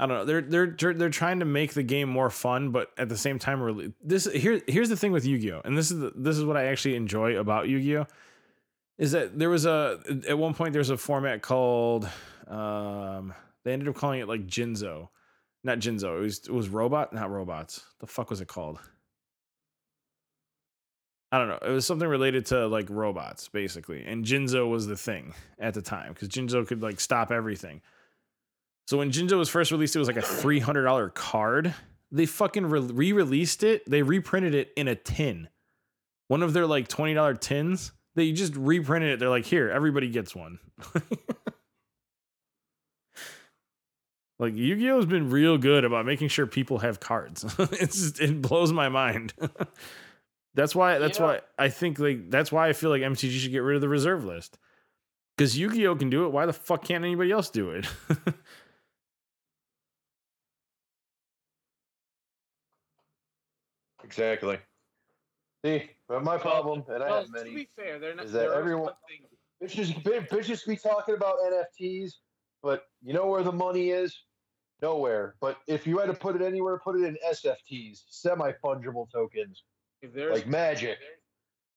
[0.00, 0.24] I don't know.
[0.24, 3.60] They're they're they're trying to make the game more fun, but at the same time,
[3.60, 6.56] really this here here's the thing with Yu-Gi-Oh, and this is the, this is what
[6.56, 8.06] I actually enjoy about Yu-Gi-Oh,
[8.96, 12.08] is that there was a at one point there's a format called
[12.48, 15.10] um they ended up calling it like Jinzo,
[15.62, 16.16] not Jinzo.
[16.16, 17.84] It was it was robot, not robots.
[17.98, 18.80] The fuck was it called?
[21.30, 21.58] I don't know.
[21.60, 24.02] It was something related to like robots, basically.
[24.06, 27.82] And Jinzo was the thing at the time because Jinzo could like stop everything.
[28.90, 31.72] So when Jinzo was first released, it was like a three hundred dollar card.
[32.10, 33.88] They fucking re released it.
[33.88, 35.48] They reprinted it in a tin,
[36.26, 37.92] one of their like twenty dollar tins.
[38.16, 39.20] They just reprinted it.
[39.20, 40.58] They're like, here, everybody gets one.
[44.40, 47.44] like Yu-Gi-Oh has been real good about making sure people have cards.
[47.58, 49.34] it's just, it blows my mind.
[50.54, 50.98] that's why.
[50.98, 51.26] That's Yeah.
[51.26, 53.88] why I think like that's why I feel like MTG should get rid of the
[53.88, 54.58] reserve list.
[55.36, 56.32] Because Yu-Gi-Oh can do it.
[56.32, 57.86] Why the fuck can't anybody else do it?
[64.10, 64.58] Exactly.
[65.64, 68.24] See, but my problem, and I well, have to many, be fair, they're not.
[68.24, 68.92] is that everyone-
[69.62, 72.14] bitches, bitches be talking about NFTs,
[72.60, 74.18] but you know where the money is?
[74.82, 75.36] Nowhere.
[75.40, 79.62] But if you had to put it anywhere, put it in SFTs, semi fungible tokens,
[80.02, 80.98] If there's like magic.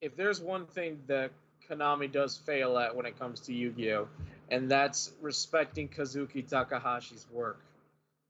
[0.01, 1.31] if there's one thing that
[1.69, 4.07] Konami does fail at when it comes to Yu-Gi-Oh,
[4.49, 7.59] and that's respecting Kazuki Takahashi's work,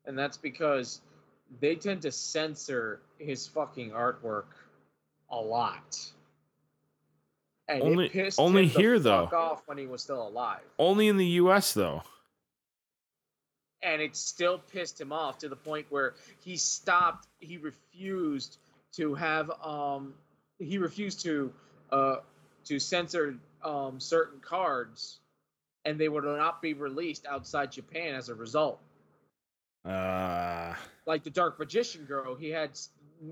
[0.06, 1.02] and that's because
[1.60, 4.46] they tend to censor his fucking artwork
[5.30, 6.00] a lot.
[7.68, 9.26] And Only- it pissed only him the here, though.
[9.26, 11.74] fuck off when he was still alive, Only in the U.S.
[11.74, 12.04] though.
[13.82, 17.28] and it still pissed him off to the point where he stopped.
[17.40, 18.58] He refused
[18.94, 20.14] to have um
[20.60, 21.52] he refused to
[21.92, 22.18] uh
[22.66, 25.20] to censor um certain cards
[25.86, 28.80] and they would not be released outside Japan as a result.
[29.86, 30.74] Uh,
[31.06, 32.72] Like the Dark Magician girl, he had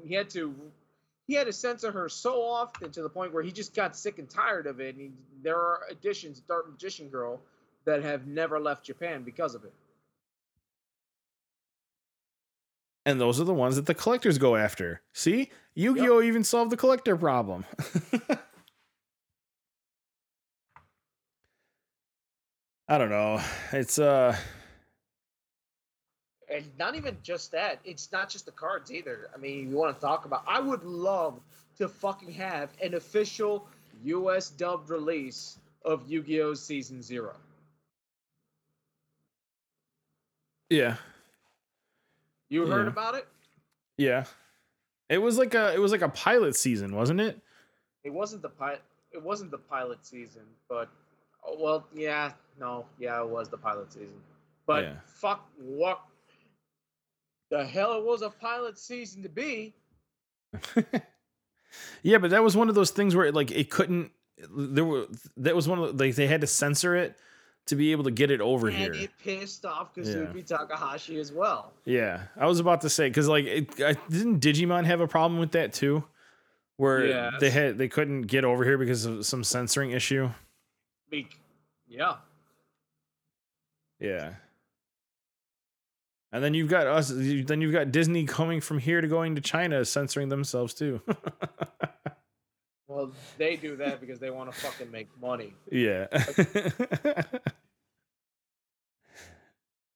[0.06, 0.54] he had to
[1.28, 4.20] he had to censor her so often to the point where he just got sick
[4.20, 4.96] and tired of it.
[4.96, 5.12] And he,
[5.44, 7.40] there are editions of Dark Magician girl
[7.86, 9.74] that have never left Japan because of it.
[13.06, 15.02] and those are the ones that the collectors go after.
[15.14, 17.66] See, Yu-Gi-Oh even solved the collector problem.
[22.88, 23.42] I don't know.
[23.72, 24.36] It's uh
[26.52, 27.80] And not even just that.
[27.86, 29.30] It's not just the cards either.
[29.34, 30.44] I mean, you want to talk about.
[30.48, 31.40] I would love
[31.78, 33.68] to fucking have an official
[34.04, 34.50] U.S.
[34.50, 36.54] dubbed release of Yu-Gi-Oh!
[36.56, 37.36] Season Zero.
[40.70, 40.96] yeah.
[42.50, 42.92] You heard Yeah.
[42.92, 43.28] about it?
[43.98, 44.26] Yeah.
[45.10, 47.40] It was like a it was like a pilot season, wasn't it?
[48.04, 48.82] It wasn't the pilot.
[49.12, 50.90] It wasn't the pilot season, but
[51.46, 54.22] oh, well, yeah, no, yeah, it was the pilot season.
[54.66, 54.96] But Yeah.
[55.06, 56.02] fuck, what
[57.52, 59.76] the hell it was a pilot season to be?
[62.02, 64.12] yeah, but that was one of those things where like it couldn't
[64.58, 65.06] there were
[65.38, 67.16] that was one of the, like they had to censor it
[67.68, 68.88] to be able to get it over here.
[68.88, 69.04] and here.
[69.06, 70.04] it pissed off Yeah.
[70.04, 71.74] Kazuki Takahashi as well.
[71.86, 75.40] Yeah, I was about to say because like it, I, didn't Digimon have a problem
[75.40, 76.04] with that too,
[76.78, 77.54] where they Yes.
[77.54, 80.30] had they couldn't get over here because of some censoring issue.
[81.10, 81.28] Be-
[81.88, 82.16] yeah.
[84.00, 84.34] Yeah.
[86.32, 87.12] And then you've got us.
[87.14, 91.02] Then you've got Disney coming from here to going to China, censoring themselves too.
[92.88, 95.54] Well, they do that because they want to fucking make money.
[95.72, 96.08] yeah.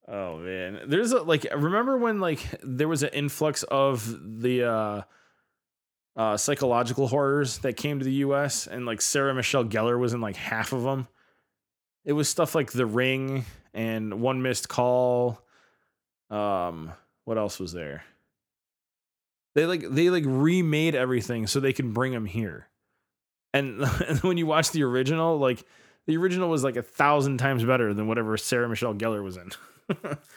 [0.07, 1.45] oh man, there's a like.
[1.53, 5.01] Remember when like there was an influx of the uh
[6.15, 8.67] uh, psychological horrors that came to the U.S.
[8.67, 11.07] and like Sarah Michelle Gellar was in like half of them.
[12.05, 13.43] It was stuff like The Ring
[13.73, 15.44] and One Missed Call.
[16.29, 16.91] Um,
[17.25, 18.03] what else was there?
[19.53, 22.67] They like they like remade everything so they can bring them here.
[23.53, 25.65] And, and when you watch the original, like
[26.07, 29.51] the original was like a thousand times better than whatever Sarah Michelle Gellar was in.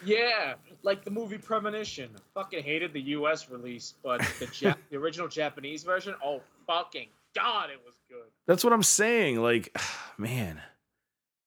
[0.05, 0.53] Yeah,
[0.83, 2.11] like the movie Premonition.
[2.35, 3.49] Fucking hated the U.S.
[3.49, 6.13] release, but the Jap- the original Japanese version.
[6.23, 8.29] Oh fucking god, it was good.
[8.45, 9.41] That's what I'm saying.
[9.41, 9.75] Like,
[10.19, 10.61] man,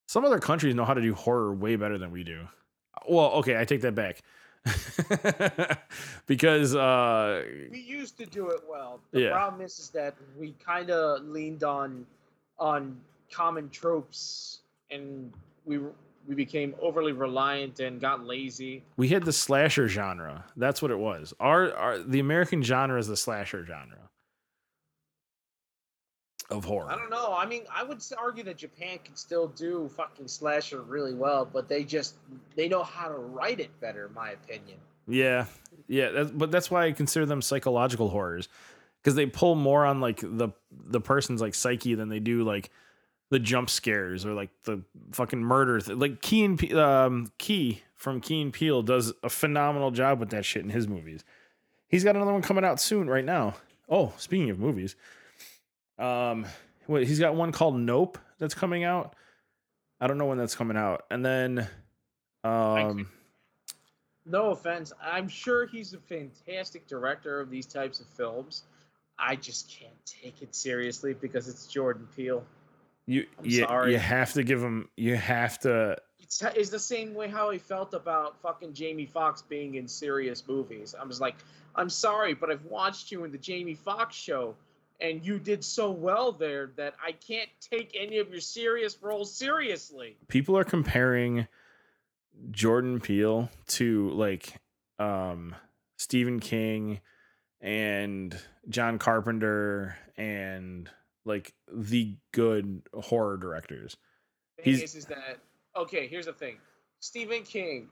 [0.08, 2.48] some other countries know how to do horror way better than we do.
[3.08, 4.22] Well, okay, I take that back.
[6.26, 9.00] because uh We used to do it well.
[9.10, 9.30] The Yeah.
[9.32, 12.06] problem is, is that we kind of leaned on
[12.58, 12.96] on
[13.30, 14.60] common tropes,
[14.90, 15.32] and
[15.64, 15.80] we
[16.28, 18.84] we became overly reliant and got lazy.
[18.96, 20.44] we had the slasher genre.
[20.56, 21.34] That's what it was.
[21.40, 23.98] Our, our the American genre is the slasher genre
[26.56, 26.90] of horror.
[26.90, 27.34] I don't know.
[27.36, 31.68] I mean, I would argue that Japan can still do fucking slasher really well, but
[31.68, 32.16] they just
[32.56, 34.78] they know how to write it better, in my opinion.
[35.08, 35.46] Yeah,
[35.88, 38.48] yeah, that's, but that's why I consider them psychological horrors
[39.02, 42.70] because they pull more on like the the person's like psyche than they do like
[43.30, 45.80] the jump scares or like the fucking murder.
[45.80, 50.20] Th- like Key and Pe- um, Key from Key and Peele does a phenomenal job
[50.20, 51.24] with that shit in his movies.
[51.88, 53.54] He's got another one coming out soon right now.
[53.88, 54.96] Oh, speaking of movies,
[55.98, 56.46] um,
[56.86, 59.14] what he's got one called Nope that's coming out.
[60.00, 61.68] I don't know when that's coming out, and then
[62.44, 63.08] um.
[64.24, 68.62] No offense, I'm sure he's a fantastic director of these types of films.
[69.18, 72.44] I just can't take it seriously because it's Jordan Peele.
[73.06, 73.92] You I'm you, sorry.
[73.92, 77.58] you have to give him you have to It's, it's the same way how he
[77.58, 80.94] felt about fucking Jamie Foxx being in serious movies.
[80.98, 81.34] I'm just like,
[81.74, 84.54] I'm sorry, but I've watched you in the Jamie Foxx show,
[85.02, 89.34] and you did so well there that I can't take any of your serious roles
[89.34, 90.16] seriously.
[90.28, 91.46] people are comparing
[92.50, 94.54] Jordan Peele to like
[94.98, 95.54] um
[95.98, 97.00] Stephen King
[97.60, 98.36] and
[98.68, 100.88] John Carpenter and
[101.24, 103.96] like the good horror directors.
[104.56, 105.38] The thing He's- is, is that
[105.76, 106.06] okay?
[106.06, 106.56] Here's the thing:
[107.00, 107.88] Stephen King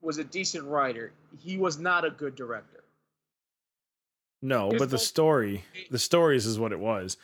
[0.00, 1.12] was a decent writer.
[1.38, 2.84] He was not a good director.
[4.42, 7.16] No, but the the- story, the stories is what it was.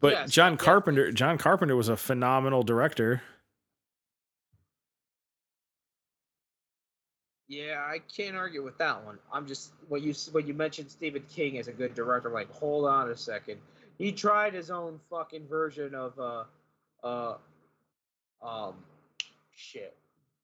[0.00, 0.56] But Yes, John.
[0.58, 3.22] Carpenter, John Carpenter was a phenomenal director.
[7.48, 9.18] Yeah, I can't argue with that one.
[9.32, 12.86] I'm just when you when you mentioned Stephen King as a good director, like, hold
[12.86, 13.58] on a second.
[13.98, 16.44] He tried his own fucking version of uh
[17.04, 17.36] uh
[18.42, 18.74] um
[19.54, 19.96] shit.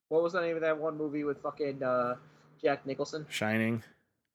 [0.09, 2.15] What was the name of that one movie with fucking uh
[2.62, 3.27] Jack Nicholson?
[3.28, 3.82] Shining.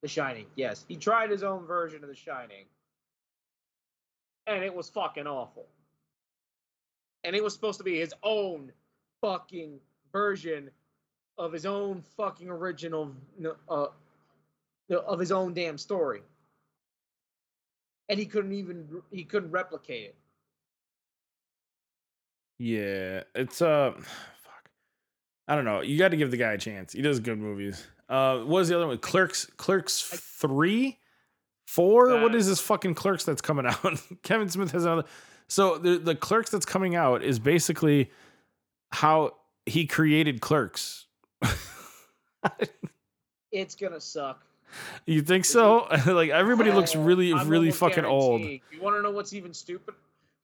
[0.01, 0.45] The Shining.
[0.55, 2.65] Yes, he tried his own version of The Shining,
[4.45, 5.65] and it was fucking awful.
[7.23, 8.71] And it was supposed to be his own
[9.21, 9.79] fucking
[10.11, 10.69] version
[11.37, 13.11] of his own fucking original,
[13.69, 13.87] uh,
[14.89, 16.21] of his own damn story.
[18.09, 20.15] And he couldn't even he couldn't replicate it.
[22.59, 24.69] Yeah, it's uh fuck.
[25.47, 25.81] I don't know.
[25.81, 26.93] You got to give the guy a chance.
[26.93, 27.85] He does good movies.
[28.09, 28.97] Uh what was the other one?
[28.99, 30.97] Clerks Clerks 3?
[31.67, 32.21] 4?
[32.21, 34.01] What Uh, is this fucking Clerks that's coming out?
[34.23, 35.03] Kevin Smith has another
[35.47, 38.09] So the the Clerks that's coming out is basically
[38.91, 39.35] how
[39.65, 41.05] he created Clerks.
[43.51, 44.43] It's gonna suck.
[45.05, 45.87] you think so?
[46.05, 48.41] like everybody looks really I'm really fucking old.
[48.41, 49.95] You want to know what's even stupid?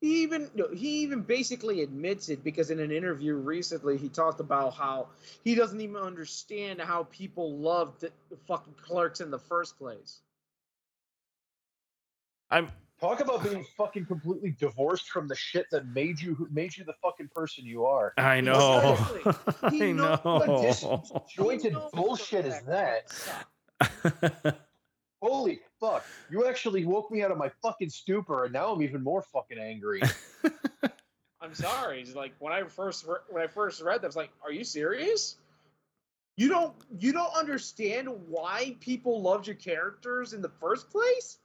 [0.03, 4.41] He even no, he even basically admits it because in an interview recently he talked
[4.41, 5.07] about how
[5.45, 10.19] he doesn't even understand how people loved the, the fucking clerks in the first place.
[12.51, 12.69] I'm
[12.99, 16.95] Talk about being fucking completely divorced from the shit that made you made you the
[17.01, 18.13] fucking person you are.
[18.17, 18.97] I know.
[19.23, 19.79] Exactly.
[19.89, 23.09] I knows What disjointed bullshit is that?
[25.23, 25.33] sucks.
[25.33, 26.05] Holy fuck!
[26.29, 29.57] You actually woke me out of my fucking stupor, and now I'm even more fucking
[29.57, 30.01] angry.
[31.41, 32.01] I'm sorry.
[32.01, 34.51] It's like when I first re- when I first read that, I was like, "Are
[34.51, 35.37] you serious?
[36.35, 41.39] You don't you don't understand why people loved your characters in the first place?"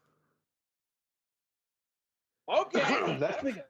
[2.49, 2.81] Okay.
[3.19, 3.63] that's because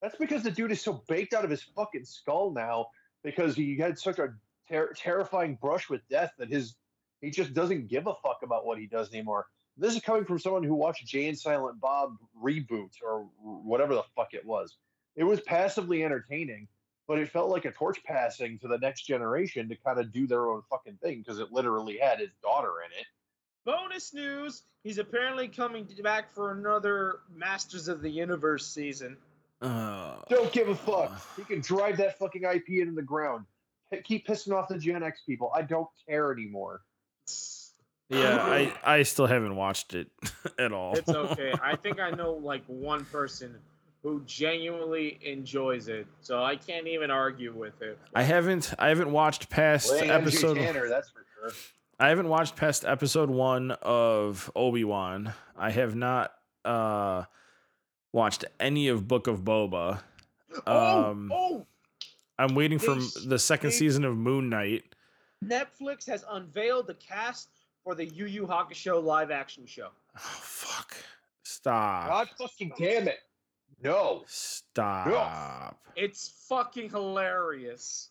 [0.00, 2.86] that's because the dude is so baked out of his fucking skull now
[3.22, 4.34] because he had such a
[4.68, 6.76] ter- terrifying brush with death that his
[7.24, 9.46] he just doesn't give a fuck about what he does anymore.
[9.76, 14.04] This is coming from someone who watched Jay and Silent Bob reboot or whatever the
[14.14, 14.76] fuck it was.
[15.16, 16.68] It was passively entertaining,
[17.08, 20.26] but it felt like a torch passing to the next generation to kind of do
[20.26, 23.06] their own fucking thing because it literally had his daughter in it.
[23.64, 29.16] Bonus news: He's apparently coming back for another Masters of the Universe season.
[29.62, 31.20] Uh, Don't give a fuck.
[31.36, 33.46] He can drive that fucking IP into the ground.
[33.90, 35.50] P- Keep pissing off the Gen X people.
[35.54, 36.82] I don't care anymore.
[38.08, 40.08] Yeah, I I still haven't watched it
[40.58, 40.96] at all.
[40.96, 41.52] It's okay.
[41.62, 43.56] I think I know like one person
[44.02, 47.98] who genuinely enjoys it, so I can't even argue with it.
[48.14, 50.56] I haven't I haven't watched past Well, episode.
[50.56, 51.52] Tanner, that's for sure.
[51.98, 55.32] I haven't watched past episode one of Obi Wan.
[55.56, 56.32] I have not
[56.64, 57.24] uh
[58.12, 60.00] watched any of Book of Boba.
[60.66, 61.66] Um, oh, oh!
[62.38, 62.96] I'm waiting for
[63.26, 64.84] the second season of Moon Knight.
[65.48, 67.50] Netflix has unveiled the cast
[67.82, 69.88] for the Yu Yu Hakusho live action show.
[70.16, 70.96] Oh fuck!
[71.42, 72.08] Stop!
[72.08, 73.18] God fucking damn it.
[73.82, 74.22] No.
[74.26, 75.78] Stop!
[75.96, 78.10] It's fucking hilarious.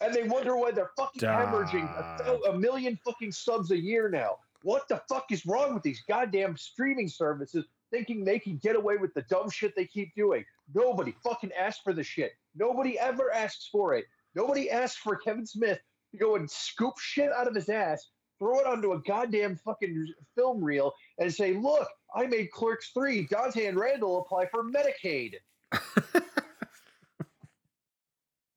[0.00, 1.88] And they wonder why they're fucking hemorrhaging
[2.26, 4.36] a, a million fucking subs a year now.
[4.62, 8.96] What the fuck is wrong with these goddamn streaming services thinking they can get away
[8.96, 10.44] with the dumb shit they keep doing?
[10.74, 12.32] Nobody fucking asked for the shit.
[12.54, 14.06] Nobody ever asks for it.
[14.34, 15.80] Nobody asks for Kevin Smith
[16.12, 18.08] to go and scoop shit out of his ass,
[18.38, 23.26] throw it onto a goddamn fucking film reel, and say, look, I made Clerks 3.
[23.30, 25.34] Dante and Randall apply for Medicaid.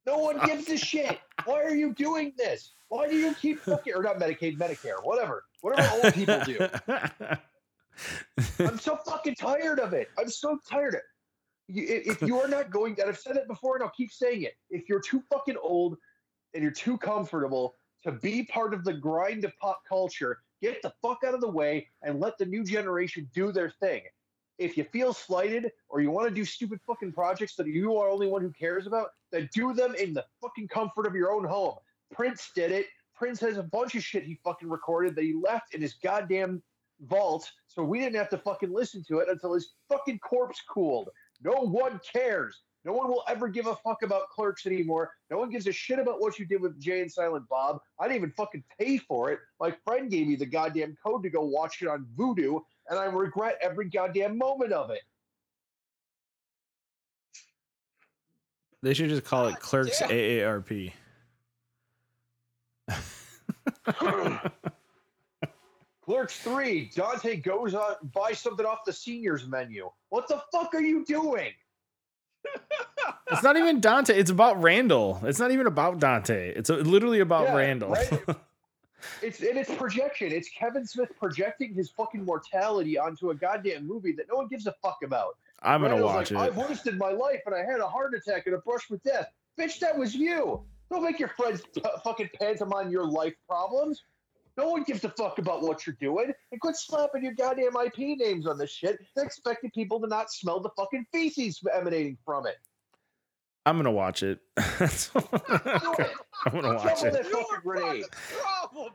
[0.05, 1.19] No one gives a shit.
[1.45, 2.73] Why are you doing this?
[2.89, 6.67] Why do you keep fucking or not Medicaid, Medicare, whatever, whatever old people do?
[8.59, 10.09] I'm so fucking tired of it.
[10.17, 11.03] I'm so tired of it.
[11.69, 14.53] If you are not going, and I've said it before, and I'll keep saying it.
[14.69, 15.97] If you're too fucking old
[16.53, 20.93] and you're too comfortable to be part of the grind of pop culture, get the
[21.01, 24.01] fuck out of the way and let the new generation do their thing.
[24.59, 28.07] If you feel slighted or you want to do stupid fucking projects that you are
[28.07, 31.31] the only one who cares about, then do them in the fucking comfort of your
[31.31, 31.75] own home.
[32.13, 32.85] Prince did it.
[33.15, 36.61] Prince has a bunch of shit he fucking recorded that he left in his goddamn
[37.07, 41.09] vault, so we didn't have to fucking listen to it until his fucking corpse cooled.
[41.43, 42.61] No one cares.
[42.85, 45.11] No one will ever give a fuck about clerks anymore.
[45.31, 47.80] No one gives a shit about what you did with Jay and Silent Bob.
[47.99, 49.39] I didn't even fucking pay for it.
[49.60, 53.05] My friend gave me the goddamn code to go watch it on Vudu, and I
[53.05, 55.01] regret every goddamn moment of it.
[58.84, 60.10] they should just call it Clerks damn.
[60.10, 60.91] AARP.
[66.03, 69.89] Clerks 3, Dante goes on buy something off the seniors menu.
[70.10, 71.53] What the fuck are you doing?
[73.32, 74.14] It's not even Dante.
[74.18, 75.20] It's about Randall.
[75.24, 76.53] It's not even about Dante.
[76.56, 77.90] It's literally about Yeah, Randall.
[77.91, 78.24] right?
[79.22, 80.32] It's and it's projection.
[80.32, 84.65] It's Kevin Smith projecting his fucking mortality onto a goddamn movie that no one gives
[84.65, 85.36] a fuck about.
[85.61, 86.52] I'm gonna Randall's watch like, it.
[86.52, 89.28] I've wasted my life and I had a heart attack and a brush with death.
[89.60, 90.64] Bitch, that was you.
[90.90, 94.03] Don't make your friends t- fucking pantomime your life problems.
[94.57, 96.31] No one gives a fuck about what you're doing.
[96.51, 100.31] And quit slapping your goddamn IP names on this shit and expecting people to not
[100.31, 102.57] smell the fucking feces emanating from it.
[103.65, 104.39] I'm gonna watch it.
[104.77, 106.11] That's I'm gonna- it.
[106.45, 107.13] I'm gonna Jump watch it.
[107.13, 108.03] that You're fucking part of grenade.
[108.03, 108.09] the
[108.41, 108.93] problem.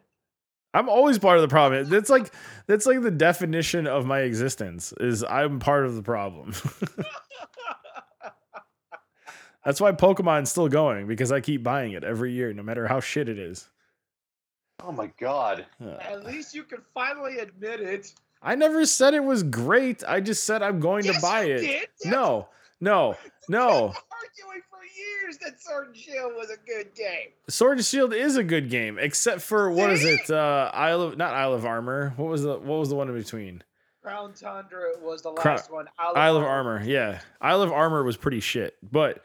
[0.75, 1.89] I'm always part of the problem.
[1.89, 2.33] That's like
[2.67, 6.53] that's like the definition of my existence is I'm part of the problem.
[9.65, 13.01] that's why Pokemon's still going because I keep buying it every year, no matter how
[13.01, 13.69] shit it is.
[14.83, 15.67] Oh my god.
[15.85, 18.13] Uh, At least you can finally admit it.
[18.43, 20.05] I never said it was great.
[20.07, 21.61] I just said I'm going to Yes, buy you it.
[21.61, 21.89] did.
[22.03, 22.49] That's No,
[22.81, 23.17] no,
[23.49, 23.65] no.
[23.67, 27.31] arguing for years that Sword and Shield was a good game.
[27.49, 30.11] Sword and Shield is a good game, except for what is See?
[30.11, 30.31] it?
[30.31, 32.13] Uh, Isle of not Isle of Armor.
[32.17, 33.65] What was the what was the one in between?
[34.03, 35.87] Crown Tundra was the Crown- last one.
[35.99, 36.81] Isle of Armor.
[36.85, 39.25] Yeah, Isle of Armor was pretty shit, but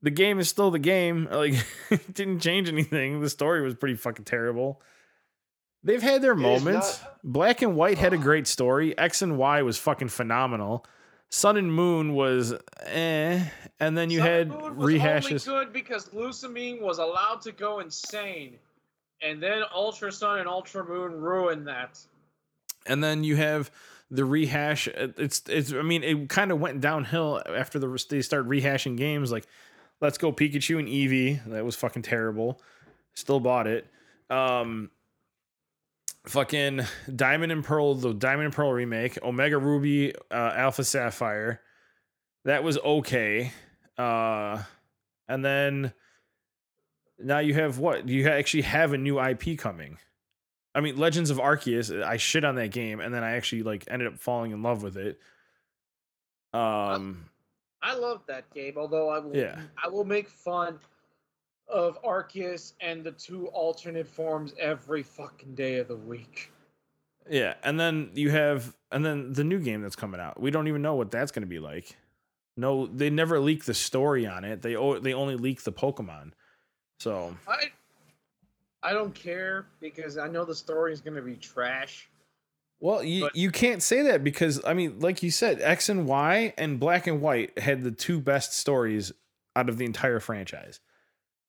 [0.00, 1.28] the game is still the game.
[1.32, 1.54] Like,
[1.90, 3.20] it didn't change anything.
[3.20, 4.80] The story was pretty fucking terrible.
[5.84, 7.00] They've had their It moments.
[7.02, 8.96] not- Black and White had a great story.
[8.96, 10.84] X and Y was fucking phenomenal.
[11.28, 12.52] Sun and Moon was
[12.86, 13.44] eh,
[13.80, 15.48] and then you Sun had Moon was rehashes.
[15.48, 18.58] only good because Lusamine was allowed to go insane,
[19.22, 21.98] and then Ultra Sun and Ultra Moon ruined that.
[22.86, 23.70] and then you have
[24.10, 24.88] the rehash.
[24.88, 25.72] It's it's.
[25.72, 29.32] I mean, it kind of went downhill after the they started rehashing games.
[29.32, 29.46] Like,
[30.02, 31.44] let's go Pikachu and Eevee.
[31.46, 32.60] That was fucking terrible.
[33.14, 33.86] Still bought it.
[34.28, 34.90] Um,
[36.26, 36.82] fucking
[37.14, 41.60] Diamond and Pearl, the Diamond and Pearl remake, Omega Ruby, uh, Alpha Sapphire.
[42.44, 43.52] That was okay.
[43.96, 44.62] Uh,
[45.28, 45.92] and then
[47.18, 48.08] now you have what?
[48.08, 49.98] You actually have a new IP coming.
[50.74, 52.02] I mean, Legends of Arceus.
[52.02, 54.82] I shit on that game, and then I actually like ended up falling in love
[54.82, 55.18] with it.
[56.54, 57.26] Um,
[57.82, 59.60] I love that game, although I will Yeah.
[59.82, 60.78] I will make fun
[61.72, 66.52] of Arceus and the two alternate forms every fucking day of the week.
[67.30, 70.40] Yeah, and then you have and then the new game that's coming out.
[70.40, 71.96] We don't even know what that's going to be like.
[72.56, 74.60] No, they never leak the story on it.
[74.62, 76.32] They o- they only leak the Pokemon.
[77.00, 77.70] So I
[78.82, 82.08] I don't care because I know the story is going to be trash.
[82.80, 86.06] Well, you, But- you can't say that because I mean, like you said, X and
[86.06, 89.12] Y and Black and White had the two best stories
[89.54, 90.80] out of the entire franchise.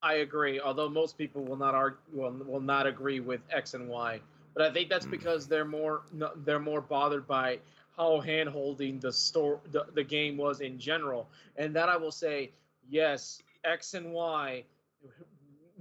[0.04, 3.88] I agree, although most people will not argue, will, will not agree with X and
[3.88, 4.20] Y.
[4.54, 5.12] But I think that's Hmm.
[5.12, 6.02] because they're more
[6.44, 7.60] they're more bothered by
[7.96, 11.28] how hand holding the store the, the game was in general.
[11.56, 12.52] And that I will say,
[12.90, 14.64] yes, X and Y,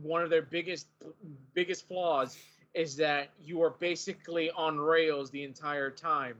[0.02, 0.88] one of their biggest
[1.54, 2.38] biggest flaws
[2.74, 6.36] is that you are basically on rails the entire time.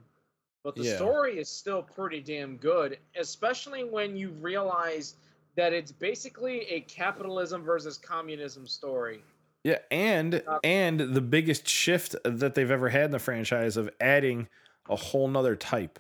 [0.64, 0.96] But the Yeah.
[0.96, 5.16] story is still pretty damn good, especially when you realize
[5.56, 9.24] that it's basically a capitalism versus communism story.
[9.64, 13.90] Yeah, and Uh, and the biggest shift that they've ever had in the franchise of
[14.02, 14.48] adding
[14.90, 16.00] a whole nother type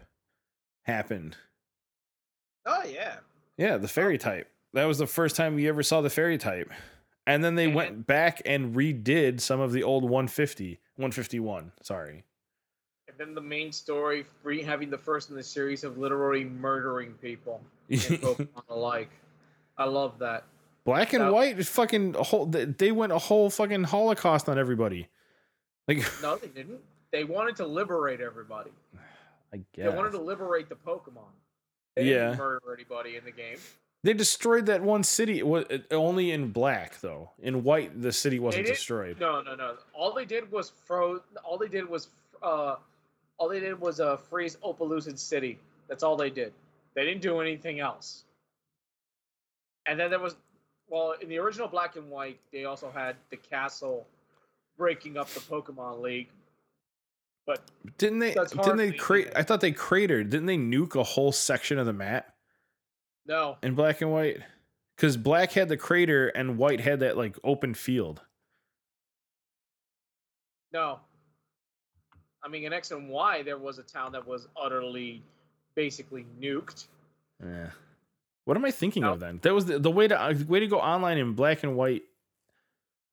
[0.83, 1.37] happened.
[2.65, 3.17] Oh yeah.
[3.57, 4.49] Yeah, the fairy type.
[4.73, 6.71] That was the first time you ever saw the fairy type.
[7.25, 12.23] And then they And- went back and redid some of the old 150, 151, sorry.
[13.07, 17.13] And then the main story, free having the first in the series of literally murdering
[17.21, 19.09] people and Pokemon alike.
[19.77, 20.43] I love that.
[20.85, 24.57] Black and That- white is fucking a whole they- went a whole fucking holocaust on
[24.59, 25.07] everybody.
[25.87, 26.81] Like No, they didn't.
[27.11, 28.71] They wanted to liberate everybody.
[29.53, 31.29] I guess They wanted to liberate the Pokemon.
[31.95, 32.29] They Yeah.
[32.29, 33.57] didn't murder anybody in the game.
[34.03, 35.39] They destroyed that one city.
[35.39, 37.31] It was only in black though.
[37.39, 39.17] In white, the city wasn't destroyed.
[39.19, 39.77] No, no, no.
[39.93, 41.21] All they did was froze.
[41.43, 42.09] All they did was,
[42.41, 42.75] uh,
[43.37, 45.57] all they did was uh, freeze Opelucid City.
[45.87, 46.51] That's all they did.
[46.95, 48.25] They didn't do anything else.
[49.85, 50.35] And then there was,
[50.87, 54.07] well, in the original Black and White, they also had the castle
[54.77, 56.29] breaking up the Pokemon League.
[57.45, 57.61] But
[57.97, 58.33] Didn't they?
[58.33, 59.29] Didn't they create?
[59.35, 60.29] I thought they cratered.
[60.29, 62.33] Didn't they nuke a whole section of the map
[63.25, 64.39] no, in black and white?
[64.95, 68.21] Because black had the crater and white had that like open field.
[70.71, 70.99] no.
[72.45, 75.23] I mean, in X and Y, there was a town that was utterly,
[75.75, 76.87] basically nuked.
[77.41, 77.69] Yeah.
[78.45, 79.13] What am I thinking No.
[79.13, 79.39] of then?
[79.43, 82.03] That was the, the way to uh, way to go online in black and white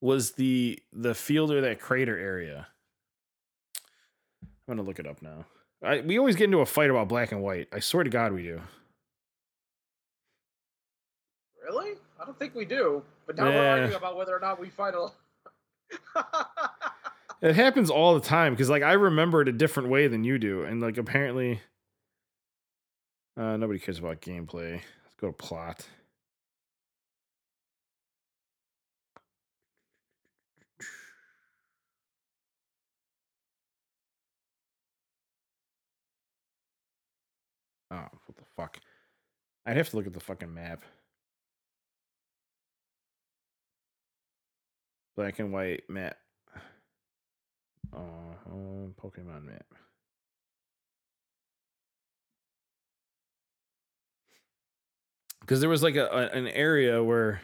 [0.01, 2.67] was the the field or that crater area.
[4.43, 5.45] I'm gonna look it up now.
[5.83, 7.69] I, we always get into a fight about black and white.
[7.73, 8.61] I swear to God, we do.
[11.65, 11.93] Really?
[12.21, 13.03] I don't think we do.
[13.27, 15.09] But now we're arguing about whether or not we fight a.
[17.43, 20.39] It happens all the time because like I remember it a different way than you
[20.39, 21.59] do, and like apparently,
[23.35, 24.83] uh, nobody cares about gameplay.
[25.21, 25.87] Go to plot.
[37.91, 38.79] Oh, what the fuck?
[39.67, 40.85] I'd have to look at the fucking map.
[45.17, 46.17] Black and white map.
[47.93, 49.67] Oh, Pokemon map.
[55.41, 57.41] Because there was like a, a an area where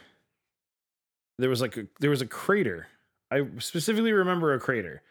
[1.39, 2.87] there was like a there was a crater.
[3.31, 5.03] I specifically remember a crater,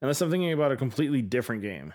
[0.00, 1.92] unless I'm thinking about a completely different game.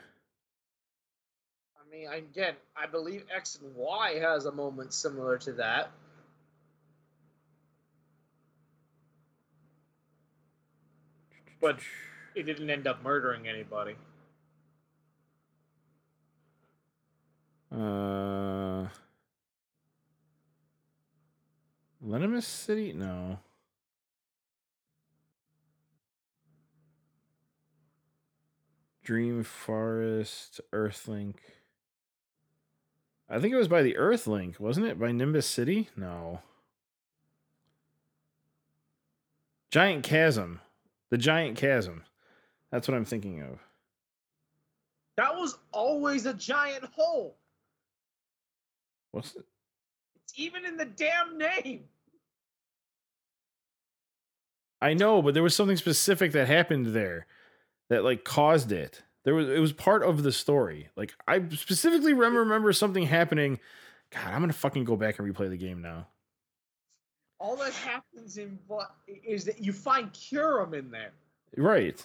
[1.76, 5.92] I mean, again, I believe X and Y has a moment similar to that.
[11.60, 11.80] But
[12.36, 13.96] it didn't end up murdering anybody.
[17.72, 18.88] Uh,
[22.08, 22.94] Venomous City?
[22.94, 23.40] No.
[29.04, 31.36] Dream Forest, Entralink.
[33.30, 34.98] I think it was by the Entralink, wasn't it?
[34.98, 35.90] By Nimbasa City?
[35.98, 36.40] No.
[39.70, 40.62] Giant Chasm.
[41.10, 42.04] The Giant Chasm.
[42.72, 43.60] That's what I'm thinking of.
[45.18, 47.36] That was always a giant hole.
[49.12, 49.44] What's it?
[50.24, 51.84] It's even in the damn name.
[54.82, 57.26] I know, but there was something specific that happened there
[57.90, 59.04] that like caused it.
[59.24, 60.90] There was it was part of the story.
[60.96, 63.60] Like I specifically remember something happening.
[64.12, 66.08] God, I'm gonna fucking go back and replay the game now.
[67.40, 68.92] All that happens in what
[69.24, 71.12] is that you find Kyurem in there.
[71.56, 72.04] Right.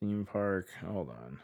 [0.00, 0.68] Theme park.
[0.86, 1.38] Hold on.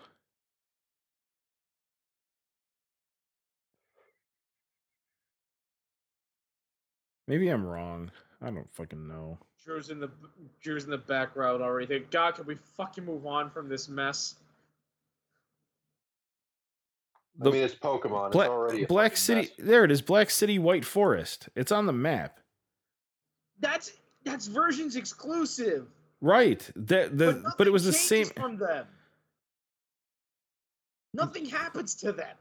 [7.27, 8.11] Maybe I'm wrong.
[8.43, 9.39] I don't fucking know.
[9.65, 10.11] Drew's in the
[10.63, 11.87] Drew's in the background already.
[11.87, 14.35] Thank God, can we fucking move on from this mess?
[17.41, 18.33] I mean, it's Pokemon.
[18.33, 19.41] Black, it's already Black City.
[19.43, 19.51] mess.
[19.59, 20.03] There it is.
[20.03, 21.49] Black City White Forest.
[21.57, 22.39] It's on the map.
[23.61, 23.93] That's
[24.25, 25.89] that's versions exclusive.
[26.21, 26.69] Right.
[26.77, 28.27] That the but, nothing it was the same.
[28.27, 28.87] from them.
[31.15, 32.37] Nothing happens to them.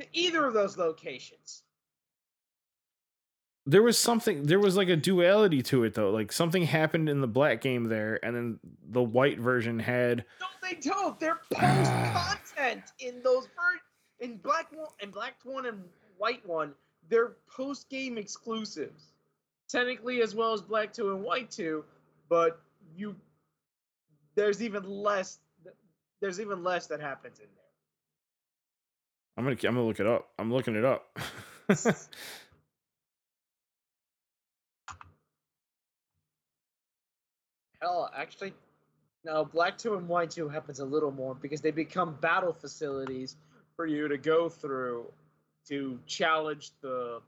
[0.00, 1.62] To either of those locations.
[3.68, 4.44] There was something.
[4.44, 6.10] There was like a duality to it though.
[6.10, 8.58] Like something happened in the black game there, and then
[8.88, 10.24] the white version had.
[10.40, 11.20] No, they don't.
[11.20, 15.84] They're post content in those ver- in black one and black one and
[16.16, 16.72] white one.
[17.10, 19.12] They're post game exclusives,
[19.68, 21.84] technically as well as black two and white two.
[22.30, 22.62] But
[22.96, 23.14] you,
[24.34, 25.40] there's even less.
[26.22, 27.64] There's even less that happens in there.
[29.36, 29.56] I'm gonna.
[29.68, 30.30] I'm gonna look it up.
[30.38, 31.18] I'm looking it up.
[37.80, 38.52] Hell, actually,
[39.24, 39.44] no.
[39.44, 43.36] Black two and white two happens a little more because they become battle facilities
[43.76, 45.06] for you to go through
[45.68, 47.20] to challenge the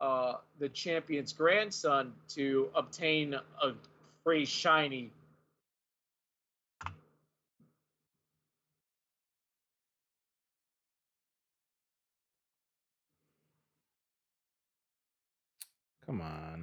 [0.00, 3.72] uh, the champion's grandson to obtain a
[4.24, 5.10] free shiny.
[16.06, 16.53] Come on.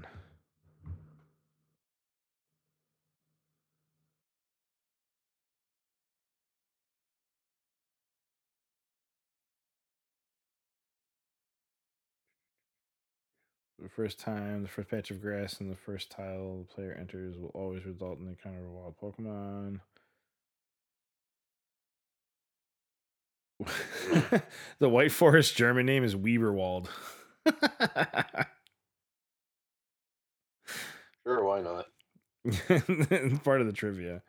[13.96, 17.52] First time, the first patch of grass and the first tile the player enters will
[17.54, 19.80] always result in the encounter of a wild Pokemon.
[24.80, 26.88] the White Forest German name is Weaverwald.
[31.24, 31.86] Sure, why not?
[33.44, 34.24] Part of the trivia.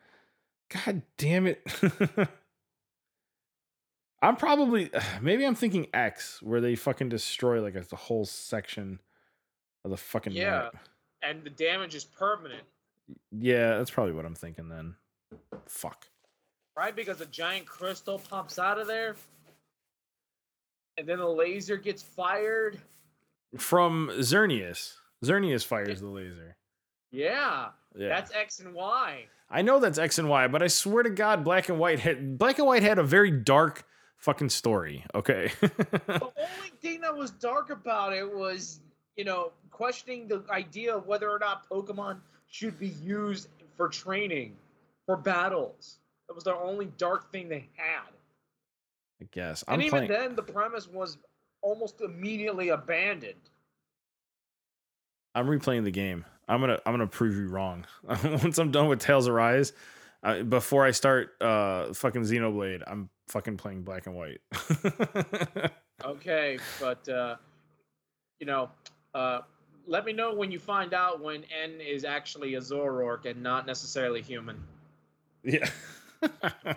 [0.85, 1.67] God damn it.
[4.21, 4.89] I'm probably
[5.21, 8.99] maybe I'm thinking X where they fucking destroy like a, the whole section
[9.83, 10.69] of the fucking Yeah.
[10.73, 10.77] map.
[11.21, 12.63] And the damage is permanent,
[13.31, 14.95] Yeah, that's probably what I'm thinking then.
[15.67, 16.07] Fuck.
[16.75, 16.95] right?
[16.95, 19.15] Because a giant crystal pops out of there,
[20.97, 22.79] and then a laser gets fired.
[23.57, 24.95] From Xerneas.
[25.23, 26.55] Xerneas fires the laser.
[27.11, 28.09] Yeah, Yeah.
[28.09, 29.27] that's X and Y.
[29.49, 32.37] I know that's X and Y, but I swear to God, Black and White had
[32.39, 33.83] Black and White had a very dark
[34.17, 35.05] fucking story.
[35.13, 35.51] Okay.
[35.61, 38.79] the only thing that was dark about it was,
[39.15, 42.17] you know, questioning the idea of whether or not Pokemon
[42.47, 44.55] should be used for training,
[45.05, 45.99] for battles.
[46.27, 48.09] That was the only dark thing they had.
[49.21, 49.63] I guess.
[49.67, 50.11] I'm and even playing.
[50.11, 51.17] then, the premise was
[51.61, 53.49] almost immediately abandoned.
[55.35, 56.25] I'm replaying the game.
[56.47, 57.85] I'm gonna I'm gonna prove you wrong.
[58.23, 59.73] Once I'm done with Tales Arise,
[60.23, 64.41] uh, before I start uh fucking Xenoblade, I'm fucking playing Black and White.
[66.03, 67.35] Okay, but uh,
[68.39, 68.69] you know,
[69.13, 69.41] uh,
[69.87, 73.65] let me know when you find out when N is actually a Zoroark and not
[73.65, 74.63] necessarily human.
[75.43, 75.69] yeah.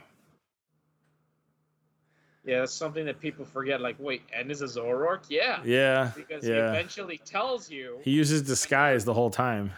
[2.46, 3.80] Yeah, that's something that people forget.
[3.80, 5.24] Like, wait, N is a Zoroark?
[5.28, 6.12] Yeah, yeah.
[6.14, 7.98] because he eventually tells you.
[8.02, 9.72] He uses disguise the whole time.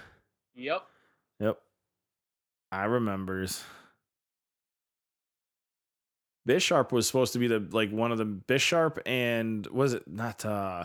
[0.54, 0.84] Yep.
[1.40, 1.58] Yep.
[2.70, 3.64] I remembers.
[6.46, 10.44] Bisharp was supposed to be the like one of the Bisharp and was it not
[10.44, 10.84] uh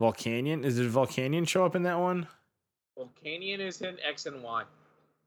[0.00, 0.64] Volcanion?
[0.64, 2.26] Is it Volcanion show up in that one?
[2.98, 4.64] Volcanion is in X and Y,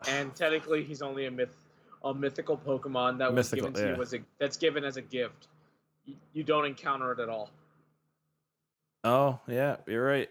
[0.08, 1.56] and technically he's only a myth,
[2.04, 3.96] a mythical Pokemon that was Mythical, given to yeah.
[3.96, 5.48] you as a that's given as a gift.
[6.06, 7.50] You, you don't encounter it at all.
[9.04, 10.30] Oh, yeah, you're right.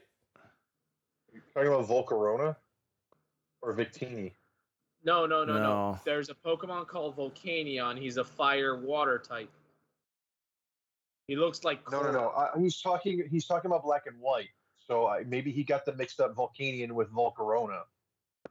[1.33, 2.57] You talking about Volcarona
[3.62, 4.33] or Victini?
[5.05, 6.01] No, no, no, no, No.
[6.05, 7.99] There's a Pokemon called Volcanion.
[7.99, 9.51] He's a fire water type.
[11.31, 12.28] He looks like No, no, no.
[12.31, 13.24] I, uh, he's talking.
[13.31, 14.48] He's talking about black and white.
[14.85, 17.82] So I, maybe he got them mixed up, Volcanion with Volcarona.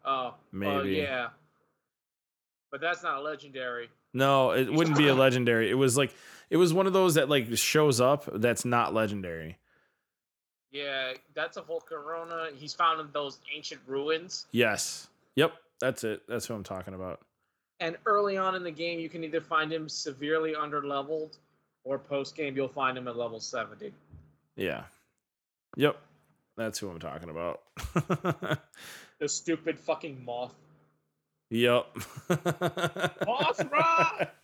[0.06, 0.92] Oh, Maybe.
[0.92, 1.28] yeah.
[2.72, 3.90] But that's not legendary.
[4.14, 5.70] No, it wouldn't be a legendary.
[5.70, 6.14] It was like
[6.50, 9.58] it was one of those that like shows up that's not legendary.
[10.72, 12.56] Yeah, that's a Volcarona.
[12.56, 14.46] He's found in those ancient ruins.
[14.54, 15.10] Yes.
[15.36, 15.52] Yep.
[15.82, 16.22] That's it.
[16.30, 17.20] That's who I'm talking about.
[17.82, 21.38] And early on in the game, you can either find him severely underleveled,
[21.90, 23.92] or post game, you'll find him at level 70.
[24.56, 24.84] Yeah.
[25.76, 25.98] Yep.
[26.56, 27.62] That's who I'm talking about.
[29.20, 30.56] The stupid fucking moth.
[31.50, 31.88] yep.
[32.30, 34.30] Mothra!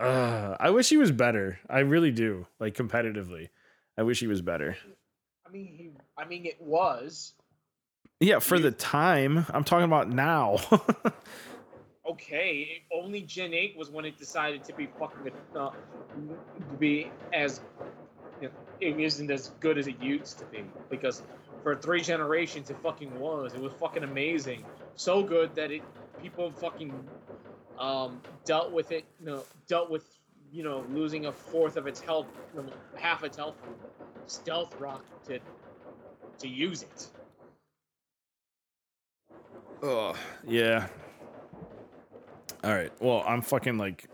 [0.00, 1.60] Uh, I wish he was better.
[1.70, 2.48] I really do.
[2.58, 3.50] Like competitively.
[3.96, 4.76] I wish he was better.
[5.46, 5.90] I mean, he.
[6.18, 7.32] I mean, it was
[8.18, 9.46] Yeah, for the time.
[9.50, 10.58] I'm talking about now.
[12.08, 12.82] okay.
[12.92, 15.70] Only Gen Eight was when it decided to be fucking uh,
[16.70, 17.60] to be as
[18.40, 21.22] you know, it isn't as good as it used to be because
[21.62, 23.54] for three generations it fucking was.
[23.54, 24.64] It was fucking amazing.
[24.96, 25.82] So good that it
[26.18, 27.10] people fucking
[27.78, 29.04] um dealt with it.
[29.20, 30.04] You know, dealt with
[30.52, 32.28] you know losing a fourth of its health,
[32.96, 33.56] half its health,
[34.26, 35.40] stealth rock to
[36.40, 37.08] to use it.
[39.82, 40.14] Oh
[40.46, 40.88] yeah.
[42.64, 42.90] All right.
[42.98, 44.08] Well, I'm fucking like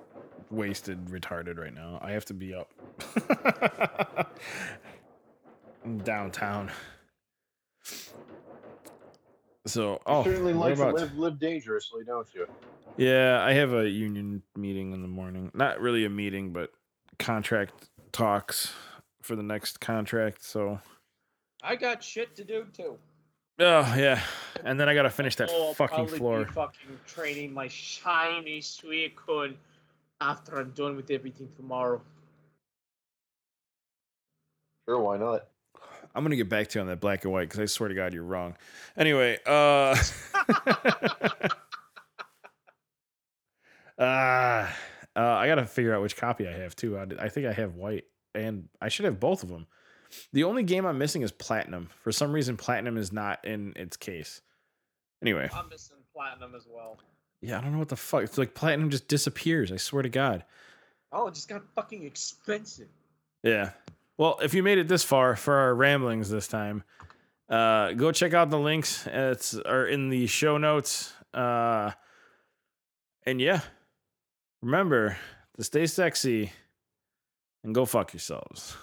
[0.51, 2.01] wasted, retarded right now.
[2.03, 2.69] I have to be up.
[5.85, 6.73] I'm downtown.
[9.67, 12.49] So, oh, certainly what like to live live dangerously, don't you?
[12.97, 15.53] Yeah, I have a union meeting in the morning.
[15.55, 16.73] Not really a meeting, but
[17.21, 18.73] contract talks
[19.23, 20.45] for the next contract.
[20.45, 20.81] So,
[21.63, 22.99] I got shit to do too.
[23.61, 24.21] Oh yeah,
[24.65, 26.45] and then I gotta finish that Oh, fucking floor.
[26.45, 29.55] Be fucking training my shiny Suicune
[30.21, 32.01] after I'm done with everything tomorrow.
[34.89, 35.47] Sure, why not?
[36.15, 37.95] I'm gonna get back to you on that black and white because I swear to
[37.95, 38.57] God you're wrong.
[38.97, 39.97] Anyway, uh,
[40.51, 40.75] uh,
[43.99, 44.67] uh,
[45.17, 46.99] I gotta figure out which copy I have too.
[46.99, 48.05] I, I think I have white,
[48.35, 49.67] and I should have both of them.
[50.33, 51.91] The only game I'm missing is platinum.
[52.03, 54.41] For some reason, platinum is not in its case.
[55.23, 56.99] Anyway, I'm missing platinum as well.
[57.41, 58.23] yeah, I don't know what the fuck.
[58.25, 59.71] It's like platinum just disappears.
[59.71, 60.45] I swear to God.
[61.13, 62.89] Oh, it just got fucking expensive.
[63.43, 63.71] Yeah.
[64.17, 66.85] Well, if you made it this far for our ramblings this time,
[67.49, 69.07] uh, go check out the links.
[69.07, 71.13] It's are in the show notes.
[71.35, 71.93] Uh,
[73.25, 73.61] and yeah,
[74.63, 75.17] remember
[75.57, 76.53] to stay sexy
[77.65, 78.77] and go fuck yourselves.